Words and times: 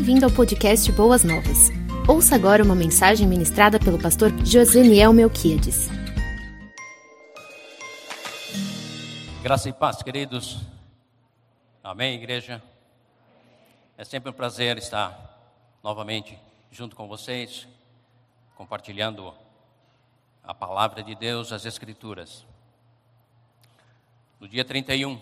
Bem-vindo 0.00 0.24
ao 0.24 0.32
podcast 0.32 0.90
Boas 0.92 1.22
Novas. 1.22 1.68
Ouça 2.08 2.34
agora 2.34 2.64
uma 2.64 2.74
mensagem 2.74 3.28
ministrada 3.28 3.78
pelo 3.78 4.00
pastor 4.00 4.30
Joseniel 4.46 5.12
Melquiades. 5.12 5.88
Graça 9.42 9.68
e 9.68 9.74
paz, 9.74 10.02
queridos. 10.02 10.62
Amém, 11.84 12.14
igreja. 12.14 12.62
É 13.98 14.02
sempre 14.02 14.30
um 14.30 14.32
prazer 14.32 14.78
estar 14.78 15.38
novamente 15.84 16.38
junto 16.72 16.96
com 16.96 17.06
vocês, 17.06 17.68
compartilhando 18.56 19.34
a 20.42 20.54
palavra 20.54 21.02
de 21.02 21.14
Deus, 21.14 21.52
as 21.52 21.66
Escrituras. 21.66 22.46
No 24.40 24.48
dia 24.48 24.64
31, 24.64 25.20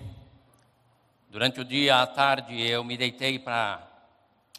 durante 1.29 1.61
o 1.61 1.65
dia 1.65 2.01
à 2.01 2.07
tarde, 2.07 2.63
eu 2.63 2.85
me 2.85 2.97
deitei 2.97 3.41
para 3.41 3.88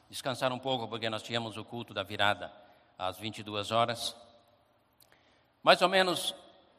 descansar 0.09 0.51
um 0.51 0.59
pouco, 0.59 0.87
porque 0.87 1.09
nós 1.09 1.21
tínhamos 1.21 1.55
o 1.55 1.63
culto 1.63 1.93
da 1.93 2.03
virada 2.03 2.51
às 2.97 3.17
22 3.17 3.71
horas. 3.71 4.15
Mais 5.61 5.81
ou 5.81 5.89
menos 5.89 6.33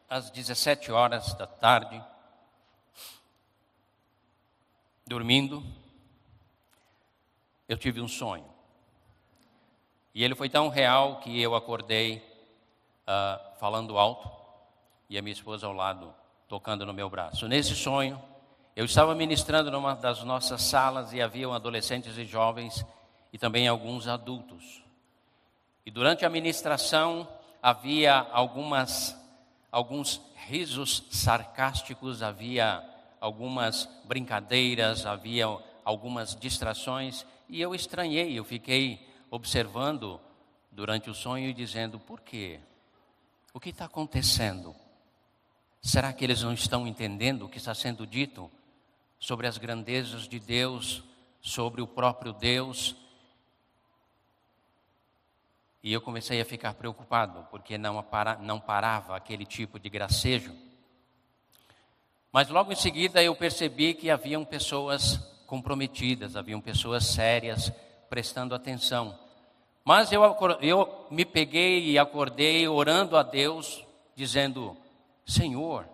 às 0.09 0.30
17 0.30 0.91
horas 0.91 1.33
da 1.34 1.47
tarde, 1.47 2.03
dormindo, 5.06 5.62
eu 7.69 7.79
tive 7.79 8.01
um 8.01 8.09
sonho. 8.09 8.48
E 10.12 10.25
ele 10.25 10.34
foi 10.34 10.48
tão 10.48 10.69
real 10.69 11.20
que 11.20 11.41
eu 11.41 11.55
acordei 11.55 12.19
uh, 13.06 13.59
falando 13.59 13.97
alto 13.97 14.28
e 15.09 15.17
a 15.17 15.23
minha 15.23 15.33
esposa 15.33 15.69
ao 15.69 15.73
lado 15.73 16.12
tocando 16.48 16.84
no 16.84 16.92
meu 16.92 17.09
braço. 17.09 17.47
Nesse 17.47 17.77
sonho, 17.77 18.20
eu 18.75 18.84
estava 18.84 19.15
ministrando 19.15 19.70
numa 19.70 19.95
das 19.95 20.25
nossas 20.25 20.62
salas 20.62 21.12
e 21.12 21.23
haviam 21.23 21.55
adolescentes 21.55 22.19
e 22.19 22.25
jovens 22.25 22.84
e 23.33 23.39
também 23.39 23.69
alguns 23.69 24.07
adultos. 24.09 24.83
E 25.84 25.91
durante 25.91 26.25
a 26.25 26.31
ministração 26.31 27.28
havia 27.62 28.14
algumas 28.14 29.17
alguns 29.70 30.20
risos 30.47 31.05
sarcásticos, 31.11 32.23
havia 32.23 32.83
algumas 33.20 33.89
brincadeiras, 34.05 35.06
havia 35.06 35.47
algumas 35.84 36.34
distrações, 36.34 37.25
e 37.48 37.61
eu 37.61 37.75
estranhei, 37.75 38.39
eu 38.39 38.45
fiquei 38.45 39.08
observando 39.31 40.20
durante 40.70 41.11
o 41.11 41.14
sonho 41.14 41.48
e 41.48 41.55
dizendo: 41.55 41.98
por 41.98 42.20
quê? 42.20 42.61
O 43.53 43.61
que 43.61 43.70
está 43.70 43.84
acontecendo? 43.84 44.75
Será 45.83 46.12
que 46.12 46.25
eles 46.25 46.42
não 46.42 46.53
estão 46.53 46.86
entendendo 46.86 47.47
o 47.47 47.48
que 47.48 47.58
está 47.58 47.75
sendo 47.75 48.06
dito 48.06 48.51
sobre 49.19 49.47
as 49.47 49.56
grandezas 49.56 50.28
de 50.28 50.39
Deus, 50.39 51.03
sobre 51.41 51.81
o 51.81 51.86
próprio 51.86 52.33
Deus? 52.33 52.95
E 55.83 55.92
eu 55.92 56.00
comecei 56.00 56.41
a 56.41 56.45
ficar 56.45 56.75
preocupado, 56.75 57.47
porque 57.50 57.78
não, 57.78 58.05
não 58.41 58.61
parava 58.61 59.17
aquele 59.17 59.47
tipo 59.47 59.78
de 59.78 59.89
gracejo. 59.89 60.55
Mas 62.33 62.48
logo 62.48 62.70
em 62.73 62.77
seguida 62.77 63.23
eu 63.23 63.34
percebi 63.34 63.95
que 63.95 64.11
haviam 64.11 64.45
pessoas 64.45 65.17
comprometidas, 65.47 66.36
haviam 66.36 66.61
pessoas 66.61 67.06
sérias 67.06 67.73
prestando 68.08 68.55
atenção. 68.55 69.19
Mas 69.84 70.12
eu, 70.12 70.23
eu 70.61 71.06
me 71.11 71.25
peguei 71.25 71.91
e 71.91 71.98
acordei 71.98 72.69
orando 72.69 73.17
a 73.17 73.23
Deus, 73.23 73.84
dizendo: 74.14 74.77
Senhor, 75.27 75.89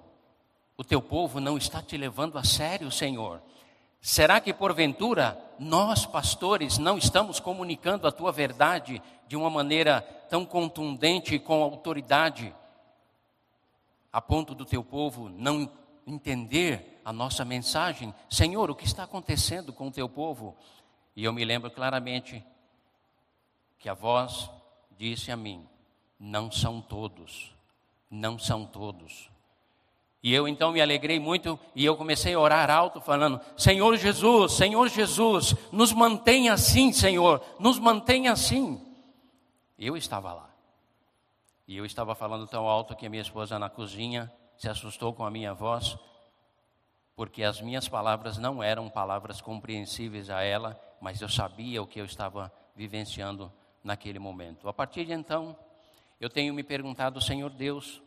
o 0.77 0.85
teu 0.85 1.01
povo 1.01 1.41
não 1.41 1.57
está 1.57 1.81
te 1.81 1.97
levando 1.97 2.37
a 2.37 2.45
sério, 2.45 2.91
Senhor. 2.91 3.41
Será 4.07 4.41
que 4.41 4.55
porventura 4.55 5.37
nós, 5.59 6.07
pastores, 6.07 6.79
não 6.79 6.97
estamos 6.97 7.41
comunicando 7.41 8.07
a 8.07 8.13
tua 8.13 8.31
verdade 8.31 9.03
de 9.27 9.35
uma 9.35 9.51
maneira 9.51 10.01
tão 10.31 10.47
contundente 10.47 11.35
e 11.35 11.41
com 11.41 11.61
autoridade, 11.61 12.55
a 14.13 14.21
ponto 14.21 14.55
do 14.55 14.65
teu 14.65 14.85
povo 14.85 15.29
não 15.29 15.69
entender 16.07 17.01
a 17.05 17.13
nossa 17.13 17.45
mensagem. 17.45 18.15
Senhor, 18.31 18.71
o 18.71 18.77
que 18.77 18.85
está 18.85 19.03
acontecendo 19.03 19.73
com 19.73 19.89
o 19.89 19.93
teu 19.93 20.09
povo? 20.09 20.57
E 21.17 21.25
eu 21.25 21.33
me 21.33 21.45
lembro 21.45 21.69
claramente 21.69 22.45
que 23.77 23.89
a 23.89 23.95
voz 23.95 24.49
disse 24.97 25.33
a 25.33 25.37
mim: 25.37 25.69
Não 26.17 26.49
são 26.49 26.81
todos, 26.81 27.53
não 28.09 28.39
são 28.39 28.65
todos. 28.67 29.29
E 30.27 30.35
eu 30.35 30.49
então 30.49 30.73
me 30.73 30.83
alegrei 30.83 31.21
muito 31.21 31.57
e 31.73 31.85
eu 31.85 31.97
comecei 31.97 32.35
a 32.35 32.41
orar 32.41 32.69
alto, 32.69 33.01
falando: 33.01 33.41
Senhor 33.57 33.97
Jesus, 33.97 34.55
Senhor 34.55 34.89
Jesus, 34.89 35.55
nos 35.71 35.93
mantenha 35.93 36.55
assim, 36.55 36.93
Senhor, 36.93 37.41
nos 37.61 37.79
mantenha 37.79 38.33
assim. 38.33 38.85
Eu 39.79 39.97
estava 39.97 40.33
lá. 40.33 40.51
E 41.69 41.77
eu 41.77 41.87
estava 41.87 42.13
falando 42.17 42.45
tão 42.45 42.67
alto 42.67 42.97
que 42.97 43.07
a 43.07 43.09
minha 43.09 43.23
esposa 43.23 43.57
na 43.57 43.71
cozinha 43.71 44.29
se 44.57 44.69
assustou 44.69 45.13
com 45.13 45.25
a 45.25 45.31
minha 45.31 45.55
voz, 45.55 45.97
porque 47.15 47.45
as 47.45 47.61
minhas 47.61 47.89
palavras 47.89 48.37
não 48.37 48.61
eram 48.61 48.91
palavras 48.91 49.41
compreensíveis 49.41 50.29
a 50.29 50.43
ela, 50.43 50.77
mas 51.01 51.21
eu 51.21 51.29
sabia 51.29 51.81
o 51.81 51.87
que 51.87 52.01
eu 52.01 52.05
estava 52.05 52.53
vivenciando 52.75 53.53
naquele 53.81 54.19
momento. 54.19 54.69
A 54.69 54.73
partir 54.73 55.05
de 55.05 55.13
então, 55.13 55.57
eu 56.21 56.29
tenho 56.29 56.53
me 56.53 56.65
perguntado, 56.65 57.21
Senhor 57.21 57.51
Deus, 57.51 58.03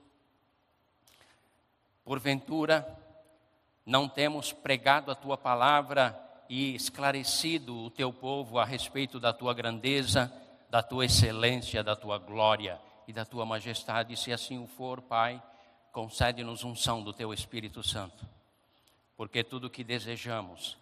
porventura 2.09 2.97
não 3.85 4.09
temos 4.09 4.51
pregado 4.51 5.11
a 5.11 5.15
tua 5.15 5.37
palavra 5.37 6.19
e 6.49 6.73
esclarecido 6.73 7.77
o 7.77 7.91
teu 7.91 8.11
povo 8.11 8.57
a 8.57 8.65
respeito 8.65 9.19
da 9.19 9.31
tua 9.31 9.53
grandeza, 9.53 10.33
da 10.71 10.81
tua 10.81 11.05
excelência, 11.05 11.83
da 11.83 11.95
tua 11.95 12.17
glória 12.17 12.81
e 13.07 13.13
da 13.13 13.25
tua 13.25 13.45
majestade? 13.45 14.17
Se 14.17 14.33
assim 14.33 14.57
o 14.57 14.65
for, 14.65 15.03
Pai, 15.03 15.39
concede-nos 15.91 16.63
unção 16.63 17.03
do 17.03 17.13
teu 17.13 17.31
Espírito 17.31 17.83
Santo, 17.83 18.25
porque 19.15 19.43
tudo 19.43 19.67
o 19.67 19.69
que 19.69 19.83
desejamos 19.83 20.79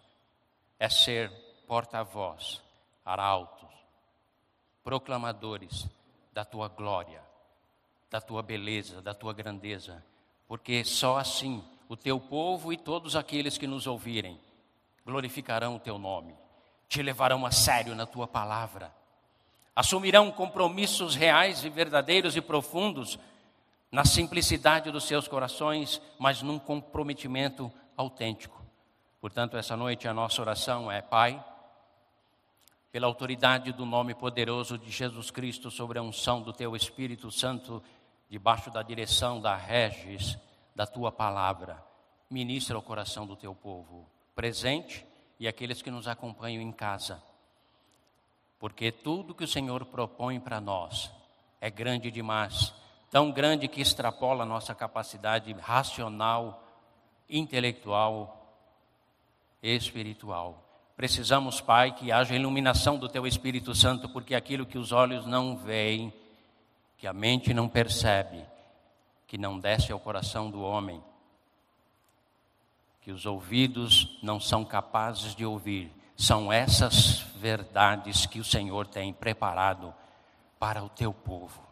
é 0.78 0.88
ser 0.88 1.30
porta-voz, 1.66 2.62
arautos, 3.04 3.68
proclamadores 4.82 5.86
da 6.32 6.42
tua 6.42 6.68
glória, 6.68 7.20
da 8.10 8.18
tua 8.18 8.42
beleza, 8.42 9.02
da 9.02 9.12
tua 9.12 9.34
grandeza, 9.34 10.02
porque 10.48 10.82
só 10.82 11.18
assim 11.18 11.62
o 11.88 11.96
teu 11.96 12.18
povo 12.18 12.72
e 12.72 12.76
todos 12.76 13.14
aqueles 13.14 13.58
que 13.58 13.66
nos 13.66 13.86
ouvirem 13.86 14.40
glorificarão 15.04 15.76
o 15.76 15.80
teu 15.80 15.98
nome, 15.98 16.34
te 16.88 17.02
levarão 17.02 17.46
a 17.46 17.50
sério 17.50 17.94
na 17.94 18.04
tua 18.04 18.26
palavra, 18.26 18.92
assumirão 19.74 20.30
compromissos 20.30 21.14
reais 21.14 21.64
e 21.64 21.70
verdadeiros 21.70 22.36
e 22.36 22.40
profundos 22.40 23.18
na 23.90 24.04
simplicidade 24.04 24.90
dos 24.90 25.04
seus 25.04 25.26
corações, 25.26 26.00
mas 26.18 26.42
num 26.42 26.58
comprometimento 26.58 27.72
autêntico. 27.96 28.62
Portanto, 29.20 29.56
essa 29.56 29.76
noite 29.76 30.06
a 30.06 30.12
nossa 30.12 30.42
oração 30.42 30.92
é: 30.92 31.00
Pai, 31.00 31.42
pela 32.92 33.06
autoridade 33.06 33.72
do 33.72 33.86
nome 33.86 34.14
poderoso 34.14 34.76
de 34.76 34.90
Jesus 34.90 35.30
Cristo, 35.30 35.70
sobre 35.70 35.98
a 35.98 36.02
unção 36.02 36.42
do 36.42 36.52
Teu 36.52 36.76
Espírito 36.76 37.30
Santo, 37.30 37.82
debaixo 38.28 38.70
da 38.70 38.82
direção 38.82 39.40
da 39.40 39.56
Regis, 39.56 40.38
da 40.74 40.86
Tua 40.86 41.10
palavra, 41.10 41.82
ministra 42.30 42.78
o 42.78 42.82
coração 42.82 43.26
do 43.26 43.36
Teu 43.36 43.54
povo, 43.54 44.08
presente 44.34 45.06
e 45.38 45.48
aqueles 45.48 45.82
que 45.82 45.90
nos 45.90 46.06
acompanham 46.06 46.62
em 46.62 46.72
casa. 46.72 47.22
Porque 48.58 48.90
tudo 48.90 49.34
que 49.34 49.44
o 49.44 49.48
Senhor 49.48 49.84
propõe 49.86 50.40
para 50.40 50.60
nós 50.60 51.10
é 51.60 51.70
grande 51.70 52.10
demais 52.10 52.74
tão 53.10 53.30
grande 53.30 53.68
que 53.68 53.80
extrapola 53.80 54.42
a 54.42 54.46
nossa 54.46 54.74
capacidade 54.74 55.52
racional, 55.52 56.62
intelectual, 57.28 58.54
espiritual. 59.62 60.64
Precisamos, 60.96 61.60
Pai, 61.60 61.92
que 61.92 62.10
haja 62.12 62.34
iluminação 62.34 62.98
do 62.98 63.08
Teu 63.08 63.26
Espírito 63.26 63.74
Santo, 63.74 64.08
porque 64.08 64.34
aquilo 64.34 64.66
que 64.66 64.78
os 64.78 64.92
olhos 64.92 65.26
não 65.26 65.56
veem, 65.56 66.12
que 66.98 67.06
a 67.06 67.12
mente 67.12 67.54
não 67.54 67.68
percebe, 67.68 68.44
que 69.26 69.38
não 69.38 69.58
desce 69.58 69.92
ao 69.92 70.00
coração 70.00 70.50
do 70.50 70.60
homem, 70.60 71.00
que 73.00 73.12
os 73.12 73.24
ouvidos 73.24 74.18
não 74.20 74.40
são 74.40 74.64
capazes 74.64 75.34
de 75.34 75.46
ouvir, 75.46 75.92
são 76.16 76.52
essas 76.52 77.20
verdades 77.36 78.26
que 78.26 78.40
o 78.40 78.44
Senhor 78.44 78.88
tem 78.88 79.12
preparado 79.12 79.94
para 80.58 80.82
o 80.82 80.88
Teu 80.88 81.12
povo. 81.12 81.62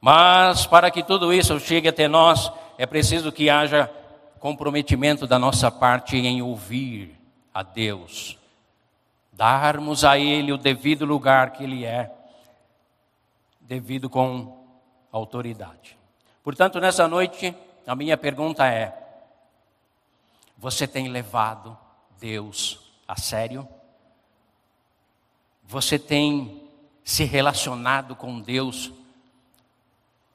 Mas 0.00 0.66
para 0.66 0.90
que 0.90 1.02
tudo 1.02 1.32
isso 1.32 1.60
chegue 1.60 1.88
até 1.88 2.08
nós, 2.08 2.50
é 2.78 2.86
preciso 2.86 3.30
que 3.30 3.50
haja 3.50 3.92
comprometimento 4.38 5.26
da 5.26 5.38
nossa 5.38 5.70
parte 5.70 6.16
em 6.16 6.40
ouvir 6.40 7.20
a 7.52 7.62
Deus, 7.62 8.38
darmos 9.30 10.04
a 10.04 10.18
Ele 10.18 10.52
o 10.52 10.56
devido 10.58 11.04
lugar 11.04 11.50
que 11.50 11.64
Ele 11.64 11.84
é, 11.84 12.17
devido 13.68 14.08
com 14.08 14.66
autoridade. 15.12 15.98
Portanto, 16.42 16.80
nessa 16.80 17.06
noite, 17.06 17.54
a 17.86 17.94
minha 17.94 18.16
pergunta 18.16 18.66
é: 18.66 18.96
você 20.56 20.88
tem 20.88 21.08
levado 21.08 21.76
Deus 22.18 22.90
a 23.06 23.14
sério? 23.20 23.68
Você 25.64 25.98
tem 25.98 26.66
se 27.04 27.24
relacionado 27.24 28.16
com 28.16 28.40
Deus 28.40 28.90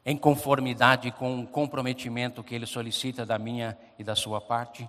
em 0.06 0.15
conformidade 0.15 1.09
com 1.12 1.39
o 1.39 1.47
comprometimento 1.47 2.44
que 2.44 2.53
Ele 2.53 2.68
solicita 2.68 3.25
da 3.25 3.39
minha 3.39 3.75
e 3.97 4.03
da 4.03 4.15
sua 4.15 4.39
parte? 4.39 4.88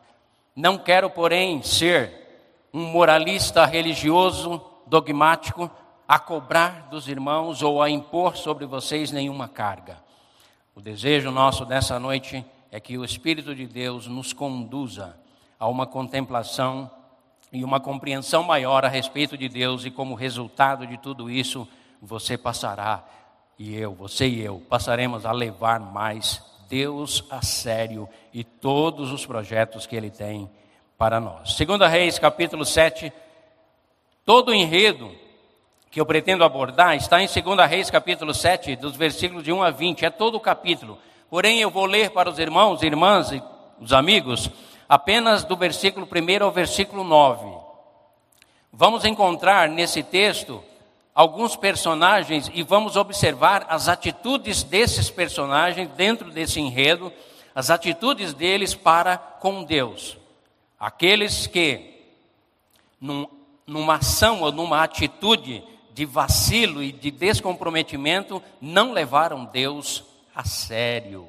Não 0.55 0.77
quero, 0.77 1.09
porém, 1.09 1.63
ser 1.63 2.69
um 2.75 2.85
moralista 2.85 3.65
religioso, 3.65 4.63
dogmático, 4.87 5.71
a 6.07 6.19
cobrar 6.19 6.89
dos 6.91 7.09
irmãos 7.09 7.63
ou 7.63 7.83
a 7.83 7.89
impor 7.89 8.37
sobre 8.37 8.67
vocês 8.67 9.11
nenhuma 9.11 9.49
carga. 9.49 9.99
O 10.75 10.81
desejo 10.81 11.31
nosso 11.31 11.65
dessa 11.65 11.99
noite 11.99 12.45
é 12.71 12.81
que 12.81 12.99
o 12.99 13.05
Espírito 13.05 13.55
de 13.55 13.67
Deus 13.67 14.07
nos 14.07 14.33
conduza 14.33 15.17
a 15.59 15.69
uma 15.69 15.87
contemplação 15.87 16.91
e 17.53 17.63
uma 17.63 17.79
compreensão 17.79 18.43
maior 18.43 18.85
a 18.85 18.89
respeito 18.89 19.39
de 19.39 19.49
Deus, 19.49 19.85
e 19.85 19.91
como 19.91 20.15
resultado 20.15 20.87
de 20.87 20.99
tudo 20.99 21.31
isso, 21.31 21.69
você 22.03 22.37
passará, 22.37 23.05
e 23.57 23.77
eu, 23.77 23.95
você 23.95 24.27
e 24.27 24.41
eu, 24.41 24.61
passaremos 24.69 25.25
a 25.25 25.31
levar 25.31 25.79
mais 25.79 26.43
Deus 26.69 27.25
a 27.31 27.41
sério 27.43 28.09
e 28.33 28.43
todos 28.43 29.13
os 29.13 29.25
projetos 29.25 29.87
que 29.87 29.95
Ele 29.95 30.11
tem 30.11 30.51
para 30.99 31.21
nós. 31.21 31.55
Segunda 31.55 31.87
Reis, 31.87 32.19
capítulo 32.19 32.65
7, 32.65 33.13
todo 34.25 34.49
o 34.49 34.55
enredo 34.55 35.24
que 35.95 36.01
eu 36.01 36.05
pretendo 36.05 36.43
abordar 36.43 36.97
está 36.97 37.23
em 37.23 37.29
2 37.29 37.71
Reis, 37.71 37.89
capítulo 37.89 38.35
7, 38.35 38.75
dos 38.75 38.97
versículos 38.97 39.45
de 39.45 39.53
1 39.53 39.63
a 39.63 39.71
20, 39.71 40.05
é 40.05 40.11
todo 40.11 40.35
o 40.35 40.41
capítulo. 40.41 40.99
Porém, 41.31 41.61
eu 41.61 41.71
vou 41.71 41.87
ler 41.87 42.11
para 42.11 42.29
os 42.29 42.37
irmãos, 42.41 42.83
irmãs 42.83 43.31
e 43.31 43.41
os 43.79 43.93
amigos, 43.93 44.51
apenas 44.89 45.45
do 45.45 45.57
versículo 45.57 46.05
1 46.05 46.45
ao 46.45 46.51
versículo 46.51 47.05
9. 47.05 47.47
Vamos 48.73 49.05
encontrar 49.05 49.69
nesse 49.69 50.03
texto 50.03 50.65
alguns 51.15 51.55
personagens 51.55 52.51
e 52.53 52.65
vamos 52.65 52.97
observar 52.97 53.65
as 53.69 53.87
atitudes 53.87 54.65
desses 54.65 55.11
personagens 55.11 55.89
dentro 55.91 56.29
desse 56.33 56.59
enredo, 56.59 57.13
as 57.55 57.71
atitudes 57.71 58.35
deles 58.35 58.75
para 58.75 59.17
com 59.17 59.63
Deus. 59.63 60.19
Aqueles 60.77 61.47
que, 61.47 62.03
num, 63.01 63.29
numa 63.65 63.95
ação 63.95 64.43
ou 64.43 64.51
numa 64.51 64.83
atitude 64.83 65.63
de 65.95 66.05
vacilo 66.05 66.83
e 66.83 66.91
de 66.91 67.13
descomprometimento, 67.13 68.43
não 68.61 68.93
levaram 68.93 69.45
Deus 69.45 70.05
a 70.35 70.45
sério. 70.45 71.29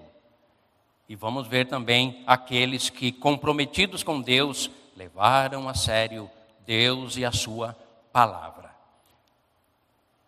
E 1.08 1.16
vamos 1.16 1.48
ver 1.48 1.68
também 1.68 2.24
aqueles 2.26 2.90
que, 2.90 3.12
comprometidos 3.12 4.02
com 4.02 4.20
Deus, 4.20 4.72
levaram 4.98 5.70
a 5.70 5.76
sério 5.76 6.28
Deus 6.66 7.16
e 7.16 7.24
a 7.24 7.32
Sua 7.32 7.78
palavra. 8.12 8.74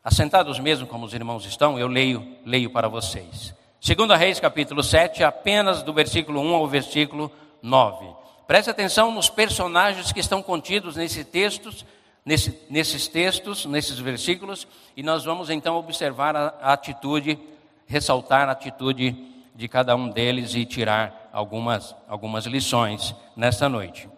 Assentados 0.04 0.60
mesmo 0.60 0.86
como 0.86 1.06
os 1.06 1.16
irmãos 1.16 1.44
estão, 1.46 1.80
eu 1.80 1.88
leio, 1.88 2.38
leio 2.46 2.70
para 2.70 2.88
vocês. 2.88 3.56
Segundo 3.82 4.14
Reis, 4.14 4.40
capítulo 4.40 4.84
7, 4.84 5.24
apenas 5.24 5.82
do 5.82 5.92
versículo 5.92 6.42
1 6.42 6.54
ao 6.54 6.68
versículo 6.68 7.32
9. 7.62 8.06
Preste 8.46 8.70
atenção 8.70 9.12
nos 9.12 9.32
personagens 9.32 10.12
que 10.12 10.20
estão 10.20 10.44
contidos 10.44 10.96
nesse 10.96 11.24
textos 11.24 11.84
nesse, 12.28 12.60
nesses 12.70 13.08
textos, 13.08 13.66
nesses 13.66 13.98
versículos, 14.00 14.68
e 14.98 15.02
nós 15.02 15.24
vamos 15.24 15.50
então 15.50 15.78
observar 15.78 16.36
a, 16.36 16.54
a 16.60 16.74
atitude, 16.74 17.40
ressaltar 17.86 18.50
a 18.50 18.52
atitude 18.52 19.16
de 19.56 19.68
cada 19.70 19.96
um 19.96 20.10
deles 20.10 20.54
e 20.54 20.66
tirar 20.66 21.30
algumas, 21.32 21.96
algumas 22.06 22.46
lições 22.46 23.16
nesta 23.34 23.70
noite. 23.70 24.10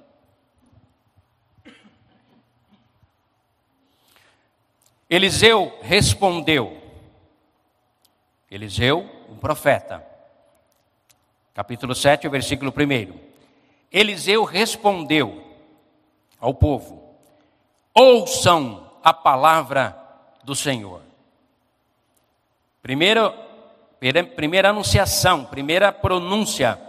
Eliseu 5.08 5.78
respondeu. 5.80 6.82
Eliseu, 8.50 9.08
um 9.30 9.36
profeta. 9.36 10.04
Capítulo 11.54 11.94
7, 11.94 12.28
versículo 12.28 12.74
1. 12.76 13.20
Eliseu 13.92 14.44
respondeu 14.46 15.46
ao 16.40 16.56
povo: 16.56 16.99
ouçam 17.94 18.90
a 19.04 19.14
palavra 19.14 19.96
do 20.44 20.56
Senhor. 20.56 21.02
Primeiro, 22.82 23.34
primeira 24.36 24.70
anunciação, 24.70 25.46
primeira 25.46 25.92
pronúncia 25.92 26.80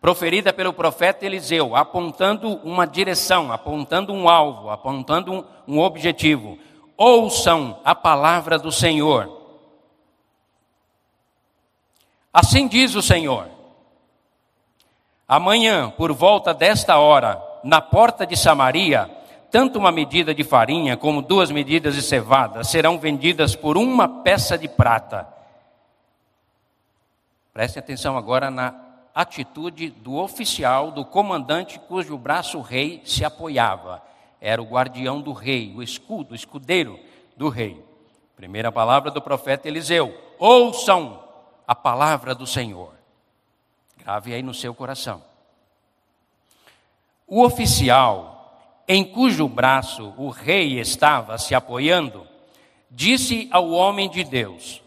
proferida 0.00 0.52
pelo 0.52 0.72
profeta 0.72 1.26
Eliseu, 1.26 1.74
apontando 1.74 2.60
uma 2.62 2.86
direção, 2.86 3.52
apontando 3.52 4.12
um 4.12 4.28
alvo, 4.28 4.70
apontando 4.70 5.32
um, 5.32 5.44
um 5.66 5.80
objetivo. 5.80 6.58
Ouçam 6.96 7.80
a 7.84 7.94
palavra 7.94 8.58
do 8.58 8.70
Senhor. 8.70 9.36
Assim 12.32 12.68
diz 12.68 12.94
o 12.94 13.02
Senhor: 13.02 13.48
Amanhã, 15.26 15.90
por 15.90 16.12
volta 16.12 16.54
desta 16.54 16.98
hora, 16.98 17.42
na 17.64 17.80
porta 17.80 18.26
de 18.26 18.36
Samaria, 18.36 19.10
tanto 19.50 19.78
uma 19.78 19.92
medida 19.92 20.34
de 20.34 20.44
farinha 20.44 20.96
como 20.96 21.22
duas 21.22 21.50
medidas 21.50 21.94
de 21.94 22.02
cevada 22.02 22.64
serão 22.64 22.98
vendidas 22.98 23.54
por 23.54 23.76
uma 23.76 24.22
peça 24.22 24.58
de 24.58 24.68
prata. 24.68 25.28
Preste 27.52 27.78
atenção 27.78 28.16
agora 28.16 28.50
na 28.50 28.74
atitude 29.14 29.88
do 29.88 30.16
oficial, 30.16 30.90
do 30.90 31.04
comandante 31.04 31.78
cujo 31.78 32.18
braço 32.18 32.58
o 32.58 32.62
rei 32.62 33.00
se 33.04 33.24
apoiava. 33.24 34.02
Era 34.40 34.60
o 34.60 34.66
guardião 34.66 35.22
do 35.22 35.32
rei, 35.32 35.72
o 35.74 35.82
escudo, 35.82 36.32
o 36.32 36.36
escudeiro 36.36 37.00
do 37.34 37.48
rei. 37.48 37.82
Primeira 38.36 38.70
palavra 38.70 39.10
do 39.10 39.22
profeta 39.22 39.66
Eliseu: 39.66 40.14
ouçam 40.38 41.22
a 41.66 41.74
palavra 41.74 42.34
do 42.34 42.46
Senhor. 42.46 42.92
Grave 43.96 44.34
aí 44.34 44.42
no 44.42 44.52
seu 44.52 44.74
coração. 44.74 45.24
O 47.26 47.42
oficial 47.42 48.35
em 48.88 49.04
cujo 49.04 49.48
braço 49.48 50.14
o 50.16 50.30
rei 50.30 50.78
estava 50.78 51.38
se 51.38 51.54
apoiando, 51.54 52.26
disse 52.90 53.48
ao 53.50 53.70
homem 53.70 54.08
de 54.08 54.22
Deus: 54.22 54.82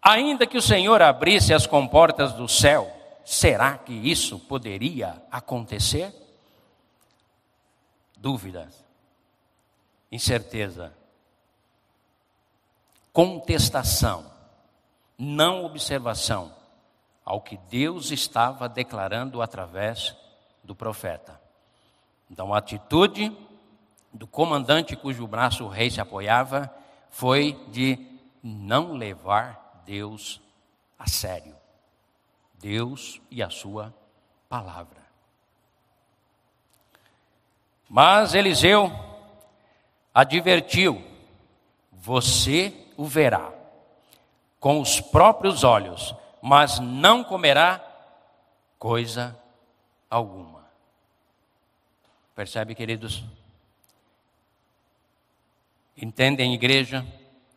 Ainda 0.00 0.46
que 0.46 0.56
o 0.56 0.62
Senhor 0.62 1.02
abrisse 1.02 1.52
as 1.52 1.66
comportas 1.66 2.32
do 2.32 2.48
céu, 2.48 2.90
será 3.24 3.76
que 3.76 3.92
isso 3.92 4.38
poderia 4.38 5.22
acontecer? 5.30 6.12
Dúvidas, 8.16 8.82
incerteza, 10.10 10.94
contestação, 13.12 14.32
não 15.18 15.64
observação 15.64 16.54
ao 17.24 17.40
que 17.40 17.56
Deus 17.70 18.10
estava 18.10 18.68
declarando 18.68 19.40
através 19.40 20.16
do 20.62 20.74
profeta. 20.74 21.43
Então, 22.34 22.52
a 22.52 22.58
atitude 22.58 23.30
do 24.12 24.26
comandante 24.26 24.96
cujo 24.96 25.24
braço 25.24 25.62
o 25.62 25.68
rei 25.68 25.88
se 25.88 26.00
apoiava 26.00 26.68
foi 27.08 27.56
de 27.68 27.96
não 28.42 28.94
levar 28.94 29.82
Deus 29.86 30.40
a 30.98 31.08
sério. 31.08 31.54
Deus 32.54 33.20
e 33.30 33.40
a 33.40 33.48
sua 33.50 33.94
palavra. 34.48 35.00
Mas 37.88 38.34
Eliseu 38.34 38.90
advertiu: 40.12 41.00
você 41.92 42.74
o 42.96 43.04
verá 43.04 43.52
com 44.58 44.80
os 44.80 45.00
próprios 45.00 45.62
olhos, 45.62 46.12
mas 46.42 46.80
não 46.80 47.22
comerá 47.22 47.80
coisa 48.76 49.38
alguma. 50.10 50.53
Percebe, 52.34 52.74
queridos? 52.74 53.22
Entendem, 55.96 56.52
igreja, 56.52 57.06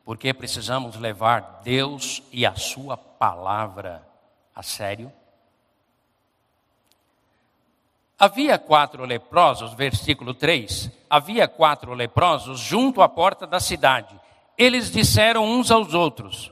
porque 0.05 0.34
precisamos 0.34 0.96
levar 0.96 1.62
Deus 1.63 2.22
e 2.31 2.46
a 2.46 2.55
Sua 2.55 2.96
palavra 2.96 4.07
a 4.53 4.62
sério? 4.62 5.12
Havia 8.19 8.60
quatro 8.60 9.03
leprosos, 9.03 9.74
versículo 9.74 10.34
3. 10.34 10.91
Havia 11.10 11.48
quatro 11.48 11.93
leprosos 11.93 12.60
junto 12.60 13.01
à 13.01 13.10
porta 13.10 13.48
da 13.48 13.60
cidade. 13.60 14.19
Eles 14.55 14.91
disseram 14.91 15.43
uns 15.43 15.72
aos 15.72 15.93
outros: 15.96 16.51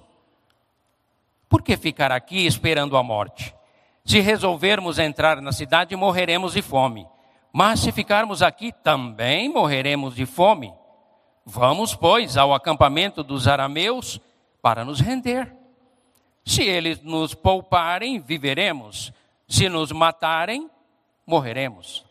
Por 1.47 1.61
que 1.61 1.77
ficar 1.77 2.11
aqui 2.11 2.45
esperando 2.45 2.97
a 2.97 3.03
morte? 3.03 3.53
Se 4.03 4.19
resolvermos 4.19 4.99
entrar 4.99 5.41
na 5.41 5.51
cidade, 5.51 5.95
morreremos 5.95 6.53
de 6.53 6.61
fome. 6.61 7.07
Mas 7.57 7.79
se 7.79 7.89
ficarmos 7.93 8.41
aqui, 8.41 8.73
também 8.73 9.47
morreremos 9.47 10.13
de 10.13 10.25
fome. 10.25 10.73
Vamos, 11.45 11.95
pois, 11.95 12.35
ao 12.35 12.53
acampamento 12.53 13.23
dos 13.23 13.47
arameus 13.47 14.19
para 14.61 14.83
nos 14.83 14.99
render. 14.99 15.55
Se 16.43 16.63
eles 16.63 17.01
nos 17.01 17.33
pouparem, 17.33 18.19
viveremos. 18.19 19.13
Se 19.47 19.69
nos 19.69 19.93
matarem, 19.93 20.69
morreremos. 21.25 22.03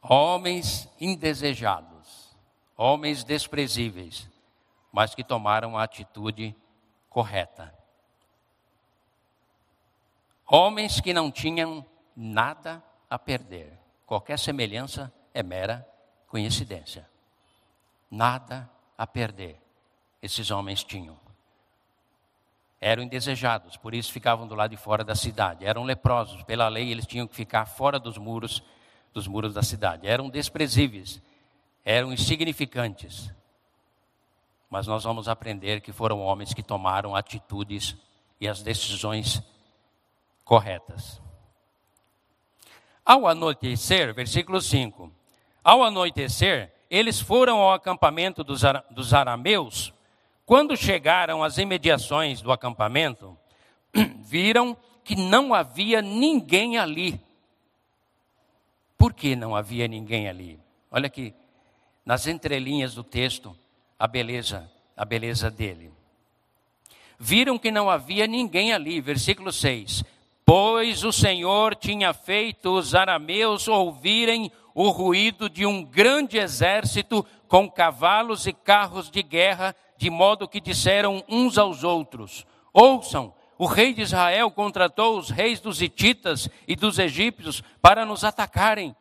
Homens 0.00 0.88
indesejados, 1.00 2.36
homens 2.76 3.24
desprezíveis, 3.24 4.30
mas 4.92 5.12
que 5.12 5.24
tomaram 5.24 5.76
a 5.76 5.82
atitude 5.82 6.54
correta. 7.10 7.74
Homens 10.46 11.00
que 11.00 11.12
não 11.12 11.32
tinham 11.32 11.84
nada 12.14 12.80
a 13.12 13.18
perder. 13.18 13.78
Qualquer 14.06 14.38
semelhança 14.38 15.12
é 15.34 15.42
mera 15.42 15.86
coincidência. 16.26 17.06
Nada 18.10 18.70
a 18.96 19.06
perder. 19.06 19.60
Esses 20.22 20.50
homens 20.50 20.82
tinham. 20.82 21.20
Eram 22.80 23.02
indesejados, 23.02 23.76
por 23.76 23.94
isso 23.94 24.10
ficavam 24.10 24.48
do 24.48 24.54
lado 24.54 24.70
de 24.70 24.78
fora 24.78 25.04
da 25.04 25.14
cidade. 25.14 25.66
Eram 25.66 25.84
leprosos, 25.84 26.42
pela 26.44 26.68
lei 26.68 26.90
eles 26.90 27.06
tinham 27.06 27.26
que 27.28 27.34
ficar 27.34 27.66
fora 27.66 27.98
dos 27.98 28.16
muros, 28.16 28.62
dos 29.12 29.26
muros 29.26 29.52
da 29.52 29.62
cidade. 29.62 30.06
Eram 30.06 30.30
desprezíveis, 30.30 31.20
eram 31.84 32.14
insignificantes. 32.14 33.30
Mas 34.70 34.86
nós 34.86 35.04
vamos 35.04 35.28
aprender 35.28 35.82
que 35.82 35.92
foram 35.92 36.18
homens 36.22 36.54
que 36.54 36.62
tomaram 36.62 37.14
atitudes 37.14 37.94
e 38.40 38.48
as 38.48 38.62
decisões 38.62 39.42
corretas. 40.46 41.20
Ao 43.04 43.26
anoitecer, 43.26 44.14
versículo 44.14 44.60
5: 44.60 45.10
Ao 45.62 45.82
anoitecer, 45.82 46.72
eles 46.88 47.20
foram 47.20 47.58
ao 47.58 47.72
acampamento 47.72 48.44
dos, 48.44 48.62
dos 48.90 49.12
arameus. 49.12 49.92
Quando 50.46 50.76
chegaram 50.76 51.42
às 51.42 51.58
imediações 51.58 52.40
do 52.40 52.52
acampamento, 52.52 53.36
viram 54.22 54.76
que 55.02 55.16
não 55.16 55.52
havia 55.52 56.00
ninguém 56.00 56.78
ali. 56.78 57.20
Por 58.96 59.12
que 59.12 59.34
não 59.34 59.56
havia 59.56 59.88
ninguém 59.88 60.28
ali? 60.28 60.60
Olha 60.90 61.06
aqui, 61.06 61.34
nas 62.04 62.28
entrelinhas 62.28 62.94
do 62.94 63.02
texto, 63.02 63.56
a 63.98 64.06
beleza, 64.06 64.70
a 64.96 65.04
beleza 65.04 65.50
dele. 65.50 65.92
Viram 67.18 67.58
que 67.58 67.70
não 67.70 67.90
havia 67.90 68.26
ninguém 68.28 68.72
ali, 68.72 69.00
versículo 69.00 69.50
6 69.50 70.04
pois 70.44 71.04
o 71.04 71.12
Senhor 71.12 71.74
tinha 71.74 72.12
feito 72.12 72.70
os 72.76 72.94
arameus 72.94 73.68
ouvirem 73.68 74.50
o 74.74 74.88
ruído 74.88 75.48
de 75.48 75.66
um 75.66 75.84
grande 75.84 76.38
exército 76.38 77.24
com 77.46 77.70
cavalos 77.70 78.46
e 78.46 78.52
carros 78.52 79.10
de 79.10 79.22
guerra, 79.22 79.76
de 79.96 80.08
modo 80.08 80.48
que 80.48 80.60
disseram 80.60 81.22
uns 81.28 81.58
aos 81.58 81.84
outros: 81.84 82.46
Ouçam, 82.72 83.34
o 83.58 83.66
rei 83.66 83.92
de 83.94 84.02
Israel 84.02 84.50
contratou 84.50 85.18
os 85.18 85.30
reis 85.30 85.60
dos 85.60 85.80
Hititas 85.80 86.48
e 86.66 86.74
dos 86.74 86.98
egípcios 86.98 87.62
para 87.80 88.04
nos 88.04 88.24
atacarem. 88.24 88.96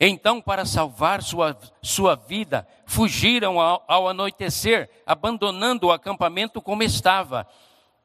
Então, 0.00 0.40
para 0.40 0.64
salvar 0.64 1.22
sua, 1.22 1.56
sua 1.80 2.16
vida, 2.16 2.66
fugiram 2.84 3.60
ao, 3.60 3.84
ao 3.86 4.08
anoitecer, 4.08 4.90
abandonando 5.06 5.86
o 5.86 5.92
acampamento 5.92 6.60
como 6.60 6.82
estava. 6.82 7.46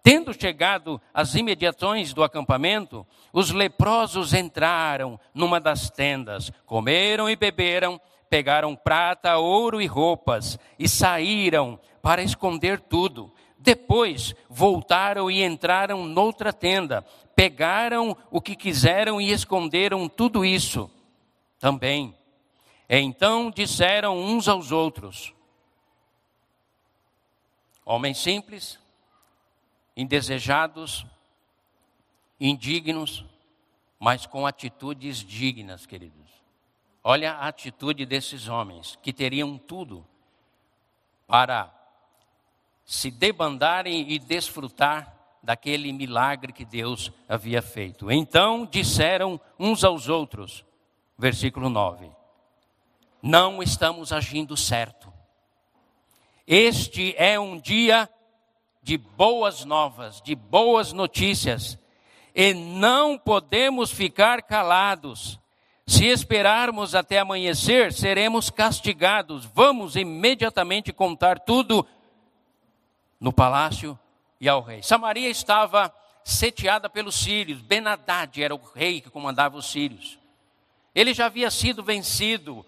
Tendo 0.02 0.34
chegado 0.34 1.00
às 1.14 1.36
imediações 1.36 2.14
do 2.14 2.24
acampamento, 2.24 3.06
os 3.34 3.52
leprosos 3.52 4.34
entraram 4.34 5.20
numa 5.34 5.60
das 5.60 5.90
tendas, 5.90 6.52
comeram 6.66 7.30
e 7.30 7.36
beberam, 7.36 8.00
pegaram 8.30 8.76
prata, 8.76 9.38
ouro 9.38 9.82
e 9.82 9.86
roupas 9.86 10.58
e 10.78 10.88
saíram 10.88 11.80
para 12.02 12.24
esconder 12.24 12.80
tudo. 12.80 13.32
Depois 13.58 14.34
voltaram 14.50 15.30
e 15.30 15.44
entraram 15.44 16.06
noutra 16.06 16.54
tenda, 16.54 17.06
pegaram 17.36 18.16
o 18.32 18.40
que 18.40 18.56
quiseram 18.56 19.20
e 19.20 19.32
esconderam 19.32 20.08
tudo 20.08 20.46
isso 20.46 20.90
também. 21.60 22.16
Então 22.90 23.52
disseram 23.52 24.18
uns 24.18 24.48
aos 24.48 24.72
outros: 24.72 25.34
Homens 27.86 28.18
simples, 28.18 28.80
indesejados, 30.00 31.06
indignos, 32.40 33.26
mas 34.00 34.26
com 34.26 34.48
atitudes 34.48 35.18
dignas, 35.18 35.86
queridos. 35.86 36.32
Olha 37.04 37.34
a 37.34 37.50
atitude 37.50 38.06
desses 38.06 38.48
homens 38.48 38.98
que 39.04 39.12
teriam 39.12 39.58
tudo 39.58 40.08
para 41.28 41.70
se 42.86 43.12
debandarem 43.12 44.10
e 44.10 44.18
desfrutar 44.18 45.14
daquele 45.44 45.92
milagre 45.92 46.54
que 46.54 46.64
Deus 46.64 47.12
havia 47.28 47.62
feito. 47.62 48.10
Então 48.10 48.66
disseram 48.66 49.38
uns 49.60 49.84
aos 49.84 50.08
outros, 50.08 50.64
versículo 51.18 51.70
9: 51.70 52.10
Não 53.22 53.62
estamos 53.62 54.14
agindo 54.14 54.56
certo. 54.56 55.12
Este 56.48 57.14
é 57.18 57.38
um 57.38 57.60
dia 57.60 58.10
de 58.90 58.98
boas 58.98 59.66
novas, 59.66 60.20
de 60.20 60.34
boas 60.34 60.92
notícias. 60.94 61.78
E 62.34 62.56
não 62.56 63.20
podemos 63.20 63.92
ficar 63.92 64.42
calados. 64.42 65.40
Se 65.86 66.08
esperarmos 66.08 66.96
até 66.96 67.20
amanhecer, 67.20 67.94
seremos 67.94 68.50
castigados. 68.50 69.46
Vamos 69.46 69.96
imediatamente 69.96 70.92
contar 70.92 71.40
tudo 71.40 71.86
no 73.20 73.32
palácio 73.32 73.98
e 74.42 74.50
ao 74.50 74.60
rei. 74.60 74.82
Samaria 74.82 75.30
estava 75.30 75.94
sitiada 76.24 76.90
pelos 76.90 77.14
sírios. 77.14 77.62
Benadad 77.62 78.42
era 78.42 78.56
o 78.56 78.72
rei 78.74 79.02
que 79.02 79.12
comandava 79.12 79.56
os 79.56 79.70
sírios. 79.70 80.18
Ele 80.96 81.14
já 81.14 81.28
havia 81.28 81.52
sido 81.52 81.84
vencido 81.84 82.66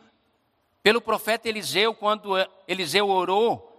pelo 0.83 1.01
profeta 1.01 1.49
Eliseu 1.49 1.95
quando 1.95 2.35
Eliseu 2.67 3.09
orou 3.09 3.71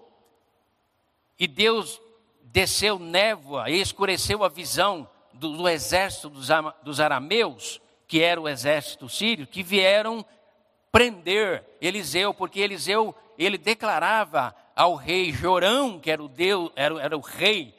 e 1.39 1.47
Deus 1.47 2.01
desceu 2.53 2.99
névoa 2.99 3.71
e 3.71 3.81
escureceu 3.81 4.45
a 4.45 4.49
visão 4.49 5.09
do, 5.33 5.57
do 5.57 5.69
exército 5.69 6.29
dos, 6.29 6.49
dos 6.83 7.01
arameus, 7.01 7.81
que 8.07 8.23
era 8.23 8.39
o 8.39 8.49
exército 8.49 9.09
sírio, 9.09 9.47
que 9.47 9.63
vieram 9.63 10.25
prender 10.93 11.65
Eliseu, 11.81 12.35
porque 12.35 12.61
Eliseu 12.61 13.15
ele 13.39 13.57
declarava 13.57 14.55
ao 14.77 14.95
rei 14.95 15.33
Jorão, 15.33 15.99
que 15.99 16.11
era 16.11 16.23
o 16.23 16.29
Deus, 16.29 16.71
era, 16.77 17.01
era 17.03 17.17
o 17.17 17.21
rei 17.21 17.75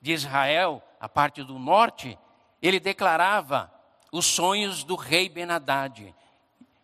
de 0.00 0.12
Israel, 0.12 0.80
a 1.00 1.08
parte 1.08 1.42
do 1.42 1.58
norte, 1.58 2.16
ele 2.62 2.78
declarava 2.78 3.72
os 4.12 4.26
sonhos 4.26 4.84
do 4.84 4.94
rei 4.94 5.28
Benadad, 5.28 6.14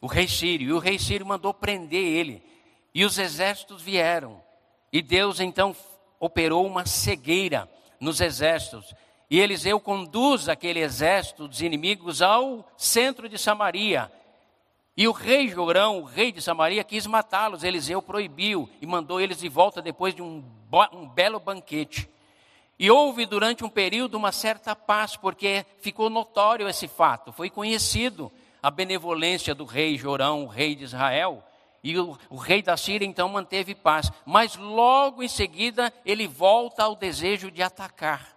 o 0.01 0.09
rei 0.09 0.27
sírio. 0.27 0.69
E 0.69 0.73
o 0.73 0.79
rei 0.81 0.99
sírio 0.99 1.25
mandou 1.25 1.55
prender 1.55 2.05
ele. 2.05 2.43
E 2.93 3.05
os 3.05 3.19
exércitos 3.19 3.81
vieram. 3.81 4.43
E 4.93 5.01
Deus 5.01 5.41
então 5.41 5.75
operou 6.25 6.67
uma 6.67 6.87
cegueira 6.87 7.69
nos 8.01 8.19
exércitos. 8.19 8.95
E 9.31 9.39
Eliseu 9.39 9.79
conduz 9.79 10.49
aquele 10.49 10.81
exército 10.81 11.47
dos 11.47 11.61
inimigos 11.61 12.23
ao 12.23 12.67
centro 12.79 13.29
de 13.29 13.37
Samaria. 13.37 14.11
E 14.97 15.07
o 15.07 15.13
rei 15.13 15.49
Jorão, 15.49 16.01
o 16.01 16.05
rei 16.05 16.33
de 16.33 16.41
Samaria, 16.41 16.83
quis 16.83 17.07
matá-los. 17.07 17.63
Eliseu 17.63 18.01
proibiu 18.01 18.71
e 18.81 18.87
mandou 18.87 19.21
eles 19.21 19.39
de 19.39 19.51
volta 19.51 19.83
depois 19.83 20.15
de 20.15 20.23
um, 20.23 20.43
um 20.93 21.07
belo 21.07 21.39
banquete. 21.39 22.09
E 22.79 22.91
houve 22.91 23.27
durante 23.27 23.63
um 23.63 23.69
período 23.69 24.15
uma 24.15 24.33
certa 24.33 24.75
paz, 24.75 25.17
porque 25.17 25.67
ficou 25.83 26.09
notório 26.09 26.67
esse 26.67 26.89
fato, 26.89 27.33
foi 27.33 27.51
conhecido 27.51 28.33
a 28.63 28.71
benevolência 28.71 29.55
do 29.55 29.67
rei 29.67 29.99
Jorão, 29.99 30.45
o 30.45 30.49
rei 30.49 30.75
de 30.75 30.85
Israel. 30.85 31.45
E 31.85 31.99
o, 31.99 32.19
o, 32.31 32.37
rei 32.37 32.63
da 32.63 32.79
Síria 32.79 33.07
então 33.07 33.29
manteve 33.29 33.75
paz. 33.75 34.11
Mas 34.25 34.57
logo 34.57 35.23
em 35.23 35.29
seguida 35.29 35.93
ele 36.05 36.27
volta 36.27 36.83
ao 36.83 36.97
desejo 36.97 37.51
de 37.51 37.63
atacar. 37.63 38.35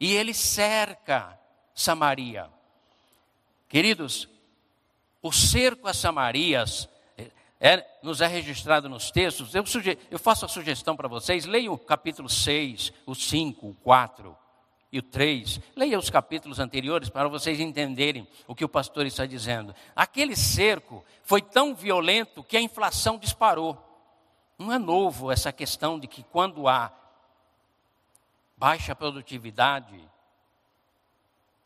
E 0.00 0.12
ele 0.12 0.34
cerca 0.34 1.38
Samaria. 1.72 2.50
Queridos, 3.68 4.28
o 5.22 5.30
cerco 5.30 5.86
a 5.86 5.94
Samarias 5.94 6.88
é, 7.16 7.30
é, 7.60 7.98
nos 8.02 8.20
é 8.20 8.26
registrado 8.26 8.88
nos 8.88 9.12
textos. 9.12 9.54
Eu, 9.54 9.62
eu 10.10 10.18
faço 10.18 10.44
a 10.44 10.48
sugestão 10.48 10.96
para 10.96 11.06
vocês: 11.06 11.44
leiam 11.44 11.72
o 11.72 11.78
capítulo 11.78 12.28
6, 12.28 12.92
o 13.06 13.14
5, 13.14 13.68
o 13.68 13.74
4 13.74 14.41
e 14.92 14.98
o 14.98 15.02
3. 15.02 15.58
Leia 15.74 15.98
os 15.98 16.10
capítulos 16.10 16.60
anteriores 16.60 17.08
para 17.08 17.26
vocês 17.26 17.58
entenderem 17.58 18.28
o 18.46 18.54
que 18.54 18.64
o 18.64 18.68
pastor 18.68 19.06
está 19.06 19.24
dizendo. 19.24 19.74
Aquele 19.96 20.36
cerco 20.36 21.02
foi 21.22 21.40
tão 21.40 21.74
violento 21.74 22.44
que 22.44 22.58
a 22.58 22.60
inflação 22.60 23.18
disparou. 23.18 23.82
Não 24.58 24.70
é 24.70 24.78
novo 24.78 25.32
essa 25.32 25.50
questão 25.50 25.98
de 25.98 26.06
que 26.06 26.22
quando 26.22 26.68
há 26.68 26.92
baixa 28.54 28.94
produtividade, 28.94 29.98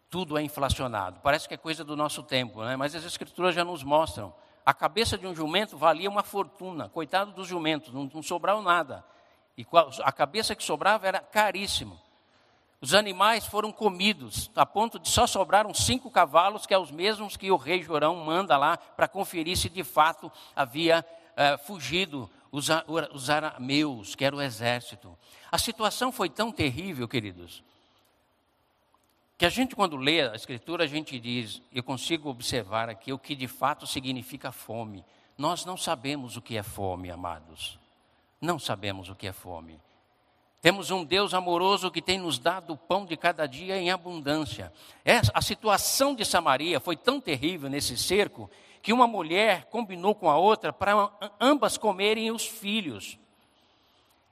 tudo 0.08 0.38
é 0.38 0.42
inflacionado. 0.42 1.18
Parece 1.20 1.48
que 1.48 1.54
é 1.54 1.58
coisa 1.58 1.82
do 1.82 1.96
nosso 1.96 2.22
tempo, 2.22 2.62
né? 2.62 2.76
mas 2.76 2.94
as 2.94 3.04
escrituras 3.04 3.54
já 3.54 3.64
nos 3.64 3.82
mostram. 3.82 4.32
A 4.64 4.72
cabeça 4.72 5.18
de 5.18 5.26
um 5.26 5.34
jumento 5.34 5.76
valia 5.76 6.08
uma 6.08 6.22
fortuna. 6.22 6.88
Coitado 6.88 7.32
dos 7.32 7.48
jumentos, 7.48 7.92
não, 7.92 8.08
não 8.12 8.22
sobrava 8.22 8.62
nada. 8.62 9.04
E 9.58 9.66
a 10.02 10.12
cabeça 10.12 10.54
que 10.54 10.62
sobrava 10.62 11.06
era 11.08 11.18
caríssimo. 11.18 12.00
Os 12.80 12.92
animais 12.92 13.46
foram 13.46 13.72
comidos, 13.72 14.50
a 14.54 14.66
ponto 14.66 14.98
de 14.98 15.08
só 15.08 15.26
sobraram 15.26 15.72
cinco 15.72 16.10
cavalos, 16.10 16.66
que 16.66 16.74
é 16.74 16.78
os 16.78 16.90
mesmos 16.90 17.36
que 17.36 17.50
o 17.50 17.56
rei 17.56 17.82
Jorão 17.82 18.16
manda 18.16 18.56
lá 18.56 18.76
para 18.76 19.08
conferir 19.08 19.56
se 19.56 19.68
de 19.68 19.82
fato 19.82 20.30
havia 20.54 21.04
uh, 21.32 21.58
fugido 21.64 22.30
os, 22.52 22.68
os 23.12 23.30
arameus, 23.30 24.14
que 24.14 24.24
era 24.24 24.36
o 24.36 24.42
exército. 24.42 25.16
A 25.50 25.58
situação 25.58 26.12
foi 26.12 26.28
tão 26.28 26.52
terrível, 26.52 27.08
queridos, 27.08 27.64
que 29.38 29.44
a 29.44 29.50
gente, 29.50 29.76
quando 29.76 29.96
lê 29.96 30.22
a 30.22 30.34
Escritura, 30.34 30.84
a 30.84 30.86
gente 30.86 31.18
diz, 31.20 31.60
eu 31.72 31.82
consigo 31.82 32.30
observar 32.30 32.88
aqui 32.88 33.12
o 33.12 33.18
que 33.18 33.34
de 33.34 33.46
fato 33.46 33.86
significa 33.86 34.50
fome. 34.50 35.04
Nós 35.36 35.64
não 35.64 35.76
sabemos 35.76 36.36
o 36.36 36.42
que 36.42 36.56
é 36.56 36.62
fome, 36.62 37.10
amados. 37.10 37.78
Não 38.40 38.58
sabemos 38.58 39.10
o 39.10 39.14
que 39.14 39.26
é 39.26 39.32
fome. 39.32 39.78
Temos 40.60 40.90
um 40.90 41.04
Deus 41.04 41.34
amoroso 41.34 41.90
que 41.90 42.02
tem 42.02 42.18
nos 42.18 42.38
dado 42.38 42.72
o 42.72 42.76
pão 42.76 43.04
de 43.04 43.16
cada 43.16 43.46
dia 43.46 43.78
em 43.78 43.90
abundância. 43.90 44.72
a 45.32 45.40
situação 45.40 46.14
de 46.14 46.24
Samaria 46.24 46.80
foi 46.80 46.96
tão 46.96 47.20
terrível 47.20 47.68
nesse 47.68 47.96
cerco 47.96 48.50
que 48.82 48.92
uma 48.92 49.06
mulher 49.06 49.64
combinou 49.64 50.14
com 50.14 50.30
a 50.30 50.36
outra 50.36 50.72
para 50.72 51.10
ambas 51.40 51.76
comerem 51.76 52.30
os 52.30 52.46
filhos. 52.46 53.18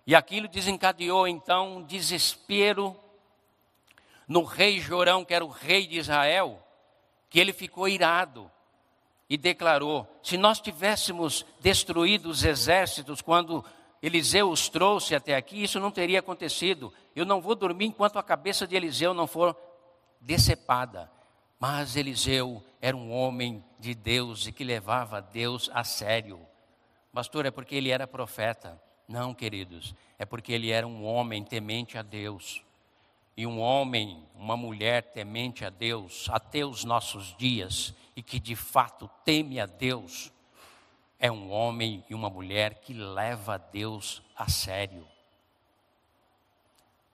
E 0.06 0.14
aquilo 0.14 0.48
desencadeou 0.48 1.26
então 1.26 1.78
um 1.78 1.82
desespero 1.82 2.96
no 4.28 4.42
rei 4.42 4.80
Jorão, 4.80 5.24
que 5.24 5.34
era 5.34 5.44
o 5.44 5.48
rei 5.48 5.86
de 5.86 5.98
Israel, 5.98 6.62
que 7.30 7.38
ele 7.40 7.52
ficou 7.52 7.88
irado 7.88 8.50
e 9.28 9.36
declarou: 9.36 10.06
se 10.22 10.36
nós 10.36 10.60
tivéssemos 10.60 11.44
destruído 11.60 12.28
os 12.28 12.44
exércitos 12.44 13.20
quando 13.20 13.64
Eliseu 14.04 14.50
os 14.50 14.68
trouxe 14.68 15.14
até 15.14 15.34
aqui, 15.34 15.62
isso 15.62 15.80
não 15.80 15.90
teria 15.90 16.18
acontecido. 16.18 16.92
Eu 17.16 17.24
não 17.24 17.40
vou 17.40 17.54
dormir 17.54 17.86
enquanto 17.86 18.18
a 18.18 18.22
cabeça 18.22 18.66
de 18.66 18.76
Eliseu 18.76 19.14
não 19.14 19.26
for 19.26 19.56
decepada. 20.20 21.10
Mas 21.58 21.96
Eliseu 21.96 22.62
era 22.82 22.94
um 22.94 23.10
homem 23.10 23.64
de 23.78 23.94
Deus 23.94 24.46
e 24.46 24.52
que 24.52 24.62
levava 24.62 25.22
Deus 25.22 25.70
a 25.72 25.82
sério. 25.84 26.38
Pastor, 27.14 27.46
é 27.46 27.50
porque 27.50 27.76
ele 27.76 27.88
era 27.88 28.06
profeta. 28.06 28.78
Não, 29.08 29.32
queridos, 29.32 29.94
é 30.18 30.26
porque 30.26 30.52
ele 30.52 30.70
era 30.70 30.86
um 30.86 31.06
homem 31.06 31.42
temente 31.42 31.96
a 31.96 32.02
Deus. 32.02 32.62
E 33.34 33.46
um 33.46 33.58
homem, 33.58 34.22
uma 34.34 34.54
mulher 34.54 35.14
temente 35.14 35.64
a 35.64 35.70
Deus 35.70 36.28
até 36.30 36.62
os 36.62 36.84
nossos 36.84 37.34
dias 37.38 37.94
e 38.14 38.22
que 38.22 38.38
de 38.38 38.54
fato 38.54 39.08
teme 39.24 39.58
a 39.58 39.64
Deus, 39.64 40.30
é 41.24 41.32
um 41.32 41.50
homem 41.50 42.04
e 42.10 42.14
uma 42.14 42.28
mulher 42.28 42.74
que 42.82 42.92
leva 42.92 43.56
Deus 43.56 44.22
a 44.36 44.46
sério. 44.46 45.08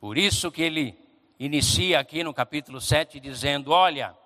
Por 0.00 0.18
isso 0.18 0.50
que 0.50 0.62
ele 0.62 0.98
inicia 1.38 2.00
aqui 2.00 2.24
no 2.24 2.34
capítulo 2.34 2.80
7 2.80 3.20
dizendo: 3.20 3.70
Olha, 3.70 4.18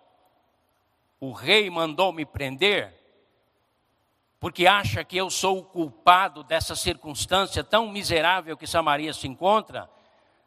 o 1.21 1.33
rei 1.33 1.69
mandou 1.69 2.15
me 2.15 2.25
prender, 2.25 2.99
porque 4.41 4.67
acha 4.67 5.05
que 5.05 5.19
eu 5.19 5.29
sou 5.29 5.59
o 5.59 5.65
culpado 5.65 6.43
dessa 6.43 6.75
circunstância 6.75 7.63
tão 7.63 7.87
miserável 7.87 8.57
que 8.57 8.67
Samaria 8.67 9.13
se 9.13 9.29
encontra, 9.29 9.87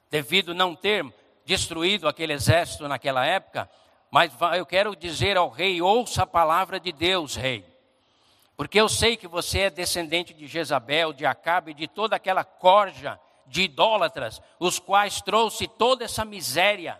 devido 0.09 0.55
não 0.55 0.75
ter 0.75 1.05
destruído 1.45 2.07
aquele 2.07 2.33
exército 2.33 2.87
naquela 2.87 3.23
época. 3.23 3.69
Mas 4.09 4.33
eu 4.57 4.65
quero 4.65 4.95
dizer 4.95 5.37
ao 5.37 5.47
rei: 5.47 5.79
ouça 5.79 6.23
a 6.23 6.25
palavra 6.25 6.79
de 6.79 6.91
Deus, 6.91 7.35
rei. 7.35 7.76
Porque 8.57 8.81
eu 8.81 8.89
sei 8.89 9.15
que 9.15 9.27
você 9.27 9.59
é 9.59 9.69
descendente 9.69 10.33
de 10.33 10.47
Jezabel, 10.47 11.13
de 11.13 11.27
Acabe, 11.27 11.75
de 11.75 11.87
toda 11.87 12.15
aquela 12.15 12.43
corja 12.43 13.19
de 13.45 13.61
idólatras, 13.61 14.41
os 14.59 14.79
quais 14.79 15.21
trouxe 15.21 15.67
toda 15.67 16.03
essa 16.03 16.25
miséria, 16.25 16.99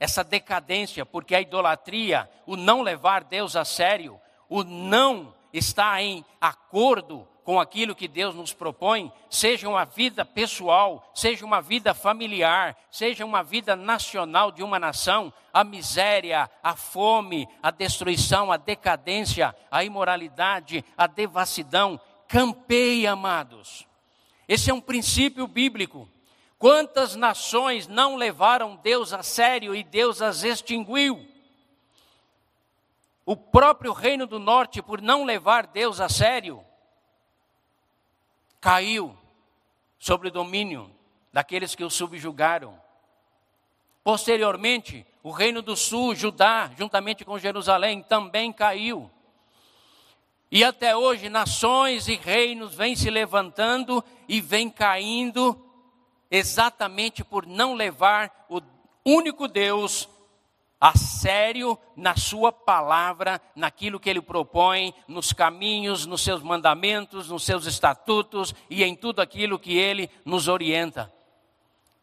essa 0.00 0.24
decadência, 0.24 1.04
porque 1.04 1.34
a 1.34 1.40
idolatria, 1.40 2.28
o 2.46 2.56
não 2.56 2.80
levar 2.80 3.22
Deus 3.24 3.54
a 3.56 3.64
sério, 3.64 4.18
o 4.48 4.64
não 4.64 5.34
estar 5.52 6.00
em 6.02 6.24
acordo 6.40 7.28
com 7.44 7.58
aquilo 7.58 7.94
que 7.94 8.06
Deus 8.06 8.34
nos 8.34 8.52
propõe, 8.52 9.12
seja 9.28 9.68
uma 9.68 9.84
vida 9.84 10.24
pessoal, 10.24 11.10
seja 11.14 11.44
uma 11.44 11.60
vida 11.60 11.94
familiar, 11.94 12.76
seja 12.90 13.24
uma 13.24 13.42
vida 13.42 13.74
nacional 13.74 14.52
de 14.52 14.62
uma 14.62 14.78
nação, 14.78 15.32
a 15.52 15.64
miséria, 15.64 16.50
a 16.62 16.76
fome, 16.76 17.48
a 17.62 17.70
destruição, 17.70 18.52
a 18.52 18.56
decadência, 18.56 19.54
a 19.70 19.82
imoralidade, 19.82 20.84
a 20.96 21.06
devassidão, 21.06 22.00
campeia, 22.28 23.12
amados. 23.12 23.86
Esse 24.46 24.70
é 24.70 24.74
um 24.74 24.80
princípio 24.80 25.46
bíblico. 25.46 26.08
Quantas 26.58 27.16
nações 27.16 27.88
não 27.88 28.16
levaram 28.16 28.76
Deus 28.76 29.12
a 29.12 29.22
sério 29.22 29.74
e 29.74 29.82
Deus 29.82 30.20
as 30.20 30.44
extinguiu? 30.44 31.26
O 33.24 33.36
próprio 33.36 33.92
Reino 33.92 34.26
do 34.26 34.38
Norte, 34.38 34.82
por 34.82 35.00
não 35.00 35.24
levar 35.24 35.66
Deus 35.66 36.00
a 36.00 36.08
sério, 36.08 36.64
caiu 38.60 39.16
sobre 39.98 40.28
o 40.28 40.30
domínio 40.30 40.90
daqueles 41.32 41.74
que 41.74 41.84
o 41.84 41.90
subjugaram. 41.90 42.78
Posteriormente, 44.02 45.06
o 45.22 45.30
reino 45.30 45.62
do 45.62 45.76
sul, 45.76 46.14
Judá, 46.14 46.70
juntamente 46.76 47.24
com 47.24 47.38
Jerusalém, 47.38 48.02
também 48.02 48.52
caiu. 48.52 49.10
E 50.50 50.64
até 50.64 50.96
hoje, 50.96 51.28
nações 51.28 52.08
e 52.08 52.16
reinos 52.16 52.74
vêm 52.74 52.96
se 52.96 53.08
levantando 53.08 54.02
e 54.28 54.40
vêm 54.40 54.68
caindo, 54.68 55.56
exatamente 56.30 57.22
por 57.22 57.46
não 57.46 57.74
levar 57.74 58.46
o 58.48 58.60
único 59.04 59.46
Deus 59.46 60.08
a 60.80 60.96
sério 60.96 61.78
na 61.94 62.16
sua 62.16 62.50
palavra, 62.50 63.40
naquilo 63.54 64.00
que 64.00 64.08
ele 64.08 64.22
propõe, 64.22 64.94
nos 65.06 65.30
caminhos, 65.30 66.06
nos 66.06 66.22
seus 66.22 66.42
mandamentos, 66.42 67.28
nos 67.28 67.44
seus 67.44 67.66
estatutos 67.66 68.54
e 68.70 68.82
em 68.82 68.96
tudo 68.96 69.20
aquilo 69.20 69.58
que 69.58 69.76
ele 69.76 70.08
nos 70.24 70.48
orienta. 70.48 71.12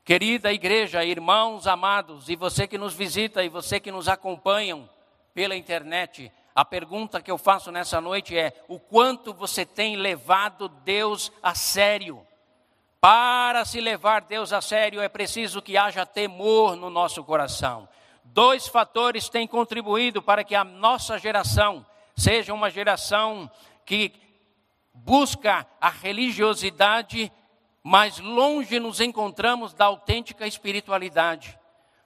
Querida 0.06 0.54
igreja, 0.54 1.04
irmãos 1.04 1.66
amados, 1.66 2.30
e 2.30 2.36
você 2.36 2.68
que 2.68 2.78
nos 2.78 2.94
visita 2.94 3.44
e 3.44 3.50
você 3.50 3.80
que 3.80 3.92
nos 3.92 4.08
acompanham 4.08 4.88
pela 5.34 5.56
internet, 5.56 6.32
a 6.56 6.64
pergunta 6.64 7.22
que 7.22 7.30
eu 7.30 7.38
faço 7.38 7.72
nessa 7.72 8.00
noite 8.00 8.38
é: 8.38 8.54
o 8.68 8.80
quanto 8.80 9.34
você 9.34 9.66
tem 9.66 9.96
levado 9.96 10.70
Deus 10.70 11.32
a 11.42 11.54
sério? 11.56 12.26
Para 13.02 13.66
se 13.66 13.82
levar 13.82 14.22
Deus 14.22 14.54
a 14.54 14.62
sério 14.62 15.02
é 15.02 15.10
preciso 15.10 15.62
que 15.62 15.78
haja 15.78 16.06
temor 16.06 16.76
no 16.76 16.90
nosso 16.90 17.24
coração. 17.24 17.88
Dois 18.38 18.68
fatores 18.68 19.30
têm 19.30 19.48
contribuído 19.48 20.22
para 20.22 20.44
que 20.44 20.54
a 20.54 20.64
nossa 20.64 21.18
geração 21.18 21.84
seja 22.16 22.54
uma 22.54 22.70
geração 22.70 23.50
que 23.84 24.14
busca 24.94 25.66
a 25.82 25.90
religiosidade, 25.90 27.32
mas 27.82 28.20
longe 28.20 28.80
nos 28.80 29.02
encontramos 29.02 29.74
da 29.74 29.86
autêntica 29.86 30.46
espiritualidade. 30.46 31.58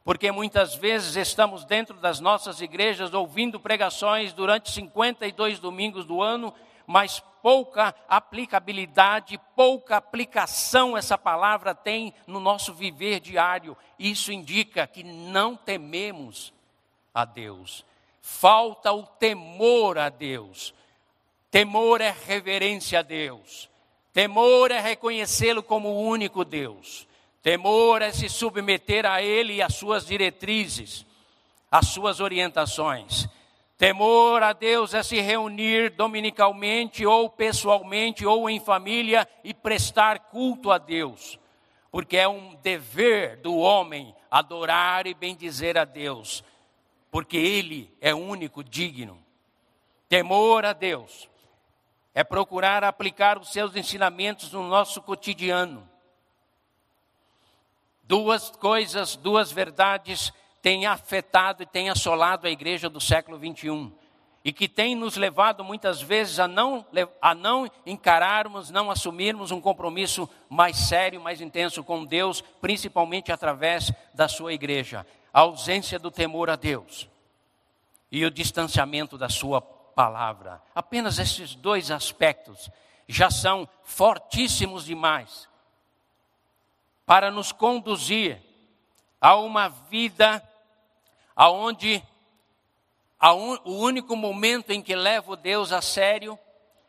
Porque 0.06 0.32
muitas 0.32 0.74
vezes 0.74 1.18
estamos 1.18 1.66
dentro 1.66 1.98
das 1.98 2.22
nossas 2.22 2.62
igrejas 2.62 3.14
ouvindo 3.14 3.60
pregações 3.60 4.32
durante 4.32 4.72
52 4.72 5.60
domingos 5.60 6.06
do 6.06 6.22
ano 6.22 6.54
mas 6.92 7.24
pouca 7.42 7.96
aplicabilidade, 8.08 9.40
pouca 9.56 9.96
aplicação 9.96 10.98
essa 10.98 11.18
palavra 11.18 11.74
tem 11.74 12.14
no 12.28 12.40
nosso 12.40 12.74
viver 12.74 13.22
diário. 13.22 13.78
Isso 13.98 14.32
indica 14.32 14.86
que 14.86 15.04
não 15.04 15.56
tememos 15.56 16.54
a 17.14 17.24
Deus. 17.24 17.86
Falta 18.22 18.92
o 18.92 19.04
temor 19.04 19.98
a 19.98 20.10
Deus. 20.10 20.74
Temor 21.50 22.02
é 22.02 22.14
reverência 22.28 23.00
a 23.00 23.02
Deus. 23.02 23.70
Temor 24.14 24.70
é 24.72 24.80
reconhecê-lo 24.80 25.64
como 25.64 25.90
o 25.90 26.02
único 26.02 26.44
Deus. 26.44 27.08
Temor 27.42 28.02
é 28.02 28.12
se 28.12 28.28
submeter 28.28 29.06
a 29.06 29.22
Ele 29.22 29.56
e 29.56 29.62
às 29.62 29.76
suas 29.76 30.06
diretrizes, 30.06 31.06
às 31.72 31.88
suas 31.88 32.20
orientações. 32.20 33.28
Temor 33.82 34.44
a 34.44 34.54
Deus 34.54 34.94
é 34.94 35.02
se 35.02 35.20
reunir 35.22 35.90
dominicalmente 35.90 37.04
ou 37.04 37.28
pessoalmente 37.28 38.24
ou 38.24 38.48
em 38.48 38.60
família 38.60 39.28
e 39.44 39.56
prestar 39.56 40.20
culto 40.20 40.70
a 40.70 40.78
Deus, 40.78 41.40
porque 41.90 42.16
é 42.16 42.28
um 42.28 42.54
dever 42.58 43.38
do 43.38 43.58
homem 43.58 44.16
adorar 44.30 45.08
e 45.08 45.16
bendizer 45.16 45.80
a 45.80 45.84
Deus, 45.84 46.44
porque 47.10 47.38
Ele 47.38 47.92
é 48.00 48.14
único 48.14 48.64
digno. 48.64 49.18
Temor 50.08 50.64
a 50.64 50.74
Deus 50.74 51.28
é 52.14 52.24
procurar 52.24 52.84
aplicar 52.84 53.40
os 53.40 53.52
seus 53.52 53.76
ensinamentos 53.76 54.52
no 54.52 54.62
nosso 54.62 55.02
cotidiano. 55.02 55.90
Duas 58.04 58.52
coisas, 58.52 59.16
duas 59.16 59.52
verdades 59.52 60.32
tem 60.62 60.86
afetado 60.86 61.64
e 61.64 61.66
tem 61.66 61.90
assolado 61.90 62.48
a 62.48 62.52
igreja 62.52 62.90
do 62.90 63.02
século 63.02 63.38
21 63.38 63.92
e 64.44 64.52
que 64.52 64.68
tem 64.68 64.96
nos 64.96 65.18
levado 65.18 65.64
muitas 65.64 66.02
vezes 66.02 66.40
a 66.40 66.48
não, 66.48 66.86
a 67.22 67.36
não 67.36 67.70
encararmos, 67.86 68.72
não 68.72 68.90
assumirmos 68.90 69.52
um 69.52 69.62
compromisso 69.62 70.28
mais 70.50 70.78
sério, 70.78 71.22
mais 71.22 71.42
intenso 71.42 71.84
com 71.84 72.04
Deus, 72.04 72.42
principalmente 72.60 73.32
através 73.32 73.92
da 74.14 74.28
sua 74.28 74.54
igreja. 74.54 75.06
A 75.32 75.42
ausência 75.42 76.00
do 76.00 76.10
temor 76.10 76.50
a 76.50 76.56
Deus 76.56 77.08
e 78.12 78.26
o 78.26 78.32
distanciamento 78.32 79.18
da 79.18 79.30
sua 79.30 79.62
palavra. 79.62 80.62
Apenas 80.74 81.20
esses 81.20 81.54
dois 81.54 81.92
aspectos 81.92 82.70
já 83.08 83.30
são 83.30 83.70
fortíssimos 83.84 84.86
demais 84.86 85.48
para 87.06 87.30
nos 87.30 87.52
conduzir 87.52 88.42
a 89.20 89.36
uma 89.36 89.68
vida 89.70 90.42
aonde 91.36 92.04
un, 93.22 93.58
o 93.64 93.78
único 93.78 94.16
momento 94.16 94.72
em 94.72 94.82
que 94.82 94.96
levo 94.96 95.36
Deus 95.36 95.72
a 95.72 95.82
sério 95.82 96.38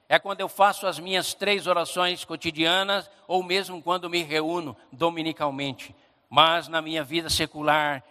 é 0.09 0.19
quando 0.19 0.41
eu 0.41 0.49
faço 0.49 0.87
as 0.87 0.99
minhas 0.99 1.35
três 1.35 1.67
orações 1.67 2.25
cotidianas 2.25 3.11
ou 3.27 3.43
mesmo 3.43 3.83
quando 3.83 4.11
me 4.11 4.23
reúno 4.23 4.77
dominicalmente. 4.91 5.95
Mas 6.29 6.69
na 6.69 6.81
minha 6.81 7.05
vida 7.05 7.29
secular, 7.29 8.03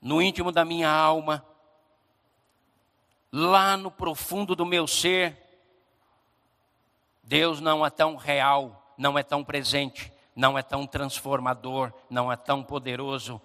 no 0.00 0.20
íntimo 0.22 0.50
da 0.50 0.64
minha 0.64 0.90
alma, 0.90 1.44
lá 3.32 3.76
no 3.76 3.90
profundo 3.90 4.56
do 4.56 4.64
meu 4.64 4.86
ser, 4.86 5.36
Deus 7.22 7.60
não 7.60 7.84
é 7.84 7.90
tão 7.90 8.16
real, 8.16 8.94
não 8.96 9.18
é 9.18 9.22
tão 9.22 9.44
presente, 9.44 10.12
não 10.34 10.58
é 10.58 10.62
tão 10.62 10.86
transformador, 10.86 11.92
não 12.08 12.32
é 12.32 12.36
tão 12.36 12.62
poderoso 12.62 13.40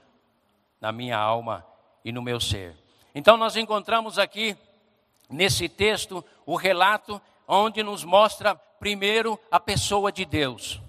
na 0.80 0.92
minha 0.92 1.18
alma 1.18 1.66
e 2.06 2.12
no 2.12 2.22
meu 2.22 2.40
ser. 2.40 2.78
Então 3.16 3.36
nós 3.36 3.58
encontramos 3.58 4.20
aqui 4.20 4.56
nesse 5.28 5.68
texto 5.68 6.24
o 6.46 6.56
relato 6.56 7.20
onde 7.48 7.82
nos 7.82 8.04
mostra 8.04 8.54
primeiro 8.56 9.40
a 9.50 9.60
pessoa 9.60 10.12
de 10.12 10.24
Deus. 10.24 10.80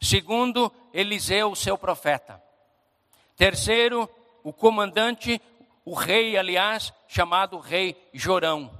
Segundo, 0.00 0.72
Eliseu, 0.92 1.54
seu 1.54 1.78
profeta. 1.78 2.42
Terceiro, 3.36 4.10
o 4.42 4.52
comandante, 4.52 5.40
o 5.84 5.94
rei, 5.94 6.36
aliás, 6.36 6.92
chamado 7.06 7.58
rei 7.58 7.96
Jorão, 8.12 8.70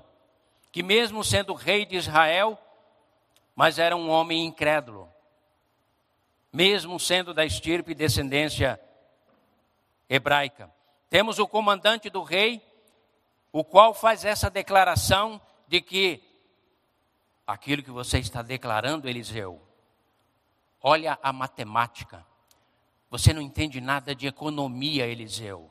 que 0.72 0.82
mesmo 0.82 1.22
sendo 1.22 1.54
rei 1.54 1.84
de 1.84 1.96
Israel, 1.96 2.58
mas 3.54 3.78
era 3.78 3.96
um 3.96 4.08
homem 4.08 4.44
incrédulo. 4.44 5.08
Mesmo 6.52 6.98
sendo 6.98 7.32
da 7.32 7.44
estirpe 7.44 7.92
e 7.92 7.94
descendência 7.94 8.80
hebraica. 10.10 10.68
Temos 11.08 11.38
o 11.38 11.46
comandante 11.46 12.10
do 12.10 12.24
rei, 12.24 12.60
o 13.52 13.62
qual 13.62 13.94
faz 13.94 14.24
essa 14.24 14.50
declaração 14.50 15.40
de 15.68 15.80
que 15.80 16.20
aquilo 17.46 17.82
que 17.82 17.90
você 17.92 18.18
está 18.18 18.42
declarando, 18.42 19.08
Eliseu, 19.08 19.62
olha 20.82 21.16
a 21.22 21.32
matemática. 21.32 22.26
Você 23.08 23.32
não 23.32 23.40
entende 23.40 23.80
nada 23.80 24.14
de 24.14 24.26
economia, 24.26 25.06
Eliseu. 25.06 25.70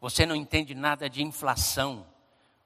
Você 0.00 0.26
não 0.26 0.34
entende 0.34 0.74
nada 0.74 1.08
de 1.08 1.22
inflação. 1.22 2.06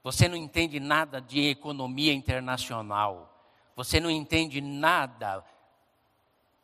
Você 0.03 0.27
não 0.27 0.35
entende 0.35 0.79
nada 0.79 1.21
de 1.21 1.49
economia 1.49 2.13
internacional. 2.13 3.33
Você 3.75 3.99
não 3.99 4.09
entende 4.09 4.59
nada 4.61 5.43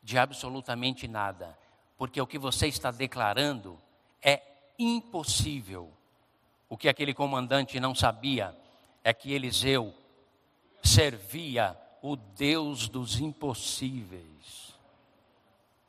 de 0.02 0.18
absolutamente 0.18 1.08
nada. 1.08 1.58
Porque 1.96 2.20
o 2.20 2.26
que 2.26 2.38
você 2.38 2.66
está 2.66 2.90
declarando 2.90 3.80
é 4.26 4.42
impossível. 4.76 5.90
O 6.68 6.76
que 6.76 6.88
aquele 6.88 7.14
comandante 7.14 7.78
não 7.78 7.94
sabia 7.94 8.54
é 9.04 9.14
que 9.14 9.32
Eliseu 9.32 9.94
servia 10.82 11.78
o 12.02 12.16
Deus 12.16 12.88
dos 12.88 13.20
impossíveis. 13.20 14.76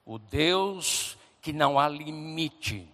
O 0.06 0.19
Deus 0.19 1.17
que 1.41 1.52
não 1.52 1.80
há 1.80 1.89
limite 1.89 2.88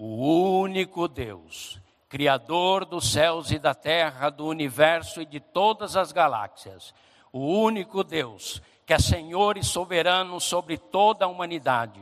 o 0.00 0.60
único 0.60 1.08
Deus, 1.08 1.80
Criador 2.08 2.84
dos 2.84 3.10
céus 3.10 3.50
e 3.50 3.58
da 3.58 3.74
terra, 3.74 4.30
do 4.30 4.46
universo 4.46 5.20
e 5.20 5.26
de 5.26 5.40
todas 5.40 5.96
as 5.96 6.12
galáxias, 6.12 6.94
o 7.32 7.40
único 7.40 8.04
Deus 8.04 8.62
que 8.86 8.94
é 8.94 8.98
Senhor 8.98 9.58
e 9.58 9.64
soberano 9.64 10.40
sobre 10.40 10.78
toda 10.78 11.24
a 11.26 11.28
humanidade, 11.28 12.00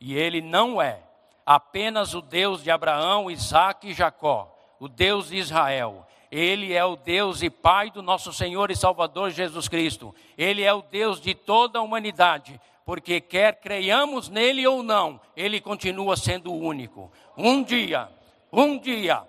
e 0.00 0.14
Ele 0.14 0.40
não 0.40 0.80
é 0.80 1.02
apenas 1.44 2.14
o 2.14 2.20
Deus 2.20 2.62
de 2.62 2.70
Abraão, 2.70 3.30
Isaac 3.30 3.88
e 3.88 3.94
Jacó, 3.94 4.54
o 4.78 4.88
Deus 4.88 5.28
de 5.28 5.36
Israel. 5.36 6.06
Ele 6.30 6.72
é 6.72 6.84
o 6.84 6.96
Deus 6.96 7.42
e 7.42 7.50
Pai 7.50 7.90
do 7.90 8.02
nosso 8.02 8.32
Senhor 8.32 8.70
e 8.70 8.76
Salvador 8.76 9.30
Jesus 9.30 9.68
Cristo. 9.68 10.14
Ele 10.36 10.62
é 10.62 10.72
o 10.72 10.82
Deus 10.82 11.20
de 11.20 11.34
toda 11.34 11.78
a 11.78 11.82
humanidade, 11.82 12.60
porque 12.84 13.20
quer 13.20 13.60
creiamos 13.60 14.28
nele 14.28 14.66
ou 14.66 14.82
não, 14.82 15.20
ele 15.36 15.60
continua 15.60 16.16
sendo 16.16 16.52
o 16.52 16.58
único. 16.58 17.12
Um 17.36 17.62
dia, 17.62 18.08
um 18.50 18.78
dia, 18.78 19.22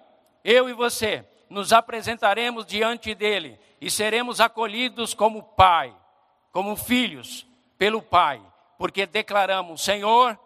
eu 0.43 0.69
e 0.69 0.73
você 0.73 1.25
nos 1.49 1.73
apresentaremos 1.73 2.65
diante 2.65 3.13
dele 3.13 3.59
e 3.79 3.91
seremos 3.91 4.39
acolhidos 4.39 5.13
como 5.13 5.43
pai, 5.43 5.93
como 6.51 6.75
filhos 6.75 7.45
pelo 7.77 8.01
Pai, 8.01 8.41
porque 8.77 9.05
declaramos: 9.05 9.83
Senhor, 9.83 10.39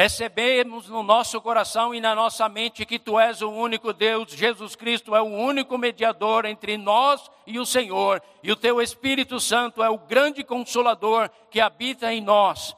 recebemos 0.00 0.88
no 0.88 1.02
nosso 1.02 1.38
coração 1.42 1.94
e 1.94 2.00
na 2.00 2.14
nossa 2.14 2.48
mente 2.48 2.86
que 2.86 2.98
Tu 2.98 3.20
és 3.20 3.42
o 3.42 3.50
único 3.50 3.92
Deus, 3.92 4.32
Jesus 4.32 4.74
Cristo 4.74 5.14
é 5.14 5.20
o 5.20 5.26
único 5.26 5.76
mediador 5.76 6.46
entre 6.46 6.78
nós 6.78 7.30
e 7.46 7.58
o 7.58 7.66
Senhor, 7.66 8.22
e 8.42 8.50
o 8.50 8.56
Teu 8.56 8.80
Espírito 8.80 9.38
Santo 9.38 9.82
é 9.82 9.90
o 9.90 9.98
grande 9.98 10.42
consolador 10.42 11.28
que 11.50 11.60
habita 11.60 12.10
em 12.14 12.22
nós. 12.22 12.74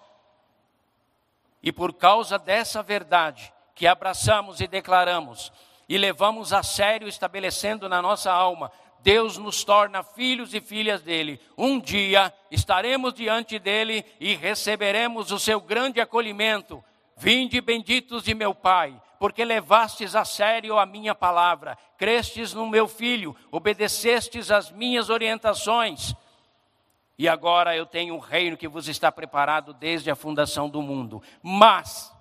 E 1.63 1.71
por 1.71 1.93
causa 1.93 2.41
dessa 2.41 2.83
verdade 2.83 3.55
que 3.73 3.87
abraçamos 3.87 4.61
e 4.61 4.67
declaramos, 4.67 5.53
e 5.89 5.97
levamos 5.97 6.53
a 6.53 6.65
sério, 6.65 7.07
estabelecendo 7.07 7.89
na 7.89 8.03
nossa 8.03 8.33
alma, 8.33 8.73
Deus 8.99 9.39
nos 9.39 9.63
torna 9.63 10.03
filhos 10.03 10.55
e 10.55 10.61
filhas 10.61 11.03
dele. 11.03 11.41
Um 11.57 11.79
dia 11.79 12.35
estaremos 12.51 13.15
diante 13.15 13.61
dele 13.61 14.05
e 14.19 14.35
receberemos 14.35 15.31
o 15.31 15.39
seu 15.39 15.61
grande 15.61 16.01
acolhimento 16.01 16.83
Vinde 17.23 17.61
benditos 17.61 18.25
de 18.25 18.35
meu 18.35 18.53
Pai, 18.53 19.01
porque 19.17 19.45
levastes 19.45 20.17
a 20.17 20.25
sério 20.25 20.77
a 20.77 20.85
minha 20.85 21.15
palavra, 21.15 21.79
crestes 21.97 22.53
no 22.53 22.67
meu 22.67 22.89
filho, 22.89 23.37
obedecestes 23.49 24.51
às 24.51 24.73
minhas 24.73 25.09
orientações. 25.09 26.17
E 27.17 27.29
agora 27.29 27.77
eu 27.77 27.87
tenho 27.87 28.17
um 28.17 28.19
reino 28.19 28.57
que 28.57 28.67
vos 28.67 28.89
está 28.89 29.13
preparado 29.13 29.73
desde 29.73 30.11
a 30.11 30.17
fundação 30.17 30.69
do 30.69 30.83
mundo. 30.83 31.23
Mas 31.41 32.13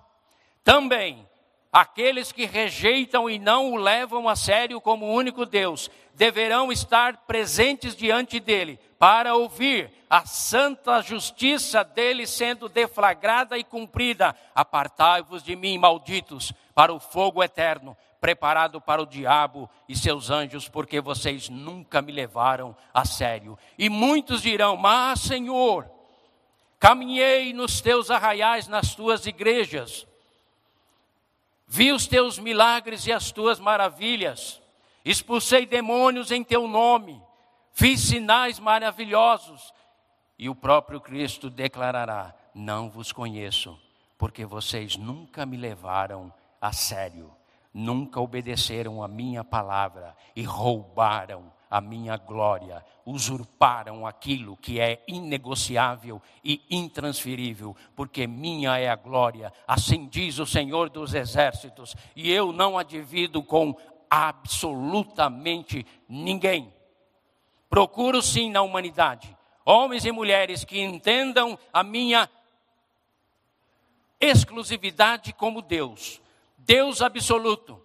também 0.62 1.28
aqueles 1.72 2.30
que 2.30 2.44
rejeitam 2.44 3.30
e 3.30 3.38
não 3.38 3.72
o 3.72 3.76
levam 3.76 4.28
a 4.28 4.36
sério 4.36 4.80
como 4.80 5.06
o 5.06 5.14
único 5.14 5.46
Deus, 5.46 5.90
deverão 6.14 6.70
estar 6.70 7.16
presentes 7.26 7.96
diante 7.96 8.38
dele 8.38 8.78
para 8.98 9.34
ouvir 9.34 9.90
a 10.10 10.26
santa 10.26 11.00
justiça 11.00 11.82
dele 11.82 12.26
sendo 12.26 12.68
deflagrada 12.68 13.56
e 13.56 13.64
cumprida. 13.64 14.36
Apartai-vos 14.54 15.42
de 15.42 15.56
mim, 15.56 15.78
malditos, 15.78 16.52
para 16.74 16.92
o 16.92 17.00
fogo 17.00 17.42
eterno, 17.42 17.96
preparado 18.20 18.80
para 18.80 19.02
o 19.02 19.06
diabo 19.06 19.68
e 19.88 19.96
seus 19.96 20.30
anjos, 20.30 20.68
porque 20.68 21.00
vocês 21.00 21.48
nunca 21.48 22.02
me 22.02 22.12
levaram 22.12 22.76
a 22.92 23.06
sério. 23.06 23.58
E 23.78 23.88
muitos 23.88 24.42
dirão: 24.42 24.76
Mas, 24.76 25.20
Senhor, 25.20 25.90
caminhei 26.78 27.54
nos 27.54 27.80
teus 27.80 28.10
arraiais, 28.10 28.68
nas 28.68 28.94
tuas 28.94 29.26
igrejas, 29.26 30.06
vi 31.74 31.90
os 31.90 32.06
teus 32.06 32.38
milagres 32.38 33.06
e 33.06 33.12
as 33.12 33.32
tuas 33.32 33.58
maravilhas, 33.58 34.60
expulsei 35.02 35.64
demônios 35.64 36.30
em 36.30 36.44
teu 36.44 36.68
nome. 36.68 37.18
Fiz 37.72 37.98
sinais 37.98 38.58
maravilhosos. 38.58 39.72
E 40.38 40.50
o 40.50 40.54
próprio 40.54 41.00
Cristo 41.00 41.48
declarará: 41.48 42.34
Não 42.54 42.90
vos 42.90 43.10
conheço, 43.10 43.80
porque 44.18 44.44
vocês 44.44 44.98
nunca 44.98 45.46
me 45.46 45.56
levaram 45.56 46.30
a 46.60 46.74
sério, 46.74 47.34
nunca 47.72 48.20
obedeceram 48.20 49.02
a 49.02 49.08
minha 49.08 49.42
palavra 49.42 50.14
e 50.36 50.42
roubaram 50.42 51.50
a 51.72 51.80
minha 51.80 52.18
glória, 52.18 52.84
usurparam 53.06 54.06
aquilo 54.06 54.58
que 54.58 54.78
é 54.78 55.02
inegociável 55.08 56.20
e 56.44 56.60
intransferível, 56.70 57.74
porque 57.96 58.26
minha 58.26 58.78
é 58.78 58.90
a 58.90 58.94
glória, 58.94 59.50
assim 59.66 60.06
diz 60.06 60.38
o 60.38 60.44
Senhor 60.44 60.90
dos 60.90 61.14
Exércitos, 61.14 61.96
e 62.14 62.30
eu 62.30 62.52
não 62.52 62.76
a 62.76 62.82
divido 62.82 63.42
com 63.42 63.74
absolutamente 64.10 65.86
ninguém. 66.06 66.70
Procuro 67.70 68.20
sim 68.20 68.50
na 68.50 68.60
humanidade 68.60 69.34
homens 69.64 70.04
e 70.04 70.12
mulheres 70.12 70.64
que 70.64 70.78
entendam 70.78 71.58
a 71.72 71.82
minha 71.82 72.28
exclusividade 74.20 75.32
como 75.32 75.62
Deus, 75.62 76.20
Deus 76.58 77.00
absoluto, 77.00 77.82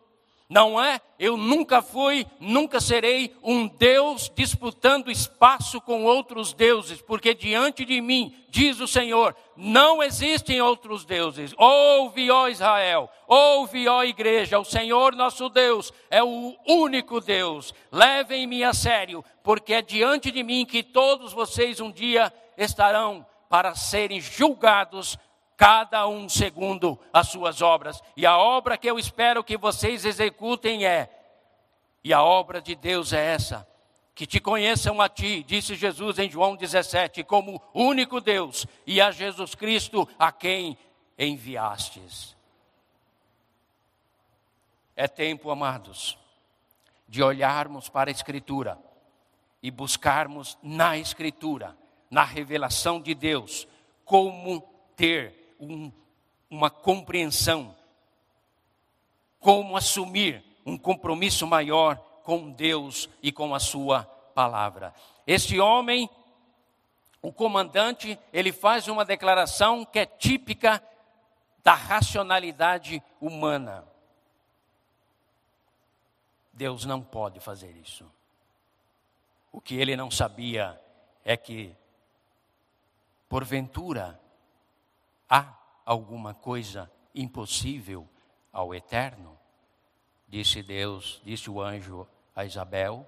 Não 0.50 0.82
é? 0.82 1.02
Eu 1.20 1.36
nunca 1.36 1.82
fui, 1.82 2.26
nunca 2.40 2.80
serei 2.80 3.36
um 3.44 3.68
Deus 3.68 4.32
disputando 4.34 5.12
espaço 5.12 5.82
com 5.82 6.06
outros 6.06 6.54
deuses, 6.54 7.02
porque 7.02 7.34
diante 7.34 7.84
de 7.84 8.00
mim, 8.00 8.34
diz 8.50 8.80
o 8.80 8.88
Senhor, 8.88 9.36
não 9.58 10.02
existem 10.02 10.62
outros 10.62 11.04
deuses. 11.04 11.54
Ouve, 11.58 12.32
ó 12.32 12.48
Israel, 12.48 13.10
ouve, 13.28 13.90
ó 13.90 14.04
igreja, 14.04 14.58
o 14.58 14.64
Senhor 14.64 15.14
nosso 15.16 15.50
Deus 15.50 15.92
é 16.10 16.24
o 16.24 16.56
único 16.66 17.20
Deus. 17.20 17.74
Levem-me 17.92 18.64
a 18.64 18.74
sério, 18.74 19.26
porque 19.44 19.74
é 19.74 19.82
diante 19.82 20.32
de 20.32 20.44
mim 20.44 20.66
que 20.66 20.82
todos 20.82 21.34
vocês 21.34 21.82
um 21.82 21.92
dia 21.92 22.32
estarão 22.58 23.26
para 23.50 23.76
serem 23.76 24.22
julgados 24.22 25.18
cada 25.58 26.08
um 26.08 26.30
segundo 26.30 27.00
as 27.12 27.30
suas 27.30 27.64
obras. 27.64 28.02
E 28.16 28.26
a 28.26 28.38
obra 28.38 28.78
que 28.78 28.88
eu 28.88 29.00
espero 29.00 29.44
que 29.44 29.58
vocês 29.58 30.06
executem 30.06 30.86
é, 30.86 31.10
e 32.04 32.14
a 32.14 32.24
obra 32.24 32.62
de 32.62 32.76
Deus 32.76 33.12
é 33.12 33.34
essa, 33.34 33.68
que 34.14 34.28
te 34.28 34.40
conheçam 34.40 35.02
a 35.02 35.10
ti, 35.10 35.44
disse 35.44 35.76
Jesus 35.76 36.20
em 36.20 36.30
João 36.30 36.56
17, 36.56 37.24
como 37.24 37.62
único 37.74 38.22
Deus, 38.22 38.66
e 38.86 39.02
a 39.02 39.12
Jesus 39.12 39.56
Cristo 39.56 40.08
a 40.18 40.32
quem 40.32 40.78
enviastes. 41.18 42.36
É 44.96 45.08
tempo, 45.08 45.52
amados, 45.52 46.18
de 47.08 47.22
olharmos 47.22 47.90
para 47.90 48.10
a 48.10 48.12
Escritura 48.12 48.80
e 49.62 49.70
buscarmos 49.70 50.58
na 50.62 50.98
Escritura, 50.98 51.76
na 52.10 52.24
revelação 52.24 53.02
de 53.02 53.14
Deus, 53.14 53.68
como 54.06 54.62
ter 54.96 55.47
um, 55.60 55.92
uma 56.50 56.70
compreensão, 56.70 57.76
como 59.40 59.78
assumir 59.78 60.44
um 60.66 60.78
compromisso 60.78 61.48
maior 61.48 61.98
com 62.24 62.52
Deus 62.52 63.10
e 63.22 63.32
com 63.32 63.56
a 63.56 63.60
Sua 63.60 64.04
palavra. 64.36 64.94
Este 65.26 65.60
homem, 65.60 66.10
o 67.22 67.32
comandante, 67.32 68.20
ele 68.34 68.52
faz 68.52 68.88
uma 68.88 69.06
declaração 69.06 69.86
que 69.86 70.00
é 70.00 70.06
típica 70.06 70.84
da 71.64 71.74
racionalidade 71.74 73.02
humana. 73.20 73.86
Deus 76.54 76.86
não 76.86 77.02
pode 77.02 77.40
fazer 77.40 77.72
isso. 77.78 78.10
O 79.52 79.62
que 79.62 79.76
ele 79.76 79.96
não 79.96 80.10
sabia 80.10 80.80
é 81.24 81.36
que, 81.38 81.76
porventura, 83.30 84.20
Há 85.30 85.54
alguma 85.86 86.34
coisa 86.34 86.90
impossível 87.14 88.08
ao 88.52 88.74
Eterno? 88.74 89.38
Disse 90.28 90.64
Deus, 90.64 91.22
disse 91.24 91.50
o 91.50 91.62
anjo 91.62 92.08
a 92.36 92.46
Isabel, 92.46 93.06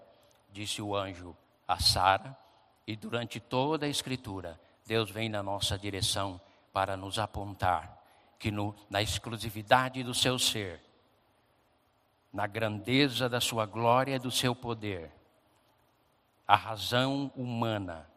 disse 0.51 0.81
o 0.81 0.95
anjo 0.95 1.35
a 1.67 1.79
Sara, 1.79 2.37
e 2.85 2.95
durante 2.95 3.39
toda 3.39 3.85
a 3.85 3.89
Escritura, 3.89 4.59
Deus 4.85 5.11
vem 5.11 5.29
na 5.29 5.43
nossa 5.43 5.77
direção 5.77 6.41
para 6.73 6.97
nos 6.97 7.19
apontar 7.19 7.97
que 8.37 8.49
no, 8.49 8.75
na 8.89 9.01
exclusividade 9.01 10.01
do 10.01 10.13
seu 10.13 10.39
ser, 10.39 10.81
na 12.33 12.47
grandeza 12.47 13.29
da 13.29 13.39
sua 13.39 13.65
glória 13.65 14.15
e 14.15 14.19
do 14.19 14.31
seu 14.31 14.55
poder, 14.55 15.11
a 16.47 16.55
razão 16.55 17.31
humana, 17.35 18.09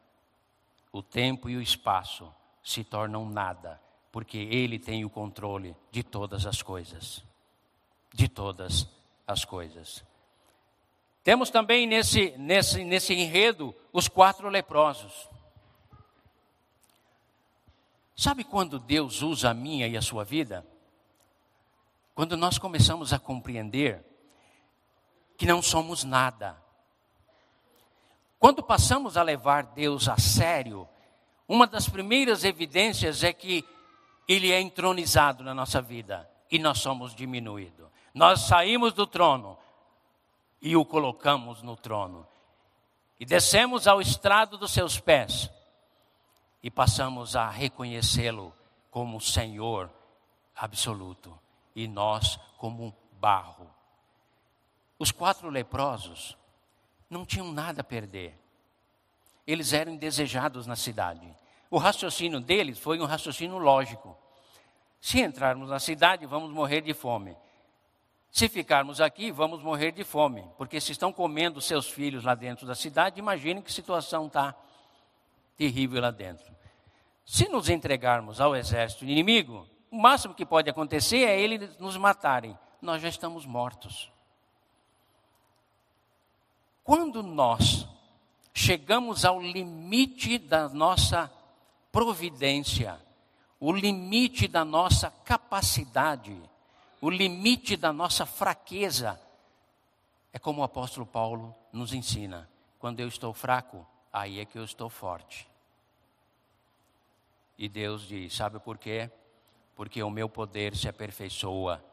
o 0.91 1.03
tempo 1.03 1.51
e 1.51 1.57
o 1.57 1.63
espaço 1.63 2.33
se 2.63 2.85
tornam 2.85 3.29
nada 3.29 3.81
porque 4.13 4.37
Ele 4.37 4.79
tem 4.79 5.05
o 5.05 5.11
controle 5.11 5.75
de 5.91 6.03
todas 6.03 6.45
as 6.47 6.61
coisas. 6.61 7.25
De 8.13 8.29
todas 8.29 8.87
as 9.27 9.45
coisas. 9.45 10.05
Temos 11.25 11.49
também 11.49 11.87
nesse, 11.87 12.37
nesse, 12.37 12.85
nesse 12.85 13.15
enredo 13.15 13.75
os 13.91 14.07
quatro 14.09 14.49
leprosos. 14.51 15.29
Sabe 18.15 18.45
quando 18.45 18.79
Deus 18.79 19.23
usa 19.23 19.51
a 19.51 19.55
minha 19.55 19.89
e 19.89 19.97
a 19.97 20.03
sua 20.03 20.25
vida? 20.25 20.67
Quando 22.15 22.37
nós 22.37 22.59
começamos 22.59 23.13
a 23.15 23.19
compreender 23.19 24.05
que 25.39 25.47
não 25.47 25.63
somos 25.63 26.05
nada. 26.05 26.61
Quando 28.39 28.63
passamos 28.63 29.17
a 29.17 29.23
levar 29.23 29.65
Deus 29.65 30.09
a 30.09 30.19
sério, 30.19 30.87
uma 31.49 31.67
das 31.67 31.89
primeiras 31.89 32.45
evidências 32.45 33.25
é 33.25 33.33
que 33.33 33.65
ele 34.29 34.51
é 34.53 34.61
entronizado 34.61 35.43
na 35.43 35.55
nossa 35.55 35.81
vida 35.81 36.29
e 36.51 36.59
nós 36.59 36.79
somos 36.79 37.15
diminuídos. 37.15 37.89
Nós 38.15 38.43
saímos 38.43 38.93
do 38.93 39.07
trono 39.07 39.59
e 40.61 40.77
o 40.77 40.85
colocamos 40.85 41.63
no 41.63 41.77
trono. 41.77 42.27
E 43.19 43.25
descemos 43.25 43.87
ao 43.87 44.01
estrado 44.01 44.59
dos 44.59 44.73
seus 44.73 44.99
pés 44.99 45.51
e 46.63 46.71
passamos 46.71 47.35
a 47.35 47.49
reconhecê-lo 47.49 48.55
como 48.91 49.21
Senhor 49.21 49.91
absoluto 50.55 51.39
e 51.75 51.89
nós 51.89 52.39
como 52.59 52.95
barro. 53.21 53.69
Os 54.99 55.11
quatro 55.11 55.49
leprosos 55.49 56.37
não 57.09 57.27
tinham 57.27 57.53
nada 57.53 57.81
a 57.81 57.85
perder. 57.85 58.39
Eles 59.47 59.73
eram 59.73 59.93
indesejados 59.93 60.67
na 60.67 60.77
cidade. 60.77 61.29
O 61.73 61.79
raciocínio 61.79 62.39
deles 62.39 62.79
foi 62.79 63.01
um 63.01 63.07
raciocínio 63.07 63.57
lógico. 63.57 64.15
Se 65.01 65.23
entrarmos 65.23 65.71
na 65.71 65.79
cidade, 65.79 66.27
vamos 66.27 66.51
morrer 66.51 66.83
de 66.83 66.93
fome. 66.93 67.35
Se 68.31 68.47
ficarmos 68.47 69.01
aqui, 69.01 69.31
vamos 69.31 69.63
morrer 69.63 69.91
de 69.91 70.05
fome, 70.05 70.47
porque 70.59 70.79
se 70.79 70.93
estão 70.93 71.11
comendo 71.11 71.63
seus 71.63 71.89
filhos 71.89 72.25
lá 72.25 72.35
dentro 72.35 72.67
da 72.67 72.75
cidade, 72.75 73.19
imaginem 73.19 73.63
que 73.63 73.73
situação 73.73 74.27
está 74.27 74.55
terrível 75.57 76.03
lá 76.03 76.11
dentro. 76.11 76.55
Se 77.25 77.49
nos 77.49 77.71
entregarmos 77.71 78.39
ao 78.39 78.55
exército 78.55 79.07
inimigo, 79.07 79.67
o 79.91 79.97
máximo 79.97 80.35
que 80.35 80.45
pode 80.45 80.69
acontecer 80.69 81.25
é 81.25 81.41
eles 81.41 81.79
nos 81.79 81.97
matarem. 81.97 82.55
Nós 82.83 83.01
já 83.01 83.09
estamos 83.09 83.47
mortos. 83.47 84.13
Quando 86.85 87.23
nós 87.23 87.89
chegamos 88.53 89.25
ao 89.25 89.41
limite 89.41 90.37
da 90.37 90.69
nossa 90.69 91.33
providência, 91.93 92.99
o 93.61 93.71
limite 93.71 94.49
da 94.49 94.65
nossa 94.65 95.11
capacidade, 95.11 96.37
o 97.01 97.11
limite 97.11 97.77
da 97.77 97.93
nossa 97.93 98.27
fraqueza. 98.27 99.21
É 100.33 100.39
como 100.39 100.63
o 100.63 100.65
apóstolo 100.65 101.07
Paulo 101.07 101.55
nos 101.71 101.93
ensina: 101.93 102.49
quando 102.79 103.01
eu 103.01 103.07
estou 103.07 103.35
fraco, 103.35 103.87
aí 104.11 104.41
é 104.41 104.45
que 104.45 104.59
eu 104.59 104.65
estou 104.65 104.89
forte. 104.89 105.47
E 107.59 107.69
Deus 107.69 108.09
diz: 108.09 108.35
sabe 108.35 108.59
por 108.59 108.79
quê? 108.79 109.11
Porque 109.77 110.03
o 110.03 110.11
meu 110.11 110.29
poder 110.29 110.75
se 110.75 110.89
aperfeiçoa 110.89 111.85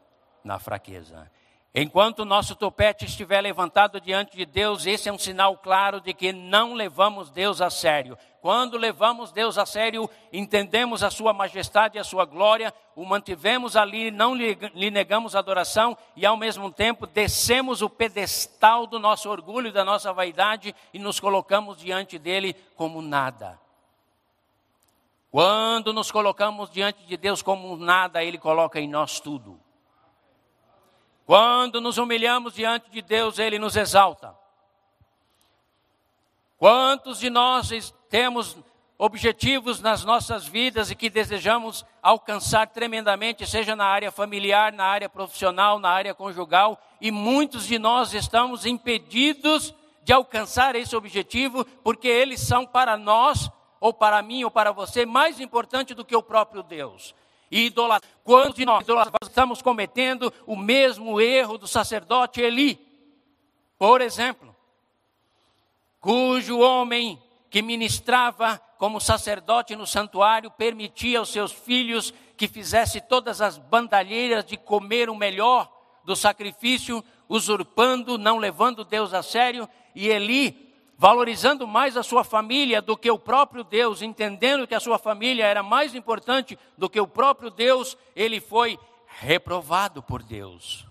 na 0.43 0.57
fraqueza. 0.57 1.29
Enquanto 1.73 2.19
o 2.19 2.25
nosso 2.25 2.55
topete 2.55 3.05
estiver 3.05 3.41
levantado 3.41 4.01
diante 4.01 4.35
de 4.35 4.43
Deus, 4.43 4.87
esse 4.87 5.07
é 5.07 5.13
um 5.13 5.19
sinal 5.19 5.55
claro 5.55 6.01
de 6.01 6.15
que 6.15 6.33
não 6.33 6.73
levamos 6.73 7.29
Deus 7.29 7.61
a 7.61 7.69
sério. 7.69 8.17
Quando 8.41 8.75
levamos 8.75 9.31
Deus 9.31 9.55
a 9.55 9.67
sério, 9.67 10.09
entendemos 10.33 11.03
a 11.03 11.11
Sua 11.11 11.31
majestade 11.31 11.95
e 11.95 11.99
a 11.99 12.03
Sua 12.03 12.25
glória, 12.25 12.73
o 12.95 13.05
mantivemos 13.05 13.75
ali, 13.75 14.09
não 14.09 14.33
lhe, 14.33 14.57
lhe 14.73 14.89
negamos 14.89 15.35
adoração 15.35 15.95
e, 16.15 16.25
ao 16.25 16.35
mesmo 16.35 16.71
tempo, 16.71 17.05
descemos 17.05 17.83
o 17.83 17.89
pedestal 17.89 18.87
do 18.87 18.97
nosso 18.97 19.29
orgulho 19.29 19.67
e 19.67 19.71
da 19.71 19.85
nossa 19.85 20.11
vaidade 20.11 20.73
e 20.91 20.97
nos 20.97 21.19
colocamos 21.19 21.77
diante 21.77 22.17
dele 22.17 22.55
como 22.75 22.99
nada. 22.99 23.59
Quando 25.29 25.93
nos 25.93 26.09
colocamos 26.09 26.71
diante 26.71 27.05
de 27.05 27.15
Deus 27.15 27.43
como 27.43 27.77
nada, 27.77 28.23
Ele 28.23 28.39
coloca 28.39 28.79
em 28.79 28.87
nós 28.87 29.19
tudo. 29.19 29.68
Quando 31.29 31.79
nos 31.79 31.99
humilhamos 31.99 32.55
diante 32.55 32.89
de 32.89 33.03
Deus, 33.03 33.37
Ele 33.37 33.59
nos 33.59 33.75
exalta. 33.75 34.35
Quantos 36.57 37.19
de 37.19 37.29
nós 37.29 37.93
temos 38.09 38.57
objetivos 38.97 39.79
nas 39.79 40.03
nossas 40.03 40.47
vidas 40.47 40.89
e 40.89 40.95
que 40.95 41.07
desejamos 41.07 41.85
alcançar 42.01 42.69
tremendamente, 42.69 43.45
seja 43.45 43.75
na 43.75 43.85
área 43.85 44.11
familiar, 44.11 44.73
na 44.73 44.85
área 44.85 45.07
profissional, 45.07 45.77
na 45.77 45.91
área 45.91 46.15
conjugal, 46.15 46.81
e 46.99 47.11
muitos 47.11 47.67
de 47.67 47.77
nós 47.77 48.11
estamos 48.15 48.65
impedidos 48.65 49.71
de 50.03 50.11
alcançar 50.11 50.75
esse 50.75 50.95
objetivo 50.95 51.63
porque 51.83 52.07
eles 52.07 52.39
são 52.39 52.65
para 52.65 52.97
nós, 52.97 53.51
ou 53.79 53.93
para 53.93 54.19
mim, 54.23 54.43
ou 54.45 54.49
para 54.49 54.71
você, 54.71 55.05
mais 55.05 55.39
importante 55.39 55.93
do 55.93 56.03
que 56.03 56.15
o 56.15 56.23
próprio 56.23 56.63
Deus 56.63 57.13
e 57.51 57.67
idolatria. 57.67 58.11
Quando 58.23 58.63
nós 58.65 58.85
estamos 59.23 59.61
cometendo 59.61 60.33
o 60.45 60.55
mesmo 60.55 61.19
erro 61.19 61.57
do 61.57 61.67
sacerdote 61.67 62.41
Eli, 62.41 62.79
por 63.77 64.01
exemplo, 64.01 64.55
cujo 65.99 66.59
homem 66.59 67.21
que 67.49 67.61
ministrava 67.61 68.61
como 68.77 69.01
sacerdote 69.01 69.75
no 69.75 69.87
santuário 69.87 70.51
permitia 70.51 71.19
aos 71.19 71.29
seus 71.29 71.51
filhos 71.51 72.13
que 72.37 72.47
fizesse 72.47 73.01
todas 73.01 73.41
as 73.41 73.57
bandalheiras 73.57 74.45
de 74.45 74.55
comer 74.55 75.09
o 75.09 75.15
melhor 75.15 75.69
do 76.05 76.15
sacrifício, 76.15 77.03
usurpando, 77.27 78.17
não 78.17 78.37
levando 78.37 78.85
Deus 78.85 79.13
a 79.13 79.21
sério, 79.21 79.67
e 79.93 80.07
Eli 80.07 80.68
valorizando 80.99 81.65
mais 81.65 81.95
a 81.95 82.03
sua 82.03 82.25
família 82.25 82.81
do 82.81 82.97
que 82.97 83.09
o 83.09 83.17
próprio 83.17 83.63
Deus, 83.63 84.01
entendendo 84.01 84.67
que 84.67 84.75
a 84.75 84.81
sua 84.81 84.99
família 84.99 85.45
era 85.45 85.63
mais 85.63 85.95
importante 85.95 86.59
do 86.77 86.89
que 86.89 86.99
o 86.99 87.07
próprio 87.07 87.49
Deus, 87.49 87.97
ele 88.13 88.41
foi 88.41 88.77
reprovado 89.07 90.03
por 90.03 90.21
Deus. 90.21 90.85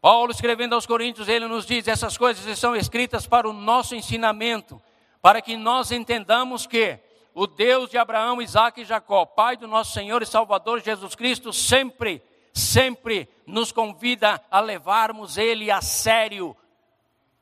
Paulo, 0.00 0.30
escrevendo 0.30 0.76
aos 0.76 0.86
Coríntios, 0.86 1.28
ele 1.28 1.48
nos 1.48 1.66
diz: 1.66 1.88
essas 1.88 2.16
coisas 2.16 2.56
são 2.60 2.76
escritas 2.76 3.26
para 3.26 3.50
o 3.50 3.52
nosso 3.52 3.96
ensinamento, 3.96 4.80
para 5.20 5.42
que 5.42 5.56
nós 5.56 5.90
entendamos 5.90 6.64
que 6.64 6.96
o 7.34 7.48
Deus 7.48 7.90
de 7.90 7.98
Abraão, 7.98 8.40
Isaac 8.40 8.80
e 8.80 8.84
Jacó, 8.84 9.26
Pai 9.26 9.56
do 9.56 9.66
nosso 9.66 9.92
Senhor 9.92 10.22
e 10.22 10.26
Salvador 10.26 10.80
Jesus 10.80 11.16
Cristo, 11.16 11.52
sempre, 11.52 12.22
sempre 12.54 13.28
nos 13.44 13.72
convida 13.72 14.40
a 14.48 14.60
levarmos 14.60 15.36
Ele 15.36 15.72
a 15.72 15.82
sério 15.82 16.56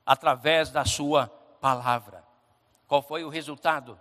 através 0.08 0.70
da 0.70 0.84
Sua 0.84 1.28
palavra. 1.60 2.24
Qual 2.86 3.02
foi 3.02 3.22
o 3.22 3.28
resultado 3.28 4.00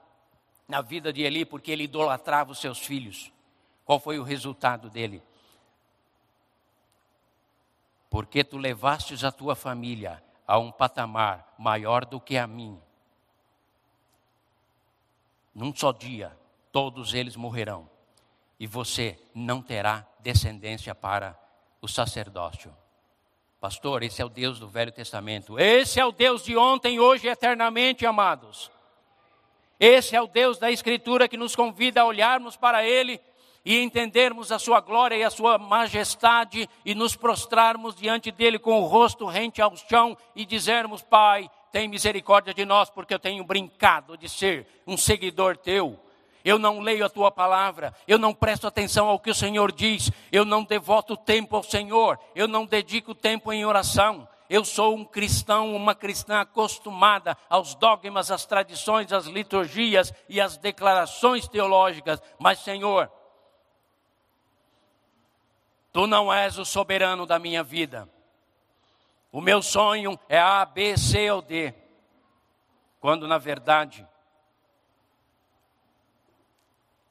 na 0.67 0.81
vida 0.81 1.11
de 1.11 1.21
Eli? 1.21 1.43
Porque 1.43 1.71
ele 1.71 1.83
idolatrava 1.83 2.51
os 2.51 2.59
seus 2.59 2.79
filhos. 2.79 3.31
Qual 3.83 3.99
foi 3.99 4.17
o 4.17 4.23
resultado 4.23 4.89
dele? 4.89 5.21
Porque 8.09 8.43
tu 8.43 8.57
levastes 8.57 9.23
a 9.23 9.31
tua 9.31 9.55
família 9.55 10.23
a 10.47 10.57
um 10.57 10.71
patamar 10.71 11.53
maior 11.57 12.05
do 12.05 12.21
que 12.21 12.37
a 12.37 12.47
mim 12.47 12.81
num 15.57 15.75
só 15.75 15.91
dia, 15.91 16.37
todos 16.71 17.15
eles 17.15 17.35
morrerão, 17.35 17.89
e 18.59 18.67
você 18.67 19.19
não 19.33 19.59
terá 19.59 20.05
descendência 20.19 20.93
para 20.93 21.35
o 21.81 21.87
sacerdócio. 21.87 22.71
Pastor, 23.59 24.03
esse 24.03 24.21
é 24.21 24.25
o 24.25 24.29
Deus 24.29 24.59
do 24.59 24.67
Velho 24.67 24.91
Testamento. 24.91 25.59
Esse 25.59 25.99
é 25.99 26.05
o 26.05 26.11
Deus 26.11 26.43
de 26.43 26.55
ontem, 26.55 26.99
hoje 26.99 27.25
e 27.25 27.29
eternamente, 27.29 28.05
amados. 28.05 28.69
Esse 29.79 30.15
é 30.15 30.21
o 30.21 30.27
Deus 30.27 30.59
da 30.59 30.69
Escritura 30.69 31.27
que 31.27 31.37
nos 31.37 31.55
convida 31.55 32.01
a 32.01 32.05
olharmos 32.05 32.55
para 32.55 32.85
Ele 32.85 33.19
e 33.65 33.79
entendermos 33.81 34.51
a 34.51 34.59
Sua 34.59 34.79
glória 34.79 35.15
e 35.15 35.23
a 35.23 35.31
Sua 35.31 35.57
majestade 35.57 36.69
e 36.85 36.93
nos 36.93 37.15
prostrarmos 37.15 37.95
diante 37.95 38.31
dele 38.31 38.59
com 38.59 38.79
o 38.79 38.85
rosto 38.85 39.25
rente 39.25 39.59
ao 39.59 39.75
chão 39.75 40.15
e 40.35 40.45
dizermos: 40.45 41.01
Pai, 41.01 41.49
tem 41.71 41.87
misericórdia 41.87 42.53
de 42.53 42.63
nós, 42.63 42.91
porque 42.91 43.13
eu 43.13 43.19
tenho 43.19 43.43
brincado 43.43 44.15
de 44.15 44.29
ser 44.29 44.67
um 44.85 44.95
seguidor 44.95 45.57
teu. 45.57 45.99
Eu 46.47 46.57
não 46.57 46.79
leio 46.79 47.05
a 47.05 47.09
tua 47.09 47.29
palavra, 47.29 47.93
eu 48.07 48.17
não 48.17 48.33
presto 48.33 48.67
atenção 48.67 49.09
ao 49.09 49.19
que 49.19 49.29
o 49.29 49.35
Senhor 49.35 49.69
diz, 49.69 50.09
eu 50.31 50.45
não 50.45 50.63
devoto 50.63 51.17
tempo 51.17 51.57
ao 51.57 51.61
Senhor, 51.61 52.17
eu 52.33 52.47
não 52.47 52.65
dedico 52.65 53.13
tempo 53.13 53.51
em 53.51 53.65
oração. 53.65 54.25
Eu 54.49 54.63
sou 54.63 54.95
um 54.95 55.03
cristão, 55.03 55.75
uma 55.75 55.93
cristã 55.93 56.39
acostumada 56.39 57.37
aos 57.49 57.75
dogmas, 57.75 58.31
às 58.31 58.45
tradições, 58.45 59.11
às 59.11 59.25
liturgias 59.25 60.13
e 60.29 60.39
às 60.39 60.55
declarações 60.55 61.49
teológicas, 61.49 62.23
mas, 62.39 62.59
Senhor, 62.59 63.11
tu 65.91 66.07
não 66.07 66.31
és 66.31 66.57
o 66.57 66.63
soberano 66.63 67.25
da 67.25 67.37
minha 67.37 67.61
vida. 67.61 68.07
O 69.33 69.41
meu 69.41 69.61
sonho 69.61 70.17
é 70.29 70.39
A, 70.39 70.63
B, 70.63 70.97
C 70.97 71.29
ou 71.29 71.41
D. 71.41 71.73
Quando 73.01 73.27
na 73.27 73.37
verdade, 73.37 74.07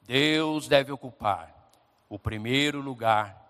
Deus 0.06 0.68
deve 0.68 0.92
ocupar 0.92 1.70
o 2.08 2.18
primeiro 2.18 2.80
lugar 2.80 3.44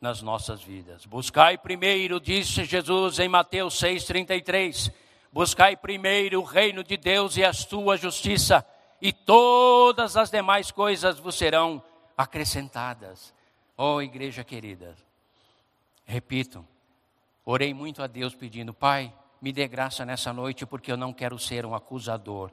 nas 0.00 0.22
nossas 0.22 0.62
vidas. 0.62 1.04
Buscai 1.06 1.58
primeiro, 1.58 2.20
disse 2.20 2.64
Jesus 2.64 3.18
em 3.18 3.28
Mateus 3.28 3.74
6,33. 3.74 4.92
Buscai 5.32 5.76
primeiro 5.76 6.40
o 6.40 6.44
reino 6.44 6.82
de 6.82 6.96
Deus 6.96 7.36
e 7.36 7.44
a 7.44 7.52
sua 7.52 7.96
justiça, 7.96 8.64
e 9.00 9.12
todas 9.12 10.16
as 10.16 10.30
demais 10.30 10.70
coisas 10.70 11.18
vos 11.18 11.34
serão 11.34 11.82
acrescentadas. 12.16 13.34
Oh, 13.76 14.00
igreja 14.00 14.44
querida, 14.44 14.94
repito, 16.04 16.64
Orei 17.46 17.74
muito 17.74 18.02
a 18.02 18.06
Deus 18.06 18.34
pedindo, 18.34 18.72
Pai, 18.72 19.12
me 19.40 19.52
dê 19.52 19.68
graça 19.68 20.04
nessa 20.06 20.32
noite, 20.32 20.64
porque 20.64 20.90
eu 20.90 20.96
não 20.96 21.12
quero 21.12 21.38
ser 21.38 21.66
um 21.66 21.74
acusador. 21.74 22.50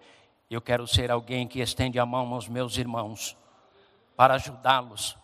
Eu 0.51 0.61
quero 0.61 0.85
ser 0.85 1.09
alguém 1.09 1.47
que 1.47 1.61
estende 1.61 1.97
a 1.97 2.05
mão 2.05 2.33
aos 2.33 2.49
meus 2.49 2.75
irmãos, 2.75 3.37
para 4.17 4.33
ajudá-los 4.33 5.17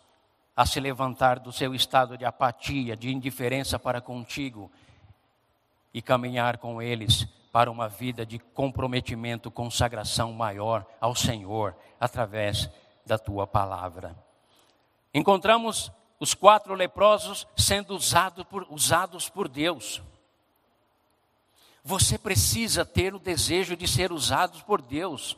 a 0.55 0.65
se 0.65 0.79
levantar 0.79 1.37
do 1.37 1.51
seu 1.51 1.75
estado 1.75 2.17
de 2.17 2.23
apatia, 2.23 2.95
de 2.95 3.11
indiferença 3.11 3.77
para 3.77 3.99
contigo 3.99 4.71
e 5.93 6.01
caminhar 6.01 6.59
com 6.59 6.81
eles 6.81 7.25
para 7.51 7.69
uma 7.69 7.89
vida 7.89 8.25
de 8.25 8.39
comprometimento, 8.39 9.51
consagração 9.51 10.31
maior 10.31 10.85
ao 10.97 11.13
Senhor 11.13 11.75
através 11.99 12.69
da 13.05 13.17
tua 13.17 13.45
palavra. 13.45 14.15
Encontramos 15.13 15.91
os 16.21 16.33
quatro 16.33 16.73
leprosos 16.73 17.45
sendo 17.57 17.93
usado 17.93 18.45
por, 18.45 18.65
usados 18.69 19.27
por 19.27 19.49
Deus. 19.49 20.01
Você 21.87 22.17
precisa 22.17 22.85
ter 22.85 23.15
o 23.15 23.19
desejo 23.19 23.77
de 23.77 23.87
ser 23.87 24.11
usado 24.11 24.61
por 24.65 24.81
Deus. 24.81 25.37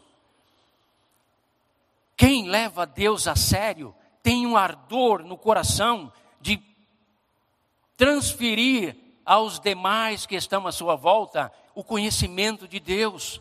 Quem 2.18 2.50
leva 2.50 2.88
Deus 2.88 3.28
a 3.28 3.36
sério 3.36 3.94
tem 4.24 4.48
um 4.48 4.58
ardor 4.58 5.24
no 5.24 5.38
coração 5.38 6.12
de 6.42 6.60
transferir 7.96 8.98
aos 9.24 9.60
demais 9.60 10.26
que 10.26 10.36
estão 10.36 10.66
à 10.66 10.72
sua 10.72 10.96
volta 10.96 11.54
o 11.76 11.84
conhecimento 11.84 12.68
de 12.68 12.80
Deus, 12.80 13.40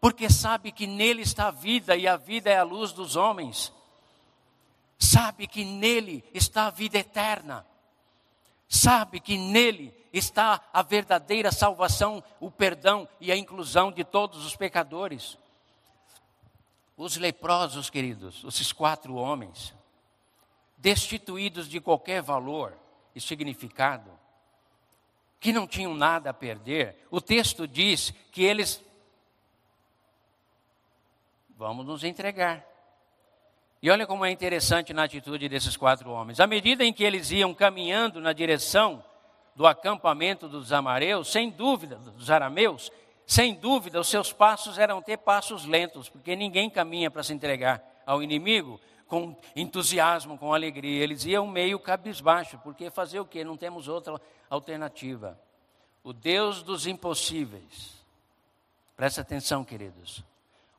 porque 0.00 0.30
sabe 0.30 0.72
que 0.72 0.86
nele 0.86 1.20
está 1.20 1.48
a 1.48 1.50
vida 1.50 1.94
e 1.96 2.08
a 2.08 2.16
vida 2.16 2.48
é 2.48 2.56
a 2.56 2.64
luz 2.64 2.92
dos 2.92 3.14
homens 3.14 3.70
sabe 5.02 5.48
que 5.48 5.64
nele 5.64 6.24
está 6.32 6.68
a 6.68 6.70
vida 6.70 6.96
eterna, 6.96 7.66
sabe 8.72 9.20
que 9.20 9.36
nele 9.36 9.94
está 10.10 10.66
a 10.72 10.80
verdadeira 10.80 11.52
salvação, 11.52 12.24
o 12.40 12.50
perdão 12.50 13.06
e 13.20 13.30
a 13.30 13.36
inclusão 13.36 13.92
de 13.92 14.02
todos 14.02 14.46
os 14.46 14.56
pecadores. 14.56 15.36
Os 16.96 17.18
leprosos, 17.18 17.90
queridos, 17.90 18.42
esses 18.44 18.72
quatro 18.72 19.14
homens, 19.14 19.74
destituídos 20.78 21.68
de 21.68 21.80
qualquer 21.80 22.22
valor 22.22 22.74
e 23.14 23.20
significado, 23.20 24.10
que 25.38 25.52
não 25.52 25.66
tinham 25.66 25.94
nada 25.94 26.30
a 26.30 26.34
perder, 26.34 26.96
o 27.10 27.20
texto 27.20 27.68
diz 27.68 28.10
que 28.30 28.42
eles. 28.42 28.82
Vamos 31.50 31.84
nos 31.84 32.04
entregar. 32.04 32.71
E 33.82 33.90
olha 33.90 34.06
como 34.06 34.24
é 34.24 34.30
interessante 34.30 34.92
na 34.92 35.02
atitude 35.02 35.48
desses 35.48 35.76
quatro 35.76 36.08
homens. 36.08 36.38
À 36.38 36.46
medida 36.46 36.84
em 36.84 36.92
que 36.92 37.02
eles 37.02 37.32
iam 37.32 37.52
caminhando 37.52 38.20
na 38.20 38.32
direção 38.32 39.04
do 39.56 39.66
acampamento 39.66 40.48
dos 40.48 40.72
amareus, 40.72 41.32
sem 41.32 41.50
dúvida, 41.50 41.96
dos 41.96 42.30
arameus, 42.30 42.92
sem 43.26 43.54
dúvida, 43.54 43.98
os 43.98 44.08
seus 44.08 44.32
passos 44.32 44.78
eram 44.78 45.02
ter 45.02 45.16
passos 45.18 45.64
lentos, 45.64 46.08
porque 46.08 46.36
ninguém 46.36 46.70
caminha 46.70 47.10
para 47.10 47.24
se 47.24 47.32
entregar 47.32 47.82
ao 48.06 48.22
inimigo 48.22 48.80
com 49.08 49.36
entusiasmo, 49.56 50.38
com 50.38 50.54
alegria. 50.54 51.02
Eles 51.02 51.24
iam 51.24 51.46
meio 51.48 51.78
cabisbaixo, 51.80 52.58
porque 52.62 52.88
fazer 52.88 53.18
o 53.18 53.26
quê? 53.26 53.42
Não 53.42 53.56
temos 53.56 53.88
outra 53.88 54.20
alternativa. 54.48 55.36
O 56.04 56.12
Deus 56.12 56.62
dos 56.62 56.86
impossíveis. 56.86 58.00
Presta 58.96 59.22
atenção, 59.22 59.64
queridos. 59.64 60.22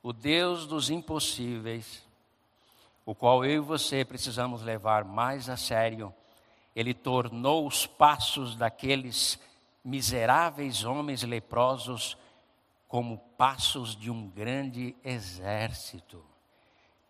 O 0.01 0.13
Deus 0.13 0.65
dos 0.65 0.89
impossíveis 0.89 2.03
o 3.05 3.13
qual 3.13 3.43
eu 3.43 3.51
e 3.51 3.59
você 3.59 4.05
precisamos 4.05 4.61
levar 4.61 5.03
mais 5.03 5.49
a 5.49 5.57
sério, 5.57 6.13
ele 6.75 6.93
tornou 6.93 7.67
os 7.67 7.85
passos 7.85 8.55
daqueles 8.55 9.39
miseráveis 9.83 10.83
homens 10.83 11.23
leprosos 11.23 12.17
como 12.87 13.17
passos 13.37 13.95
de 13.95 14.09
um 14.09 14.29
grande 14.29 14.95
exército. 15.03 16.23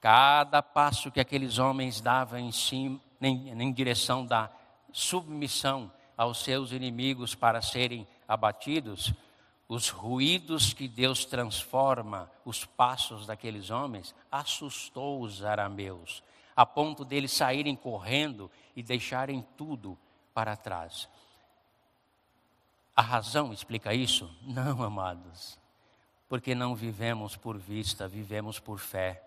Cada 0.02 0.62
passo 0.62 1.12
que 1.12 1.20
aqueles 1.20 1.60
homens 1.60 2.02
davam 2.02 2.40
em, 2.40 2.52
cima, 2.52 3.00
em, 3.22 3.50
em 3.50 3.72
direção 3.72 4.26
da 4.26 4.50
submissão 4.92 5.92
aos 6.18 6.44
seus 6.44 6.72
inimigos 6.72 7.36
para 7.36 7.62
serem 7.62 8.08
abatidos, 8.28 9.14
os 9.74 9.90
ruídos 9.90 10.72
que 10.72 10.88
Deus 10.88 11.26
transforma 11.26 12.30
os 12.46 12.64
passos 12.64 13.26
daqueles 13.26 13.72
homens 13.72 14.14
assustou 14.32 15.20
os 15.22 15.44
arameus, 15.44 16.24
a 16.56 16.64
ponto 16.64 17.04
deles 17.04 17.32
saírem 17.32 17.76
correndo 17.76 18.52
e 18.76 18.84
deixarem 18.84 19.42
tudo 19.58 19.98
para 20.32 20.56
trás. 20.56 21.10
A 22.96 23.02
razão 23.02 23.52
explica 23.52 23.96
isso? 23.96 24.30
Não, 24.44 24.84
amados, 24.84 25.58
porque 26.30 26.54
não 26.54 26.76
vivemos 26.76 27.36
por 27.36 27.58
vista, 27.58 28.08
vivemos 28.08 28.60
por 28.60 28.78
fé. 28.78 29.24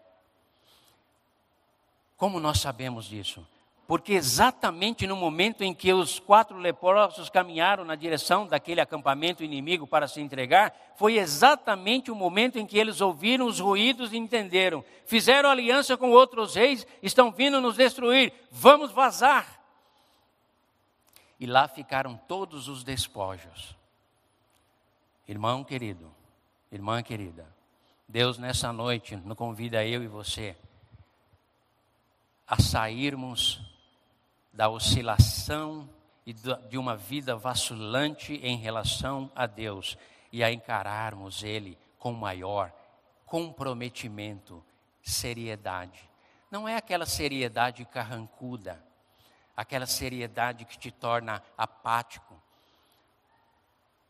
Como 2.16 2.38
nós 2.38 2.60
sabemos 2.60 3.06
disso? 3.06 3.44
Porque 3.86 4.14
exatamente 4.14 5.06
no 5.06 5.14
momento 5.14 5.62
em 5.62 5.72
que 5.72 5.92
os 5.92 6.18
quatro 6.18 6.58
leprosos 6.58 7.30
caminharam 7.30 7.84
na 7.84 7.94
direção 7.94 8.46
daquele 8.46 8.80
acampamento 8.80 9.44
inimigo 9.44 9.86
para 9.86 10.08
se 10.08 10.20
entregar, 10.20 10.74
foi 10.96 11.18
exatamente 11.18 12.10
o 12.10 12.14
momento 12.14 12.58
em 12.58 12.66
que 12.66 12.78
eles 12.78 13.00
ouviram 13.00 13.46
os 13.46 13.60
ruídos 13.60 14.12
e 14.12 14.16
entenderam. 14.16 14.84
Fizeram 15.04 15.48
aliança 15.48 15.96
com 15.96 16.10
outros 16.10 16.56
reis, 16.56 16.84
estão 17.00 17.30
vindo 17.30 17.60
nos 17.60 17.76
destruir, 17.76 18.32
vamos 18.50 18.90
vazar. 18.90 19.60
E 21.38 21.46
lá 21.46 21.68
ficaram 21.68 22.16
todos 22.26 22.66
os 22.66 22.82
despojos. 22.82 23.76
Irmão 25.28 25.62
querido, 25.62 26.12
irmã 26.72 27.02
querida, 27.02 27.46
Deus 28.08 28.38
nessa 28.38 28.72
noite 28.72 29.14
nos 29.16 29.36
convida 29.36 29.84
eu 29.84 30.02
e 30.02 30.08
você 30.08 30.56
a 32.46 32.60
sairmos 32.62 33.65
da 34.56 34.70
oscilação 34.70 35.86
e 36.24 36.32
de 36.32 36.78
uma 36.78 36.96
vida 36.96 37.36
vacilante 37.36 38.34
em 38.42 38.56
relação 38.56 39.30
a 39.36 39.46
Deus 39.46 39.98
e 40.32 40.42
a 40.42 40.50
encararmos 40.50 41.44
Ele 41.44 41.78
com 41.98 42.12
maior 42.12 42.72
comprometimento, 43.26 44.64
seriedade. 45.02 46.08
Não 46.50 46.66
é 46.66 46.74
aquela 46.76 47.04
seriedade 47.04 47.84
carrancuda, 47.84 48.82
aquela 49.54 49.84
seriedade 49.84 50.64
que 50.64 50.78
te 50.78 50.90
torna 50.90 51.42
apático. 51.58 52.40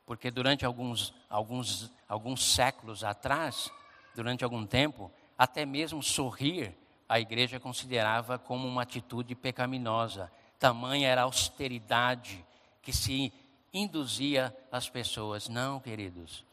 Porque 0.04 0.30
durante 0.30 0.64
alguns, 0.64 1.12
alguns, 1.28 1.92
alguns 2.08 2.54
séculos 2.54 3.02
atrás, 3.02 3.68
durante 4.14 4.44
algum 4.44 4.64
tempo, 4.64 5.10
até 5.36 5.66
mesmo 5.66 6.00
sorrir 6.02 6.72
a 7.08 7.20
igreja 7.20 7.60
considerava 7.60 8.38
como 8.38 8.66
uma 8.66 8.82
atitude 8.82 9.34
pecaminosa. 9.34 10.30
Tamanha 10.58 11.08
era 11.08 11.22
a 11.22 11.24
austeridade 11.24 12.44
que 12.82 12.92
se 12.92 13.32
induzia 13.72 14.56
as 14.70 14.88
pessoas. 14.88 15.48
Não, 15.48 15.78
queridos. 15.78 16.44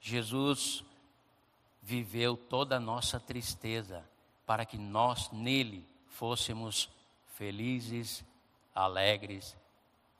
Jesus 0.00 0.84
viveu 1.82 2.36
toda 2.36 2.76
a 2.76 2.80
nossa 2.80 3.18
tristeza 3.18 4.04
para 4.46 4.64
que 4.64 4.78
nós 4.78 5.30
nele 5.30 5.84
fôssemos 6.08 6.88
felizes, 7.34 8.24
alegres 8.74 9.56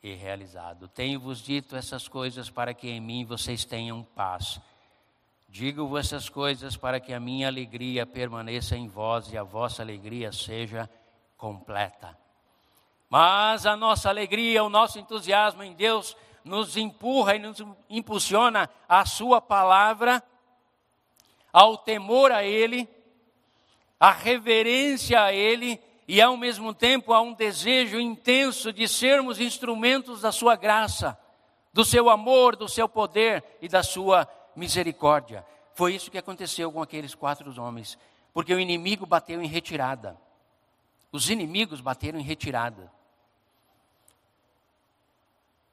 e 0.02 0.14
realizados. 0.14 0.90
Tenho-vos 0.94 1.40
dito 1.40 1.76
essas 1.76 2.08
coisas 2.08 2.50
para 2.50 2.74
que 2.74 2.88
em 2.88 3.00
mim 3.00 3.24
vocês 3.24 3.64
tenham 3.64 4.02
paz. 4.02 4.60
Digo-vos 5.50 6.00
essas 6.00 6.28
coisas 6.28 6.76
para 6.76 7.00
que 7.00 7.12
a 7.14 7.18
minha 7.18 7.48
alegria 7.48 8.04
permaneça 8.04 8.76
em 8.76 8.86
vós 8.86 9.32
e 9.32 9.38
a 9.38 9.42
vossa 9.42 9.80
alegria 9.80 10.30
seja 10.30 10.88
completa. 11.38 12.16
Mas 13.08 13.64
a 13.64 13.74
nossa 13.74 14.10
alegria, 14.10 14.62
o 14.62 14.68
nosso 14.68 14.98
entusiasmo 14.98 15.62
em 15.62 15.72
Deus 15.72 16.14
nos 16.44 16.76
empurra 16.76 17.34
e 17.34 17.38
nos 17.38 17.64
impulsiona 17.88 18.68
a 18.86 19.06
Sua 19.06 19.40
palavra, 19.40 20.22
ao 21.50 21.78
temor 21.78 22.30
a 22.30 22.44
Ele, 22.44 22.86
à 23.98 24.10
reverência 24.10 25.22
a 25.22 25.32
Ele 25.32 25.80
e 26.06 26.20
ao 26.20 26.36
mesmo 26.36 26.74
tempo 26.74 27.14
a 27.14 27.22
um 27.22 27.32
desejo 27.32 27.98
intenso 27.98 28.70
de 28.70 28.86
sermos 28.86 29.40
instrumentos 29.40 30.20
da 30.20 30.30
Sua 30.30 30.56
graça, 30.56 31.18
do 31.72 31.86
Seu 31.86 32.10
amor, 32.10 32.54
do 32.54 32.68
Seu 32.68 32.86
poder 32.86 33.42
e 33.62 33.68
da 33.68 33.82
Sua 33.82 34.28
misericórdia. 34.58 35.46
Foi 35.72 35.94
isso 35.94 36.10
que 36.10 36.18
aconteceu 36.18 36.70
com 36.72 36.82
aqueles 36.82 37.14
quatro 37.14 37.58
homens, 37.62 37.96
porque 38.34 38.52
o 38.52 38.60
inimigo 38.60 39.06
bateu 39.06 39.40
em 39.40 39.46
retirada. 39.46 40.20
Os 41.10 41.30
inimigos 41.30 41.80
bateram 41.80 42.18
em 42.18 42.22
retirada. 42.22 42.92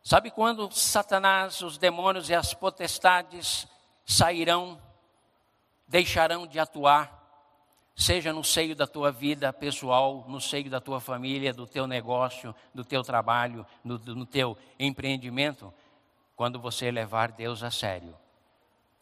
Sabe 0.03 0.29
quando 0.29 0.71
Satanás, 0.71 1.61
os 1.61 1.77
demônios 1.77 2.29
e 2.29 2.35
as 2.35 2.53
potestades 2.53 3.67
sairão, 4.05 4.79
deixarão 5.87 6.45
de 6.45 6.59
atuar, 6.59 7.23
seja 7.95 8.31
no 8.31 8.43
seio 8.43 8.75
da 8.75 8.85
tua 8.85 9.11
vida 9.11 9.51
pessoal, 9.51 10.23
no 10.27 10.39
seio 10.39 10.69
da 10.69 10.79
tua 10.79 10.99
família, 10.99 11.51
do 11.51 11.65
teu 11.65 11.87
negócio, 11.87 12.53
do 12.73 12.85
teu 12.85 13.01
trabalho, 13.01 13.65
no, 13.83 13.97
no 13.97 14.25
teu 14.25 14.55
empreendimento, 14.77 15.73
quando 16.35 16.59
você 16.59 16.91
levar 16.91 17.31
Deus 17.31 17.63
a 17.63 17.71
sério 17.71 18.15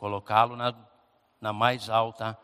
colocá-lo 0.04 0.58
na, 0.58 0.76
na 1.40 1.54
mais 1.54 1.90
alta 1.90 2.38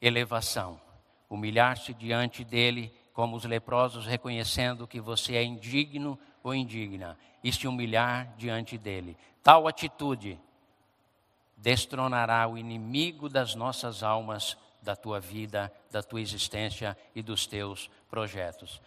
elevação, 0.00 0.80
humilhar-se 1.28 1.92
diante 1.92 2.44
dele, 2.44 2.94
como 3.12 3.34
os 3.34 3.44
leprosos, 3.44 4.06
reconhecendo 4.06 4.86
que 4.86 5.00
você 5.00 5.34
é 5.34 5.42
indigno 5.42 6.16
ou 6.44 6.54
indigna, 6.54 7.18
e 7.42 7.52
se 7.52 7.66
humilhar 7.66 8.32
diante 8.36 8.78
dele. 8.78 9.16
Tal 9.42 9.66
atitude 9.66 10.38
destronará 11.56 12.46
o 12.46 12.56
inimigo 12.56 13.28
das 13.28 13.56
nossas 13.56 14.04
almas, 14.04 14.56
da 14.80 14.94
tua 14.94 15.18
vida, 15.18 15.72
da 15.90 16.04
tua 16.04 16.20
existência 16.20 16.96
e 17.16 17.20
dos 17.20 17.48
teus 17.48 17.90
projetos. 18.08 18.80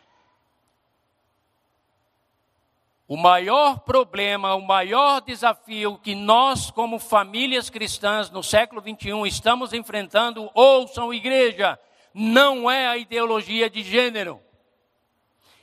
O 3.10 3.18
maior 3.18 3.80
problema, 3.80 4.54
o 4.54 4.62
maior 4.62 5.20
desafio 5.20 5.98
que 5.98 6.14
nós, 6.14 6.70
como 6.70 7.00
famílias 7.00 7.68
cristãs 7.68 8.30
no 8.30 8.44
século 8.44 8.80
21, 8.82 9.26
estamos 9.26 9.74
enfrentando, 9.74 10.48
ouçam, 10.54 11.12
igreja, 11.12 11.80
não 12.14 12.70
é 12.70 12.86
a 12.86 12.98
ideologia 12.98 13.68
de 13.68 13.82
gênero 13.82 14.40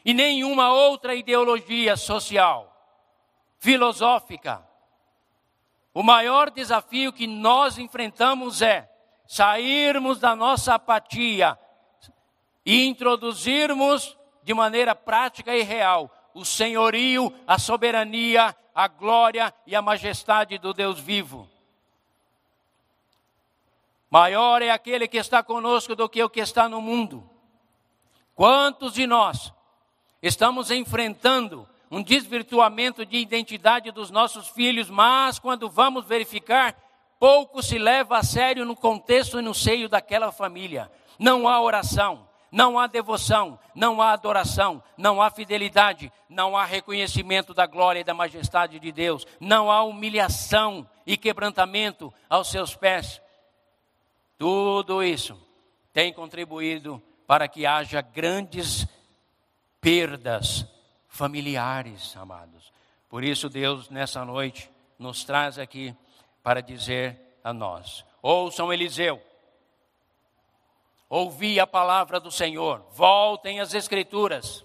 e 0.05 0.12
nenhuma 0.12 0.72
outra 0.72 1.14
ideologia 1.14 1.97
social, 1.97 2.76
filosófica. 3.61 4.66
O 5.94 6.03
maior 6.03 6.51
desafio 6.51 7.12
que 7.12 7.28
nós 7.28 7.78
enfrentamos 7.78 8.61
é 8.61 8.90
sairmos 9.24 10.18
da 10.18 10.34
nossa 10.34 10.74
apatia 10.74 11.57
e 12.64 12.86
introduzirmos 12.86 14.18
de 14.42 14.53
maneira 14.53 14.97
prática 14.97 15.57
e 15.57 15.62
real 15.62 16.11
o 16.37 16.45
senhorio, 16.45 17.32
a 17.47 17.59
soberania, 17.59 18.55
a 18.74 18.87
glória 18.89 19.53
e 19.66 19.74
a 19.74 19.80
majestade 19.80 20.59
do 20.59 20.74
Deus 20.74 21.01
vivo. 21.01 21.49
Maior 24.11 24.61
é 24.61 24.70
aquele 24.70 25.09
que 25.09 25.16
está 25.16 25.43
conosco 25.43 25.97
do 25.97 26.07
que 26.11 26.22
o 26.22 26.28
que 26.28 26.41
está 26.41 26.68
no 26.68 26.82
mundo. 26.82 27.28
Quantos 28.34 28.93
de 28.93 29.07
nós 29.07 29.51
estamos 30.20 30.70
enfrentando 30.70 31.66
um 31.91 32.03
desvirtuamento 32.03 33.07
de 33.07 33.16
identidade 33.16 33.91
dos 33.91 34.11
nossos 34.11 34.49
filhos, 34.49 34.91
mas 34.91 35.39
quando 35.39 35.70
vamos 35.70 36.05
verificar, 36.05 36.76
pouco 37.18 37.62
se 37.62 37.78
leva 37.78 38.18
a 38.18 38.22
sério 38.22 38.66
no 38.66 38.76
contexto 38.76 39.39
e 39.39 39.43
no 39.43 39.55
seio 39.55 39.89
daquela 39.89 40.30
família. 40.30 40.93
Não 41.18 41.49
há 41.49 41.59
oração, 41.62 42.26
não 42.51 42.78
há 42.78 42.86
devoção, 42.86 43.59
não 43.74 44.01
há 44.01 44.12
adoração, 44.12 44.82
não 44.97 45.20
há 45.20 45.30
fidelidade, 45.30 46.12
não 46.28 46.57
há 46.57 46.64
reconhecimento 46.64 47.53
da 47.53 47.66
glória 47.66 48.01
e 48.01 48.05
da 48.05 48.14
majestade 48.14 48.78
de 48.78 48.92
Deus, 48.92 49.26
não 49.40 49.70
há 49.70 49.82
humilhação 49.82 50.88
e 51.07 51.16
quebrantamento 51.16 52.12
aos 52.28 52.51
seus 52.51 52.74
pés. 52.74 53.20
Tudo 54.38 55.03
isso 55.03 55.40
tem 55.92 56.12
contribuído 56.12 57.03
para 57.26 57.49
que 57.49 57.66
haja 57.66 58.01
grandes 58.01 58.86
perdas 59.80 60.66
familiares, 61.09 62.16
amados. 62.16 62.72
Por 63.09 63.24
isso, 63.24 63.49
Deus, 63.49 63.88
nessa 63.88 64.24
noite, 64.24 64.70
nos 64.99 65.24
traz 65.24 65.59
aqui 65.59 65.94
para 66.42 66.61
dizer 66.61 67.38
a 67.42 67.53
nós: 67.53 68.05
ouçam 68.20 68.72
Eliseu 68.72 69.20
ouvi 71.09 71.61
a 71.61 71.66
palavra 71.66 72.18
do 72.18 72.30
Senhor, 72.30 72.84
voltem 72.92 73.61
às 73.61 73.74
Escrituras, 73.74 74.64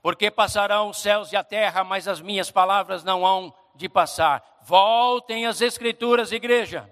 porque 0.00 0.30
passarão 0.30 0.90
os 0.90 0.98
céus 0.98 1.32
e 1.32 1.36
a 1.36 1.42
terra, 1.42 1.82
mas 1.82 2.06
as 2.06 2.20
minhas 2.20 2.50
palavras 2.50 3.02
não 3.02 3.26
hão 3.26 3.52
de 3.74 3.88
passar. 3.88 4.42
Voltem 4.62 5.46
às 5.46 5.60
Escrituras, 5.60 6.32
igreja, 6.32 6.88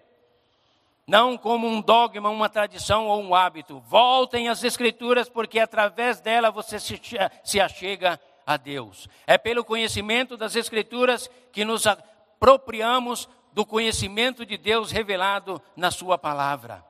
não 1.06 1.38
como 1.38 1.68
um 1.68 1.80
dogma, 1.80 2.28
uma 2.28 2.48
tradição 2.48 3.06
ou 3.06 3.22
um 3.22 3.34
hábito. 3.34 3.80
Voltem 3.86 4.48
às 4.48 4.64
Escrituras, 4.64 5.28
porque 5.28 5.60
através 5.60 6.20
dela 6.20 6.50
você 6.50 6.80
se, 6.80 7.00
se 7.44 7.60
achega 7.60 8.20
a 8.44 8.56
Deus. 8.56 9.08
É 9.26 9.38
pelo 9.38 9.64
conhecimento 9.64 10.36
das 10.36 10.56
Escrituras 10.56 11.30
que 11.52 11.64
nos 11.64 11.86
apropriamos 11.86 13.28
do 13.52 13.64
conhecimento 13.64 14.44
de 14.44 14.56
Deus 14.56 14.90
revelado 14.90 15.62
na 15.76 15.90
Sua 15.92 16.18
palavra. 16.18 16.84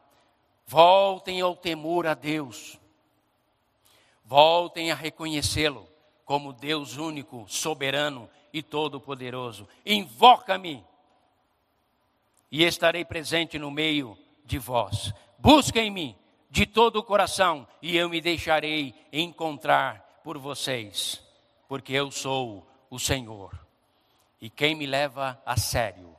Voltem 0.66 1.40
ao 1.40 1.54
temor 1.54 2.06
a 2.06 2.14
Deus. 2.14 2.78
Voltem 4.24 4.90
a 4.90 4.94
reconhecê-lo 4.94 5.88
como 6.24 6.52
Deus 6.52 6.96
único, 6.96 7.46
soberano 7.48 8.28
e 8.52 8.62
todo-poderoso. 8.62 9.68
Invoca-me 9.84 10.84
e 12.50 12.64
estarei 12.64 13.04
presente 13.04 13.58
no 13.60 13.70
meio 13.70 14.18
de 14.44 14.58
vós. 14.58 15.14
Busquem-me 15.38 16.18
de 16.50 16.66
todo 16.66 16.96
o 16.96 17.02
coração 17.04 17.66
e 17.80 17.96
eu 17.96 18.08
me 18.08 18.20
deixarei 18.20 18.92
encontrar 19.12 20.20
por 20.24 20.36
vocês, 20.36 21.22
porque 21.68 21.92
eu 21.92 22.10
sou 22.10 22.66
o 22.90 22.98
Senhor. 22.98 23.56
E 24.40 24.50
quem 24.50 24.74
me 24.74 24.86
leva 24.86 25.40
a 25.46 25.56
sério 25.56 26.16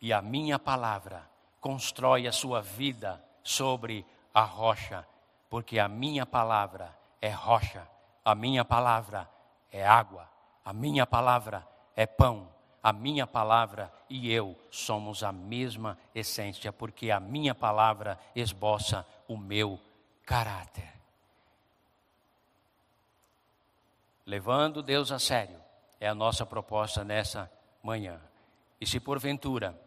e 0.00 0.12
a 0.12 0.20
minha 0.20 0.58
palavra 0.58 1.26
constrói 1.58 2.26
a 2.26 2.32
sua 2.32 2.60
vida 2.60 3.24
sobre 3.46 4.04
a 4.34 4.42
rocha, 4.42 5.06
porque 5.48 5.78
a 5.78 5.86
minha 5.86 6.26
palavra 6.26 6.92
é 7.22 7.30
rocha, 7.30 7.86
a 8.24 8.34
minha 8.34 8.64
palavra 8.64 9.30
é 9.70 9.86
água, 9.86 10.28
a 10.64 10.72
minha 10.72 11.06
palavra 11.06 11.64
é 11.94 12.06
pão, 12.06 12.48
a 12.82 12.92
minha 12.92 13.24
palavra 13.24 13.92
e 14.10 14.32
eu 14.32 14.58
somos 14.68 15.22
a 15.22 15.30
mesma 15.30 15.96
essência, 16.12 16.72
porque 16.72 17.08
a 17.12 17.20
minha 17.20 17.54
palavra 17.54 18.18
esboça 18.34 19.06
o 19.28 19.36
meu 19.36 19.80
caráter. 20.24 20.92
Levando 24.26 24.82
Deus 24.82 25.12
a 25.12 25.20
sério 25.20 25.62
é 26.00 26.08
a 26.08 26.14
nossa 26.16 26.44
proposta 26.44 27.04
nessa 27.04 27.48
manhã. 27.80 28.20
E 28.80 28.86
se 28.86 28.98
porventura, 28.98 29.80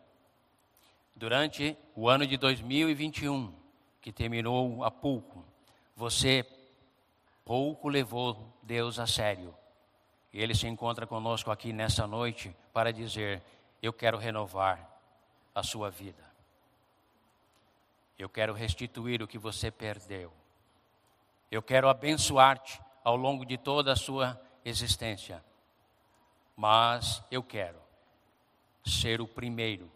durante 1.14 1.78
o 2.00 2.08
ano 2.08 2.26
de 2.26 2.38
2021, 2.38 3.54
que 4.00 4.10
terminou 4.10 4.86
há 4.86 4.90
pouco, 4.90 5.44
você 5.98 6.48
pouco 7.44 7.90
levou 7.90 8.58
Deus 8.64 8.98
a 9.00 9.06
sério, 9.06 9.54
e 10.32 10.42
Ele 10.42 10.56
se 10.56 10.66
encontra 10.66 11.06
conosco 11.06 11.52
aqui 11.52 11.74
nessa 11.74 12.08
noite 12.08 12.56
para 12.72 12.94
dizer: 12.94 13.44
Eu 13.82 13.92
quero 13.92 14.18
renovar 14.18 14.90
a 15.54 15.62
sua 15.62 15.90
vida. 15.90 16.24
Eu 18.18 18.30
quero 18.30 18.54
restituir 18.54 19.22
o 19.22 19.28
que 19.28 19.38
você 19.38 19.70
perdeu. 19.70 20.32
Eu 21.52 21.62
quero 21.62 21.90
abençoar-te 21.90 22.80
ao 23.04 23.18
longo 23.18 23.44
de 23.44 23.58
toda 23.58 23.92
a 23.92 23.98
sua 23.98 24.40
existência. 24.64 25.44
Mas 26.56 27.22
eu 27.30 27.44
quero 27.44 27.80
ser 28.86 29.20
o 29.20 29.28
primeiro 29.28 29.92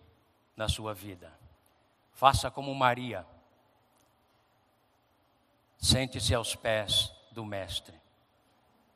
na 0.54 0.68
sua 0.68 0.94
vida. 0.94 1.43
Faça 2.14 2.50
como 2.50 2.74
Maria. 2.74 3.26
Sente-se 5.78 6.34
aos 6.34 6.56
pés 6.56 7.12
do 7.32 7.44
Mestre. 7.44 8.00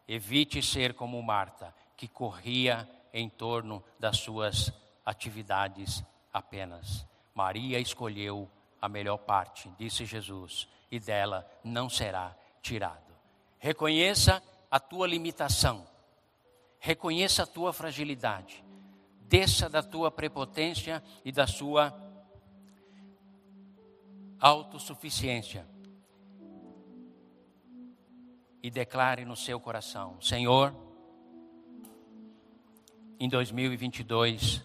Evite 0.08 0.62
ser 0.62 0.94
como 0.94 1.22
Marta, 1.22 1.76
que 1.98 2.08
corria 2.08 2.90
em 3.12 3.28
torno 3.28 3.84
das 4.00 4.18
suas 4.18 4.72
atividades 5.06 6.04
apenas. 6.32 7.06
Maria 7.34 7.80
escolheu 7.80 8.50
a 8.82 8.88
melhor 8.88 9.18
parte, 9.18 9.70
disse 9.78 10.06
Jesus, 10.06 10.68
e 10.92 11.00
dela 11.00 11.50
não 11.64 11.90
será 11.90 12.36
tirado. 12.62 13.14
Reconheça 13.60 14.42
a 14.70 14.80
tua 14.80 15.08
limitação, 15.08 15.88
reconheça 16.80 17.44
a 17.44 17.48
tua 17.48 17.74
fragilidade, 17.74 18.64
desça 19.22 19.68
da 19.68 19.82
tua 19.82 20.12
prepotência 20.12 21.04
e 21.26 21.32
da 21.32 21.48
sua 21.48 21.92
autossuficiência 24.40 25.68
e 28.62 28.70
declare 28.70 29.26
no 29.26 29.36
seu 29.36 29.60
coração: 29.60 30.20
Senhor, 30.22 30.74
em 33.20 33.28
2022 33.30 34.64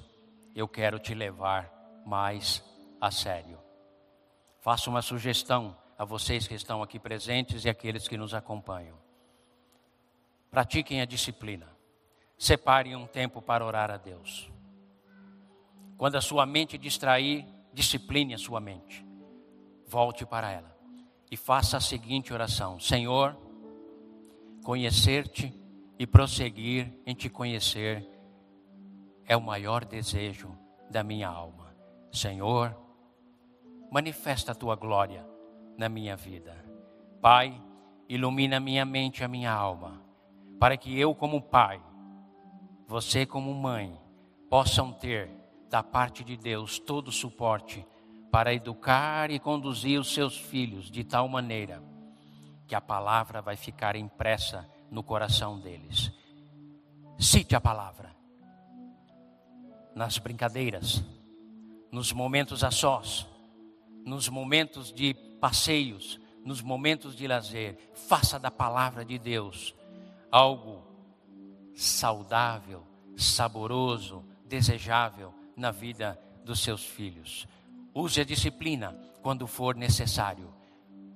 eu 0.55 0.68
quero 0.68 0.99
te 0.99 1.14
levar 1.14 1.70
mais 2.05 2.62
a 3.01 3.11
sério. 3.11 3.59
Faço 4.61 4.91
uma 4.91 5.03
sugestão 5.03 5.77
a 5.99 6.05
vocês 6.05 6.47
que 6.47 6.55
estão 6.55 6.83
aqui 6.83 6.99
presentes 6.99 7.64
e 7.64 7.68
aqueles 7.68 8.07
que 8.07 8.16
nos 8.16 8.35
acompanham. 8.35 8.97
Pratiquem 10.51 11.01
a 11.01 11.05
disciplina. 11.05 11.68
Separem 12.37 12.97
um 12.97 13.07
tempo 13.07 13.41
para 13.41 13.64
orar 13.64 13.91
a 13.91 13.97
Deus. 13.97 14.51
Quando 15.97 16.16
a 16.16 16.20
sua 16.20 16.45
mente 16.45 16.77
distrair, 16.77 17.47
discipline 17.73 18.35
a 18.35 18.39
sua 18.39 18.61
mente. 18.61 19.12
Volte 19.93 20.24
para 20.24 20.51
ela 20.51 20.74
e 21.30 21.36
faça 21.36 21.76
a 21.76 21.80
seguinte 21.80 22.32
oração: 22.32 22.80
Senhor, 22.80 23.36
conhecer-te 24.64 25.55
e 25.99 26.07
prosseguir 26.07 26.90
em 27.05 27.14
te 27.14 27.28
conhecer 27.28 28.09
é 29.26 29.36
o 29.36 29.43
maior 29.43 29.84
desejo 29.84 30.57
da 30.90 31.03
minha 31.03 31.28
alma. 31.28 31.76
Senhor, 32.11 32.74
manifesta 33.90 34.53
a 34.53 34.55
tua 34.55 34.76
glória 34.76 35.28
na 35.76 35.90
minha 35.90 36.16
vida. 36.16 36.57
Pai, 37.20 37.62
ilumina 38.09 38.59
minha 38.59 38.86
mente 38.86 39.20
e 39.20 39.24
a 39.24 39.28
minha 39.28 39.53
alma, 39.53 40.03
para 40.59 40.74
que 40.78 40.99
eu, 40.99 41.14
como 41.14 41.43
pai, 41.43 41.82
você, 42.86 43.26
como 43.26 43.53
mãe, 43.53 44.01
possam 44.49 44.90
ter 44.90 45.30
da 45.68 45.82
parte 45.82 46.24
de 46.24 46.34
Deus 46.34 46.78
todo 46.78 47.09
o 47.09 47.12
suporte 47.12 47.86
para 48.33 48.55
educar 48.55 49.30
e 49.30 49.39
conduzir 49.39 50.01
os 50.01 50.14
seus 50.14 50.39
filhos 50.39 50.91
de 50.91 51.05
tal 51.05 51.28
maneira 51.28 51.83
que 52.66 52.74
a 52.74 52.80
palavra 52.80 53.43
vai 53.43 53.57
ficar 53.57 53.95
impressa 53.95 54.66
no 54.91 55.03
coração 55.03 55.61
deles. 55.61 56.11
Cite 57.18 57.55
a 57.55 57.61
palavra. 57.61 58.11
Nas 59.95 60.16
brincadeiras, 60.16 61.05
nos 61.91 62.11
momentos 62.11 62.64
a 62.64 62.70
sós, 62.70 63.28
nos 64.07 64.30
momentos 64.30 64.91
de 64.91 65.12
passeios, 65.39 66.18
nos 66.43 66.62
momentos 66.62 67.14
de 67.14 67.26
lazer, 67.26 67.76
faça 67.95 68.39
da 68.39 68.51
palavra 68.51 69.05
de 69.05 69.18
Deus 69.18 69.74
algo 70.30 70.83
saudável, 71.74 72.83
saboroso, 73.14 74.24
desejável 74.47 75.35
na 75.55 75.70
vida 75.70 76.18
dos 76.43 76.61
seus 76.61 76.83
filhos. 76.83 77.47
Use 77.95 78.20
a 78.20 78.24
disciplina 78.24 78.97
quando 79.22 79.47
for 79.47 79.74
necessário, 79.74 80.53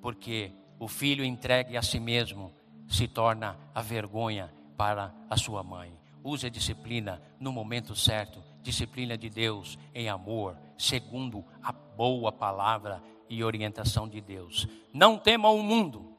porque 0.00 0.52
o 0.78 0.86
filho 0.86 1.24
entregue 1.24 1.76
a 1.76 1.82
si 1.82 1.98
mesmo 1.98 2.52
se 2.88 3.08
torna 3.08 3.58
a 3.74 3.80
vergonha 3.80 4.52
para 4.76 5.14
a 5.28 5.36
sua 5.36 5.62
mãe. 5.62 5.92
Use 6.22 6.46
a 6.46 6.50
disciplina 6.50 7.22
no 7.40 7.50
momento 7.50 7.94
certo, 7.94 8.42
disciplina 8.62 9.16
de 9.16 9.30
Deus 9.30 9.78
em 9.94 10.08
amor, 10.08 10.56
segundo 10.76 11.44
a 11.62 11.72
boa 11.72 12.30
palavra 12.30 13.02
e 13.28 13.42
orientação 13.42 14.08
de 14.08 14.20
Deus. 14.20 14.68
Não 14.92 15.18
tema 15.18 15.48
o 15.50 15.62
mundo, 15.62 16.12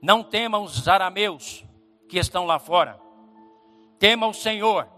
não 0.00 0.22
tema 0.22 0.58
os 0.58 0.88
arameus 0.88 1.64
que 2.08 2.18
estão 2.18 2.44
lá 2.44 2.58
fora. 2.58 3.00
Tema 3.98 4.26
o 4.26 4.34
Senhor 4.34 4.88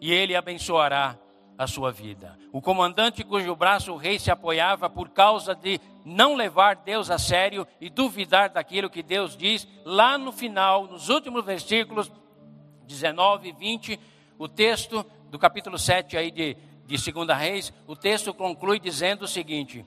e 0.00 0.12
Ele 0.12 0.36
abençoará 0.36 1.18
a 1.58 1.66
sua 1.66 1.90
vida. 1.90 2.38
O 2.52 2.62
comandante 2.62 3.24
cujo 3.24 3.56
braço 3.56 3.92
o 3.92 3.96
rei 3.96 4.16
se 4.16 4.30
apoiava 4.30 4.88
por 4.88 5.08
causa 5.10 5.56
de 5.56 5.80
não 6.04 6.36
levar 6.36 6.76
Deus 6.76 7.10
a 7.10 7.18
sério 7.18 7.66
e 7.80 7.90
duvidar 7.90 8.48
daquilo 8.48 8.88
que 8.88 9.02
Deus 9.02 9.36
diz, 9.36 9.66
lá 9.84 10.16
no 10.16 10.30
final, 10.30 10.86
nos 10.86 11.08
últimos 11.08 11.44
versículos 11.44 12.10
19 12.86 13.48
e 13.48 13.52
20, 13.52 14.00
o 14.38 14.48
texto 14.48 15.04
do 15.30 15.38
capítulo 15.38 15.76
7 15.76 16.16
aí 16.16 16.30
de, 16.30 16.56
de 16.86 17.12
2 17.12 17.28
Reis, 17.36 17.72
o 17.88 17.96
texto 17.96 18.32
conclui 18.32 18.78
dizendo 18.78 19.22
o 19.22 19.28
seguinte: 19.28 19.84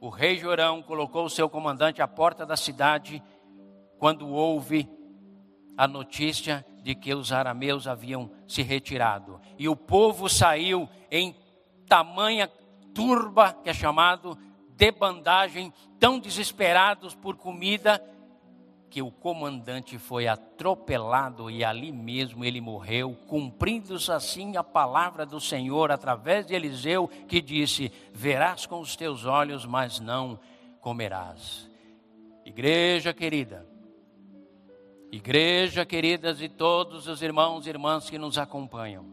O 0.00 0.08
rei 0.08 0.38
Jorão 0.38 0.80
colocou 0.80 1.24
o 1.24 1.30
seu 1.30 1.48
comandante 1.48 2.00
à 2.00 2.06
porta 2.06 2.46
da 2.46 2.56
cidade 2.56 3.20
quando 3.98 4.28
houve 4.28 4.88
a 5.76 5.88
notícia 5.88 6.64
de 6.88 6.94
que 6.94 7.14
os 7.14 7.32
arameus 7.32 7.86
haviam 7.86 8.30
se 8.46 8.62
retirado. 8.62 9.38
E 9.58 9.68
o 9.68 9.76
povo 9.76 10.26
saiu 10.26 10.88
em 11.10 11.36
tamanha 11.86 12.50
turba, 12.94 13.52
que 13.62 13.68
é 13.68 13.74
chamado 13.74 14.38
debandagem, 14.70 15.70
tão 16.00 16.18
desesperados 16.18 17.14
por 17.14 17.36
comida, 17.36 18.02
que 18.88 19.02
o 19.02 19.10
comandante 19.10 19.98
foi 19.98 20.26
atropelado 20.26 21.50
e 21.50 21.62
ali 21.62 21.92
mesmo 21.92 22.42
ele 22.42 22.58
morreu, 22.58 23.14
cumprindo-se 23.26 24.10
assim 24.10 24.56
a 24.56 24.64
palavra 24.64 25.26
do 25.26 25.38
Senhor 25.38 25.92
através 25.92 26.46
de 26.46 26.54
Eliseu, 26.54 27.06
que 27.28 27.42
disse: 27.42 27.92
Verás 28.14 28.64
com 28.64 28.80
os 28.80 28.96
teus 28.96 29.26
olhos, 29.26 29.66
mas 29.66 30.00
não 30.00 30.40
comerás. 30.80 31.68
Igreja 32.46 33.12
querida, 33.12 33.66
Igreja, 35.10 35.86
queridas, 35.86 36.40
e 36.40 36.48
todos 36.48 37.06
os 37.06 37.22
irmãos 37.22 37.66
e 37.66 37.70
irmãs 37.70 38.10
que 38.10 38.18
nos 38.18 38.36
acompanham. 38.36 39.06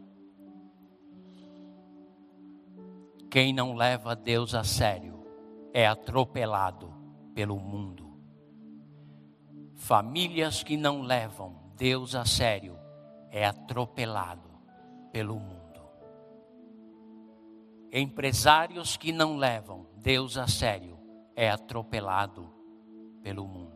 Quem 3.30 3.52
não 3.52 3.74
leva 3.74 4.14
Deus 4.14 4.54
a 4.54 4.62
sério 4.62 5.24
é 5.72 5.86
atropelado 5.86 6.92
pelo 7.34 7.58
mundo. 7.58 8.18
Famílias 9.74 10.62
que 10.62 10.76
não 10.76 11.02
levam 11.02 11.72
Deus 11.76 12.14
a 12.14 12.24
sério 12.24 12.78
é 13.30 13.44
atropelado 13.44 14.50
pelo 15.12 15.38
mundo. 15.38 15.80
Empresários 17.92 18.96
que 18.96 19.12
não 19.12 19.36
levam 19.36 19.86
Deus 19.96 20.36
a 20.36 20.46
sério 20.46 20.98
é 21.34 21.50
atropelado 21.50 22.50
pelo 23.22 23.46
mundo. 23.46 23.75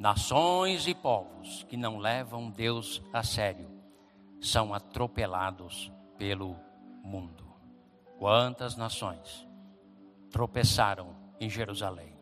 Nações 0.00 0.86
e 0.86 0.94
povos 0.94 1.62
que 1.64 1.76
não 1.76 1.98
levam 1.98 2.50
Deus 2.50 3.02
a 3.12 3.22
sério 3.22 3.70
são 4.40 4.72
atropelados 4.72 5.92
pelo 6.16 6.56
mundo. 7.04 7.44
Quantas 8.18 8.78
nações 8.78 9.46
tropeçaram 10.30 11.14
em 11.38 11.50
Jerusalém? 11.50 12.16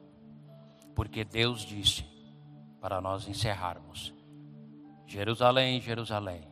Porque 0.92 1.24
Deus 1.24 1.60
disse, 1.60 2.04
para 2.80 3.00
nós 3.00 3.28
encerrarmos: 3.28 4.12
Jerusalém, 5.06 5.80
Jerusalém, 5.80 6.48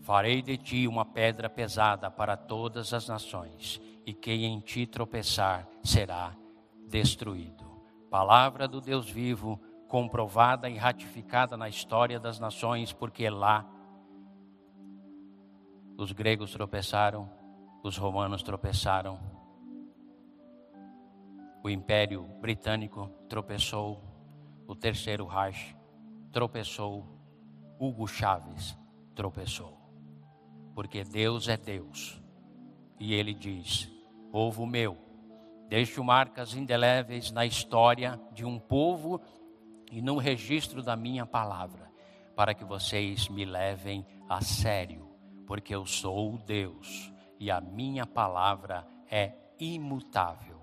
farei 0.00 0.40
de 0.40 0.56
ti 0.56 0.88
uma 0.88 1.04
pedra 1.04 1.50
pesada 1.50 2.10
para 2.10 2.38
todas 2.38 2.94
as 2.94 3.06
nações, 3.06 3.78
e 4.06 4.14
quem 4.14 4.46
em 4.46 4.60
ti 4.60 4.86
tropeçar 4.86 5.68
será 5.84 6.34
destruído. 6.86 7.68
Palavra 8.08 8.66
do 8.66 8.80
Deus 8.80 9.10
vivo, 9.10 9.60
comprovada 9.88 10.68
e 10.68 10.76
ratificada 10.76 11.56
na 11.56 11.68
história 11.68 12.20
das 12.20 12.38
nações, 12.38 12.92
porque 12.92 13.28
lá 13.28 13.66
os 15.96 16.12
gregos 16.12 16.52
tropeçaram, 16.52 17.28
os 17.82 17.96
romanos 17.96 18.42
tropeçaram, 18.42 19.18
o 21.64 21.70
Império 21.70 22.22
Britânico 22.40 23.08
tropeçou, 23.28 24.00
o 24.66 24.76
Terceiro 24.76 25.26
Reich 25.26 25.74
tropeçou, 26.30 27.04
Hugo 27.80 28.06
Chaves 28.06 28.78
tropeçou. 29.14 29.76
Porque 30.74 31.02
Deus 31.02 31.48
é 31.48 31.56
Deus. 31.56 32.22
E 33.00 33.14
ele 33.14 33.34
diz: 33.34 33.90
Povo 34.30 34.66
meu, 34.66 34.96
deixo 35.68 36.04
marcas 36.04 36.54
indeléveis 36.54 37.32
na 37.32 37.44
história 37.44 38.20
de 38.32 38.44
um 38.44 38.58
povo 38.58 39.20
e 39.90 40.02
no 40.02 40.18
registro 40.18 40.82
da 40.82 40.96
minha 40.96 41.24
palavra, 41.26 41.90
para 42.36 42.54
que 42.54 42.64
vocês 42.64 43.28
me 43.28 43.44
levem 43.44 44.06
a 44.28 44.40
sério, 44.40 45.08
porque 45.46 45.74
eu 45.74 45.86
sou 45.86 46.38
Deus 46.38 47.12
e 47.40 47.50
a 47.50 47.60
minha 47.60 48.06
palavra 48.06 48.86
é 49.10 49.32
imutável. 49.58 50.60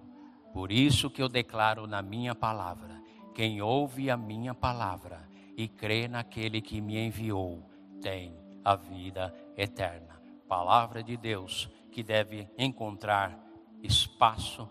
Por 0.54 0.72
isso 0.72 1.10
que 1.10 1.22
eu 1.22 1.28
declaro 1.28 1.88
na 1.88 2.02
minha 2.02 2.34
palavra: 2.34 3.02
quem 3.34 3.62
ouve 3.62 4.10
a 4.10 4.18
minha 4.18 4.54
palavra 4.54 5.28
e 5.58 5.68
crê 5.68 6.08
naquele 6.08 6.62
que 6.62 6.80
me 6.80 6.98
enviou, 6.98 7.64
tem 8.02 8.34
a 8.64 8.76
vida 8.76 9.34
eterna. 9.58 10.22
Palavra 10.48 11.04
de 11.04 11.18
Deus 11.18 11.70
que 11.92 12.04
deve 12.04 12.48
encontrar 12.58 13.40
espaço 13.82 14.70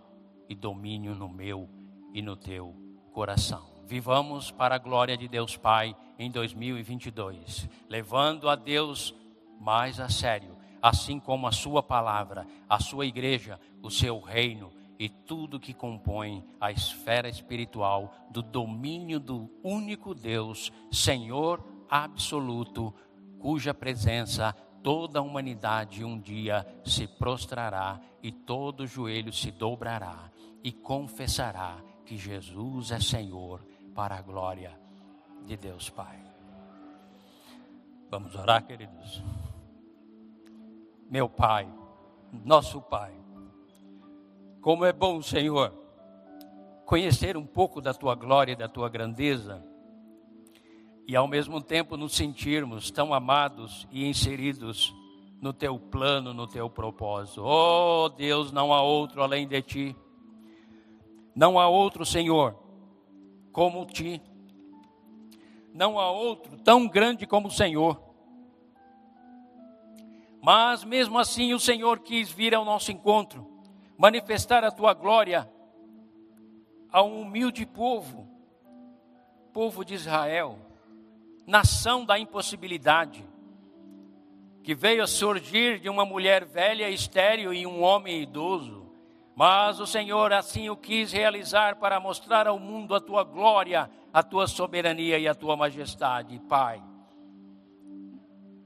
e 0.49 0.55
domínio 0.55 1.15
no 1.15 1.29
meu 1.29 1.69
e 2.13 2.21
no 2.23 2.37
teu 2.37 2.75
coração. 3.13 3.74
Vivamos 3.87 4.51
para 4.51 4.77
a 4.77 4.79
glória 4.79 5.15
de 5.15 5.29
Deus 5.29 5.59
Pai 5.59 5.95
em 6.19 6.31
2022, 6.31 7.69
levando 7.89 8.49
a 8.49 8.57
Deus 8.57 9.15
mais 9.61 10.01
a 10.01 10.09
sério, 10.09 10.57
assim 10.81 11.21
como 11.21 11.47
a 11.47 11.53
Sua 11.53 11.83
palavra, 11.83 12.47
a 12.67 12.81
Sua 12.81 13.05
igreja, 13.05 13.61
o 13.83 13.91
seu 13.91 14.21
reino 14.21 14.73
e 14.99 15.09
tudo 15.09 15.61
que 15.61 15.75
compõe 15.75 16.43
a 16.59 16.73
esfera 16.73 17.29
espiritual 17.29 18.15
do 18.31 18.41
domínio 18.41 19.21
do 19.21 19.51
único 19.63 20.15
Deus, 20.15 20.73
Senhor 20.91 21.63
absoluto, 21.91 22.95
cuja 23.39 23.75
presença 23.75 24.55
toda 24.83 25.19
a 25.19 25.23
humanidade 25.23 26.05
um 26.05 26.19
dia 26.19 26.67
se 26.87 27.07
prostrará 27.07 28.01
e 28.23 28.33
todo 28.33 28.87
joelho 28.87 29.33
se 29.33 29.51
dobrará 29.51 30.31
e 30.63 30.73
confessará 30.73 31.77
que 32.07 32.17
Jesus 32.17 32.91
é 32.91 33.01
Senhor 33.01 33.74
para 33.95 34.17
a 34.17 34.23
glória 34.23 34.79
de 35.45 35.57
Deus 35.57 35.89
Pai. 35.89 36.19
Vamos 38.11 38.35
orar, 38.35 38.67
queridos. 38.67 39.23
Meu 41.09 41.29
Pai, 41.29 41.69
nosso 42.45 42.81
Pai, 42.81 43.13
como 44.61 44.85
é 44.85 44.93
bom, 44.93 45.23
Senhor, 45.23 45.73
conhecer 46.85 47.37
um 47.37 47.47
pouco 47.47 47.81
da 47.81 47.95
tua 47.95 48.15
glória 48.15 48.53
e 48.53 48.57
da 48.57 48.69
tua 48.69 48.89
grandeza 48.89 49.63
e 51.07 51.15
ao 51.15 51.29
mesmo 51.29 51.61
tempo 51.61 51.97
nos 51.97 52.15
sentirmos 52.15 52.91
tão 52.91 53.13
amados 53.13 53.87
e 53.93 54.09
inseridos 54.09 54.95
no 55.41 55.53
teu 55.53 55.79
plano, 55.79 56.33
no 56.33 56.47
teu 56.47 56.71
propósito. 56.71 57.43
Oh 57.45 58.09
Deus, 58.09 58.51
não 58.51 58.73
há 58.73 58.83
outro 58.83 59.23
além 59.23 59.47
de 59.47 59.61
ti. 59.61 59.97
Não 61.37 61.59
há 61.59 61.69
outro, 61.69 62.07
Senhor, 62.07 62.57
como 63.55 63.87
ti. 63.87 64.21
Não 65.73 65.99
há 65.99 66.11
outro 66.11 66.59
tão 66.59 66.89
grande 66.89 67.25
como 67.25 67.47
o 67.47 67.53
Senhor. 67.53 68.03
Mas 70.43 70.85
mesmo 70.85 71.19
assim 71.19 71.55
o 71.55 71.61
Senhor 71.61 72.01
quis 72.01 72.31
vir 72.31 72.55
ao 72.55 72.65
nosso 72.65 72.91
encontro, 72.91 73.49
manifestar 73.97 74.65
a 74.65 74.73
tua 74.73 74.93
glória 74.93 75.49
a 76.91 77.03
um 77.03 77.23
humilde 77.23 77.65
povo, 77.65 78.29
povo 79.53 79.85
de 79.85 79.95
Israel, 79.95 80.59
nação 81.47 82.05
da 82.05 82.19
impossibilidade, 82.19 83.25
que 84.65 84.75
veio 84.75 85.03
a 85.03 85.07
surgir 85.07 85.79
de 85.79 85.89
uma 85.89 86.05
mulher 86.05 86.45
velha, 86.45 86.91
estéril 86.91 87.55
e 87.55 87.67
um 87.67 87.83
homem 87.83 88.21
idoso. 88.21 88.84
Mas 89.35 89.81
o 89.81 89.87
Senhor 89.87 90.33
assim 90.33 90.69
o 90.69 90.77
quis 90.77 91.13
realizar 91.13 91.77
para 91.77 91.99
mostrar 91.99 92.47
ao 92.47 92.59
mundo 92.59 92.95
a 92.95 93.01
tua 93.01 93.25
glória, 93.25 93.91
a 94.13 94.23
tua 94.23 94.47
soberania 94.47 95.19
e 95.19 95.27
a 95.27 95.35
tua 95.35 95.57
majestade, 95.57 96.39
Pai. 96.49 96.83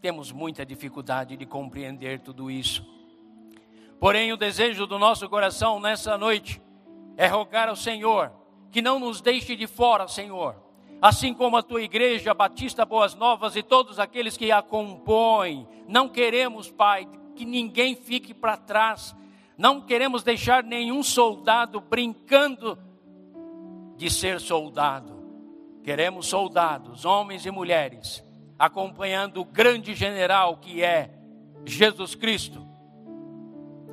Temos 0.01 0.31
muita 0.31 0.65
dificuldade 0.65 1.37
de 1.37 1.47
compreender 1.47 2.21
tudo 2.21 2.51
isso. 2.51 2.87
Porém, 3.99 4.33
o 4.33 4.37
desejo 4.37 4.87
do 4.87 4.99
nosso 4.99 5.29
coração 5.29 5.81
nessa 5.81 6.17
noite 6.17 6.63
é 7.17 7.27
rogar 7.27 7.69
ao 7.69 7.75
Senhor 7.75 8.31
que 8.71 8.83
não 8.83 8.99
nos 8.99 9.21
deixe 9.21 9.57
de 9.57 9.67
fora, 9.67 10.07
Senhor. 10.07 10.57
Assim 11.01 11.33
como 11.33 11.57
a 11.57 11.63
tua 11.63 11.83
igreja, 11.83 12.35
Batista 12.35 12.85
Boas 12.85 13.15
Novas 13.15 13.57
e 13.57 13.63
todos 13.63 13.99
aqueles 13.99 14.37
que 14.37 14.51
a 14.51 14.61
compõem, 14.61 15.67
não 15.87 16.09
queremos, 16.09 16.71
Pai, 16.71 17.09
que 17.37 17.45
ninguém 17.45 17.95
fique 17.95 18.35
para 18.35 18.57
trás. 18.57 19.15
Não 19.59 19.81
queremos 19.81 20.23
deixar 20.23 20.63
nenhum 20.63 21.03
soldado 21.03 21.81
brincando 21.81 22.79
de 23.97 24.09
ser 24.09 24.41
soldado. 24.41 25.19
Queremos 25.83 26.29
soldados, 26.29 27.05
homens 27.05 27.45
e 27.45 27.51
mulheres, 27.51 28.25
acompanhando 28.57 29.41
o 29.41 29.45
grande 29.45 29.97
general 29.97 30.59
que 30.59 30.85
é 30.85 31.13
Jesus 31.65 32.15
Cristo, 32.15 32.65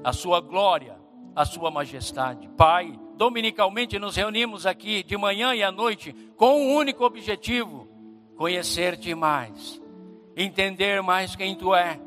a 0.03 0.13
sua 0.13 0.39
glória, 0.39 0.99
a 1.35 1.45
sua 1.45 1.71
majestade. 1.71 2.47
Pai, 2.49 2.99
dominicalmente 3.17 3.97
nos 3.97 4.15
reunimos 4.15 4.67
aqui 4.67 5.01
de 5.01 5.17
manhã 5.17 5.55
e 5.55 5.63
à 5.63 5.71
noite 5.71 6.13
com 6.37 6.61
um 6.61 6.75
único 6.75 7.03
objetivo: 7.03 7.89
conhecer-te 8.35 9.15
mais, 9.15 9.81
entender 10.37 11.01
mais 11.01 11.35
quem 11.35 11.55
tu 11.55 11.73
é. 11.73 11.99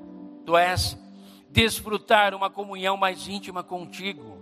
Tu 0.47 0.57
és 0.57 0.97
desfrutar 1.59 2.37
uma 2.37 2.49
comunhão 2.49 2.97
mais 2.97 3.27
íntima 3.27 3.65
contigo. 3.65 4.39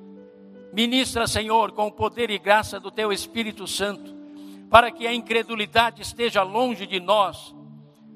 Ministra, 0.70 1.26
Senhor, 1.26 1.72
com 1.72 1.86
o 1.86 1.90
poder 1.90 2.28
e 2.28 2.38
graça 2.38 2.78
do 2.78 2.90
teu 2.90 3.10
Espírito 3.10 3.66
Santo, 3.66 4.14
para 4.68 4.90
que 4.90 5.06
a 5.06 5.14
incredulidade 5.14 6.02
esteja 6.02 6.42
longe 6.42 6.86
de 6.86 7.00
nós, 7.00 7.56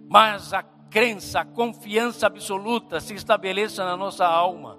mas 0.07 0.53
a 0.53 0.63
crença, 0.63 1.41
a 1.41 1.45
confiança 1.47 2.27
absoluta 2.27 3.01
se 3.01 3.15
estabeleça 3.15 3.87
na 3.87 3.97
nossa 3.97 4.27
alma. 4.27 4.79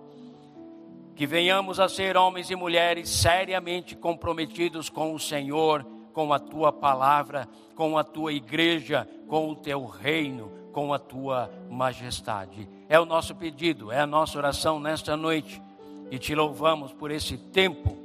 Que 1.15 1.26
venhamos 1.26 1.80
a 1.80 1.89
ser 1.89 2.15
homens 2.15 2.51
e 2.51 2.55
mulheres 2.55 3.09
seriamente 3.09 3.95
comprometidos 3.95 4.88
com 4.88 5.15
o 5.15 5.19
Senhor, 5.19 5.84
com 6.13 6.32
a 6.32 6.38
tua 6.38 6.72
palavra, 6.72 7.49
com 7.74 7.97
a 7.97 8.03
tua 8.03 8.32
igreja, 8.32 9.09
com 9.28 9.49
o 9.49 9.55
teu 9.55 9.84
reino, 9.88 10.61
com 10.72 10.93
a 10.93 10.99
tua 10.99 11.51
majestade. 11.69 12.67
É 12.88 12.99
o 12.99 13.05
nosso 13.05 13.36
pedido, 13.36 13.91
é 13.91 13.99
a 13.99 14.07
nossa 14.07 14.38
oração 14.38 14.80
nesta 14.80 15.15
noite. 15.15 15.61
E 16.09 16.19
te 16.19 16.36
louvamos 16.36 16.91
por 16.91 17.11
esse 17.11 17.38
tempo 17.38 17.97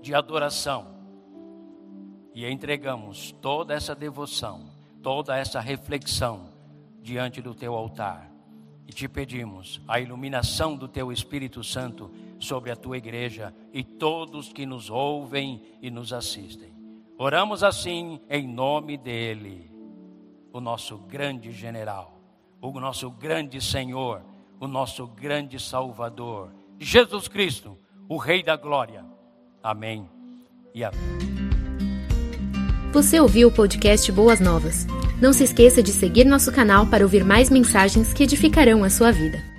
de 0.00 0.14
adoração. 0.14 0.86
E 2.34 2.46
entregamos 2.46 3.32
toda 3.40 3.74
essa 3.74 3.94
devoção, 3.94 4.66
toda 5.02 5.36
essa 5.36 5.60
reflexão 5.60 6.50
diante 7.02 7.40
do 7.42 7.54
teu 7.54 7.74
altar. 7.74 8.30
E 8.86 8.92
te 8.92 9.08
pedimos 9.08 9.80
a 9.88 9.98
iluminação 9.98 10.76
do 10.76 10.86
teu 10.86 11.10
Espírito 11.10 11.64
Santo 11.64 12.10
sobre 12.38 12.70
a 12.70 12.76
tua 12.76 12.96
igreja 12.96 13.54
e 13.72 13.82
todos 13.82 14.52
que 14.52 14.64
nos 14.64 14.90
ouvem 14.90 15.60
e 15.82 15.90
nos 15.90 16.12
assistem. 16.12 16.72
Oramos 17.18 17.64
assim 17.64 18.20
em 18.28 18.46
nome 18.46 18.96
dele, 18.96 19.70
o 20.56 20.60
nosso 20.60 20.96
grande 20.96 21.52
general, 21.52 22.18
o 22.62 22.80
nosso 22.80 23.10
grande 23.10 23.60
Senhor, 23.60 24.22
o 24.58 24.66
nosso 24.66 25.06
grande 25.06 25.60
Salvador, 25.60 26.50
Jesus 26.78 27.28
Cristo, 27.28 27.76
o 28.08 28.16
Rei 28.16 28.42
da 28.42 28.56
Glória. 28.56 29.04
Amém 29.62 30.08
e 30.74 30.82
amém. 30.82 30.98
Você 32.90 33.20
ouviu 33.20 33.48
o 33.48 33.52
podcast 33.52 34.10
Boas 34.10 34.40
Novas? 34.40 34.86
Não 35.20 35.34
se 35.34 35.44
esqueça 35.44 35.82
de 35.82 35.92
seguir 35.92 36.24
nosso 36.24 36.50
canal 36.50 36.86
para 36.86 37.04
ouvir 37.04 37.22
mais 37.22 37.50
mensagens 37.50 38.14
que 38.14 38.22
edificarão 38.22 38.82
a 38.82 38.88
sua 38.88 39.12
vida. 39.12 39.55